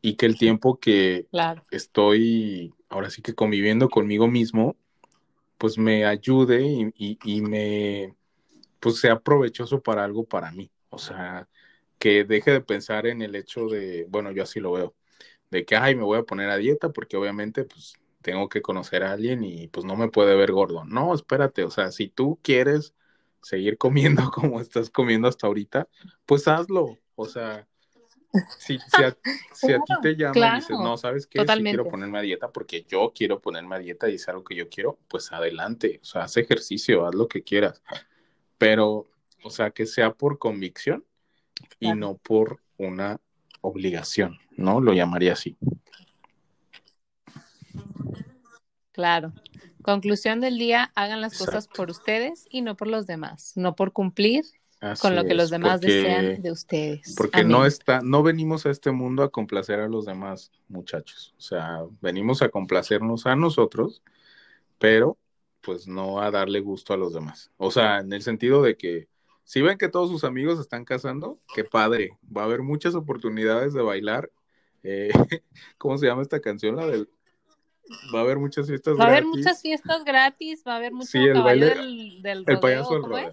y 0.02 0.16
que 0.16 0.26
el 0.26 0.38
tiempo 0.38 0.80
que 0.80 1.28
estoy 1.72 2.74
ahora 2.90 3.10
sí 3.10 3.22
que 3.22 3.36
conviviendo 3.36 3.90
conmigo 3.90 4.28
mismo, 4.28 4.76
pues 5.58 5.78
me 5.78 6.06
ayude 6.06 6.62
y, 6.96 7.18
y, 7.24 7.42
me, 7.42 8.16
pues 8.80 9.00
sea 9.00 9.20
provechoso 9.20 9.82
para 9.82 10.04
algo 10.04 10.24
para 10.24 10.52
mí. 10.52 10.72
O 10.90 10.98
sea, 10.98 11.48
que 12.00 12.24
deje 12.24 12.52
de 12.52 12.62
pensar 12.62 13.08
en 13.08 13.22
el 13.22 13.36
hecho 13.36 13.68
de, 13.68 14.06
bueno, 14.10 14.32
yo 14.32 14.44
así 14.44 14.60
lo 14.60 14.72
veo, 14.74 14.96
de 15.50 15.66
que, 15.66 15.76
ay, 15.76 15.96
me 15.96 16.04
voy 16.04 16.20
a 16.20 16.24
poner 16.24 16.50
a 16.50 16.58
dieta 16.58 16.90
porque 16.90 17.18
obviamente, 17.18 17.64
pues, 17.64 17.96
tengo 18.22 18.50
que 18.50 18.62
conocer 18.62 19.04
a 19.04 19.14
alguien 19.14 19.44
y 19.44 19.70
pues 19.70 19.86
no 19.86 19.96
me 19.96 20.10
puede 20.10 20.36
ver 20.36 20.52
gordo. 20.52 20.84
No, 20.84 21.14
espérate, 21.14 21.64
o 21.64 21.70
sea, 21.70 21.92
si 21.92 22.10
tú 22.10 22.38
quieres 22.42 22.94
seguir 23.42 23.78
comiendo 23.78 24.30
como 24.32 24.60
estás 24.60 24.90
comiendo 24.90 25.30
hasta 25.30 25.48
ahorita, 25.48 25.88
pues 26.26 26.46
hazlo. 26.48 26.98
O 27.16 27.26
sea, 27.26 27.66
si, 28.60 28.78
si, 28.80 29.04
a, 29.04 29.12
ti 29.80 29.94
te 30.02 30.16
llaman 30.16 30.54
y 30.54 30.56
dices, 30.58 30.78
no, 30.78 30.98
¿sabes 30.98 31.26
qué? 31.26 31.40
Si 31.40 31.64
quiero 31.64 31.88
ponerme 31.88 32.20
a 32.20 32.22
dieta 32.22 32.52
porque 32.52 32.86
yo 32.88 33.14
quiero 33.16 33.40
ponerme 33.40 33.78
a 33.78 33.80
dieta 33.80 34.10
y 34.10 34.16
es 34.16 34.28
algo 34.28 34.44
que 34.44 34.56
yo 34.56 34.68
quiero, 34.68 35.00
pues 35.08 35.32
adelante. 35.32 36.00
O 36.02 36.06
sea, 36.06 36.24
haz 36.24 36.36
ejercicio, 36.36 37.06
haz 37.08 37.16
lo 37.16 37.30
que 37.30 37.44
quieras. 37.44 37.82
Pero, 38.58 39.08
o 39.44 39.50
sea, 39.50 39.72
que 39.72 39.86
sea 39.86 40.12
por 40.14 40.38
convicción 40.38 41.06
y 41.80 41.94
no 41.94 42.18
por 42.18 42.60
una 42.78 43.20
obligación, 43.62 44.38
¿no? 44.56 44.82
Lo 44.82 44.94
llamaría 44.94 45.34
así. 45.34 45.58
Claro. 48.92 49.34
Conclusión 49.82 50.42
del 50.42 50.58
día, 50.58 50.92
hagan 50.96 51.22
las 51.22 51.38
cosas 51.38 51.68
por 51.68 51.90
ustedes 51.90 52.46
y 52.50 52.62
no 52.62 52.76
por 52.76 52.88
los 52.88 53.08
demás, 53.08 53.54
no 53.56 53.76
por 53.76 53.94
cumplir 53.94 54.44
con 55.02 55.16
lo 55.16 55.24
que 55.24 55.34
los 55.34 55.50
demás 55.50 55.82
desean 55.82 56.42
de 56.42 56.52
ustedes. 56.52 57.16
Porque 57.16 57.44
no 57.44 57.66
está, 57.66 58.02
no 58.02 58.22
venimos 58.22 58.66
a 58.66 58.70
este 58.70 58.92
mundo 58.92 59.24
a 59.24 59.32
complacer 59.32 59.80
a 59.80 59.88
los 59.88 60.06
demás, 60.06 60.52
muchachos. 60.68 61.34
O 61.38 61.42
sea, 61.42 61.80
venimos 62.02 62.42
a 62.42 62.50
complacernos 62.50 63.26
a 63.26 63.36
nosotros, 63.36 64.04
pero 64.78 65.18
pues 65.62 65.88
no 65.88 66.22
a 66.22 66.32
darle 66.32 66.60
gusto 66.60 66.94
a 66.94 66.98
los 66.98 67.14
demás. 67.14 67.52
O 67.58 67.72
sea, 67.72 68.00
en 68.00 68.14
el 68.14 68.22
sentido 68.22 68.62
de 68.62 68.78
que 68.78 69.08
si 69.48 69.62
ven 69.62 69.78
que 69.78 69.88
todos 69.88 70.10
sus 70.10 70.26
amigos 70.26 70.60
están 70.60 70.84
casando, 70.84 71.40
qué 71.56 71.64
padre. 71.64 72.18
Va 72.36 72.42
a 72.42 72.46
haber 72.46 72.64
muchas 72.64 72.96
oportunidades 72.96 73.74
de 73.74 73.82
bailar. 73.82 74.30
Eh, 74.84 75.10
¿Cómo 75.78 75.98
se 75.98 76.06
llama 76.06 76.22
esta 76.22 76.42
canción? 76.42 76.76
La 76.76 76.86
del 76.86 77.10
va 78.14 78.20
a 78.20 78.22
haber 78.24 78.40
muchas 78.40 78.68
fiestas 78.68 78.98
gratis. 78.98 79.00
Va 79.00 79.06
a 79.06 79.18
haber 79.18 79.26
muchas 79.26 79.62
fiestas 79.62 80.04
gratis, 80.04 80.64
va 80.68 80.74
a 80.74 80.76
haber 80.76 80.92
mucho 80.92 81.08
sí, 81.08 81.20
el 81.20 81.42
baile, 81.42 81.66
del, 81.68 82.22
del 82.22 82.40
rodeo, 82.40 82.56
el 82.56 82.60
payaso 82.60 82.94
del 82.96 83.04
rodeo. 83.04 83.32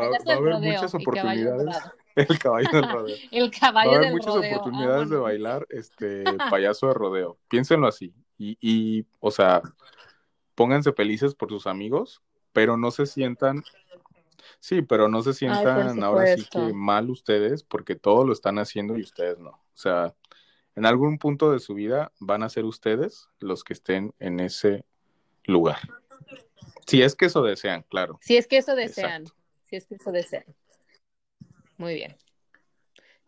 Va, 0.00 0.08
va, 0.08 0.16
a 0.16 0.36
haber 0.36 0.54
muchas 0.60 0.94
oportunidades. 0.94 1.76
El 2.16 2.38
caballo 2.38 2.68
del 2.72 2.90
rodeo. 2.90 3.16
el 3.30 3.50
caballo 3.50 3.90
va 3.90 3.96
a 3.96 3.98
haber 3.98 4.12
muchas 4.12 4.34
oportunidades 4.34 5.10
de 5.10 5.16
bailar 5.18 5.66
este 5.68 6.24
payaso 6.50 6.88
de 6.88 6.94
rodeo. 6.94 7.38
Piénsenlo 7.48 7.86
así. 7.86 8.12
Y, 8.38 8.58
y, 8.60 9.06
o 9.20 9.30
sea, 9.30 9.62
pónganse 10.56 10.92
felices 10.92 11.34
por 11.36 11.50
sus 11.50 11.68
amigos, 11.68 12.20
pero 12.52 12.76
no 12.76 12.90
se 12.90 13.06
sientan. 13.06 13.62
Sí, 14.60 14.82
pero 14.82 15.08
no 15.08 15.22
se 15.22 15.34
sientan 15.34 16.02
ahora 16.02 16.36
sí 16.36 16.46
que 16.50 16.72
mal 16.72 17.10
ustedes, 17.10 17.62
porque 17.62 17.96
todo 17.96 18.24
lo 18.24 18.32
están 18.32 18.58
haciendo 18.58 18.96
y 18.96 19.02
ustedes 19.02 19.38
no. 19.38 19.50
O 19.50 19.76
sea, 19.76 20.14
en 20.74 20.86
algún 20.86 21.18
punto 21.18 21.52
de 21.52 21.58
su 21.58 21.74
vida 21.74 22.12
van 22.20 22.42
a 22.42 22.48
ser 22.48 22.64
ustedes 22.64 23.28
los 23.40 23.64
que 23.64 23.72
estén 23.72 24.14
en 24.18 24.40
ese 24.40 24.84
lugar. 25.44 25.80
Si 26.86 27.02
es 27.02 27.14
que 27.14 27.26
eso 27.26 27.42
desean, 27.42 27.82
claro. 27.88 28.18
Si 28.22 28.36
es 28.36 28.46
que 28.46 28.58
eso 28.58 28.74
desean. 28.74 29.26
Si 29.66 29.76
es 29.76 29.86
que 29.86 29.96
eso 29.96 30.10
desean. 30.12 30.44
Muy 31.76 31.94
bien. 31.94 32.16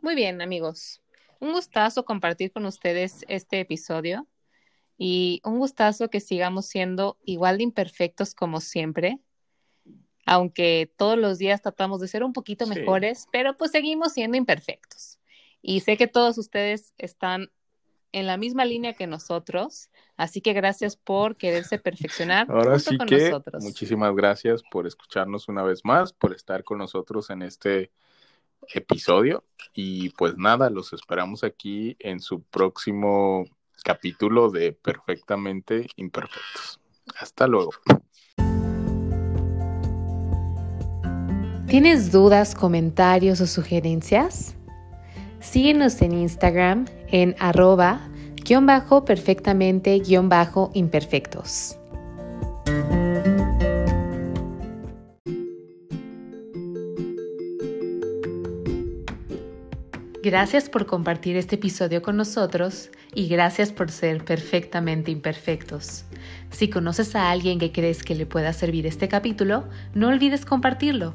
Muy 0.01 0.15
bien, 0.15 0.41
amigos. 0.41 1.03
Un 1.41 1.53
gustazo 1.53 2.05
compartir 2.05 2.53
con 2.53 2.67
ustedes 2.67 3.25
este 3.29 3.61
episodio 3.61 4.27
y 4.97 5.41
un 5.45 5.59
gustazo 5.59 6.09
que 6.09 6.21
sigamos 6.21 6.67
siendo 6.67 7.19
igual 7.25 7.59
de 7.59 7.65
imperfectos 7.65 8.35
como 8.35 8.61
siempre, 8.61 9.19
aunque 10.27 10.93
todos 10.97 11.19
los 11.19 11.39
días 11.39 11.63
tratamos 11.63 12.01
de 12.01 12.09
ser 12.09 12.25
un 12.25 12.33
poquito 12.33 12.67
mejores, 12.67 13.27
pero 13.33 13.57
pues 13.57 13.71
seguimos 13.71 14.13
siendo 14.13 14.37
imperfectos. 14.37 15.19
Y 15.63 15.81
sé 15.81 15.97
que 15.97 16.07
todos 16.07 16.39
ustedes 16.39 16.95
están 16.99 17.51
en 18.13 18.27
la 18.27 18.37
misma 18.37 18.65
línea 18.65 18.95
que 18.95 19.07
nosotros, 19.07 19.91
así 20.17 20.41
que 20.41 20.53
gracias 20.53 20.97
por 20.97 21.37
quererse 21.37 21.79
perfeccionar. 21.79 22.47
Ahora 22.51 22.79
sí 22.79 22.99
que 23.07 23.33
muchísimas 23.61 24.15
gracias 24.15 24.63
por 24.71 24.87
escucharnos 24.87 25.49
una 25.49 25.63
vez 25.63 25.85
más, 25.85 26.13
por 26.13 26.35
estar 26.35 26.65
con 26.65 26.79
nosotros 26.79 27.31
en 27.31 27.43
este 27.43 27.91
episodio 28.75 29.45
y 29.73 30.11
pues 30.11 30.37
nada, 30.37 30.71
los 30.71 30.93
esperamos 30.93 31.45
aquí 31.45 31.97
en 31.99 32.21
su 32.21 32.43
próximo 32.43 33.45
capítulo 33.83 34.51
de 34.51 34.73
Perfectamente 34.73 35.87
Imperfectos. 35.97 36.81
Hasta 37.19 37.47
luego. 37.47 37.73
¿Tienes 41.71 42.11
dudas, 42.11 42.57
comentarios 42.57 43.41
o 43.41 43.47
sugerencias? 43.47 44.57
Síguenos 45.39 46.03
en 46.03 46.15
Instagram 46.15 46.87
en 47.13 47.37
arroba 47.39 48.09
guion 48.45 48.67
bajo 48.67 49.05
perfectamente 49.05 49.97
guion 50.01 50.29
bajo 50.29 50.73
imperfectos. 50.75 51.79
Gracias 60.25 60.69
por 60.69 60.87
compartir 60.87 61.37
este 61.37 61.55
episodio 61.55 62.03
con 62.03 62.17
nosotros 62.17 62.91
y 63.15 63.29
gracias 63.29 63.71
por 63.71 63.93
ser 63.93 64.25
perfectamente 64.25 65.13
imperfectos. 65.13 66.05
Si 66.51 66.69
conoces 66.69 67.15
a 67.15 67.31
alguien 67.31 67.61
que 67.61 67.71
crees 67.71 68.03
que 68.03 68.17
le 68.17 68.27
pueda 68.27 68.53
servir 68.53 68.89
este 68.89 69.07
capítulo, 69.07 69.69
no 69.95 70.09
olvides 70.09 70.45
compartirlo 70.45 71.15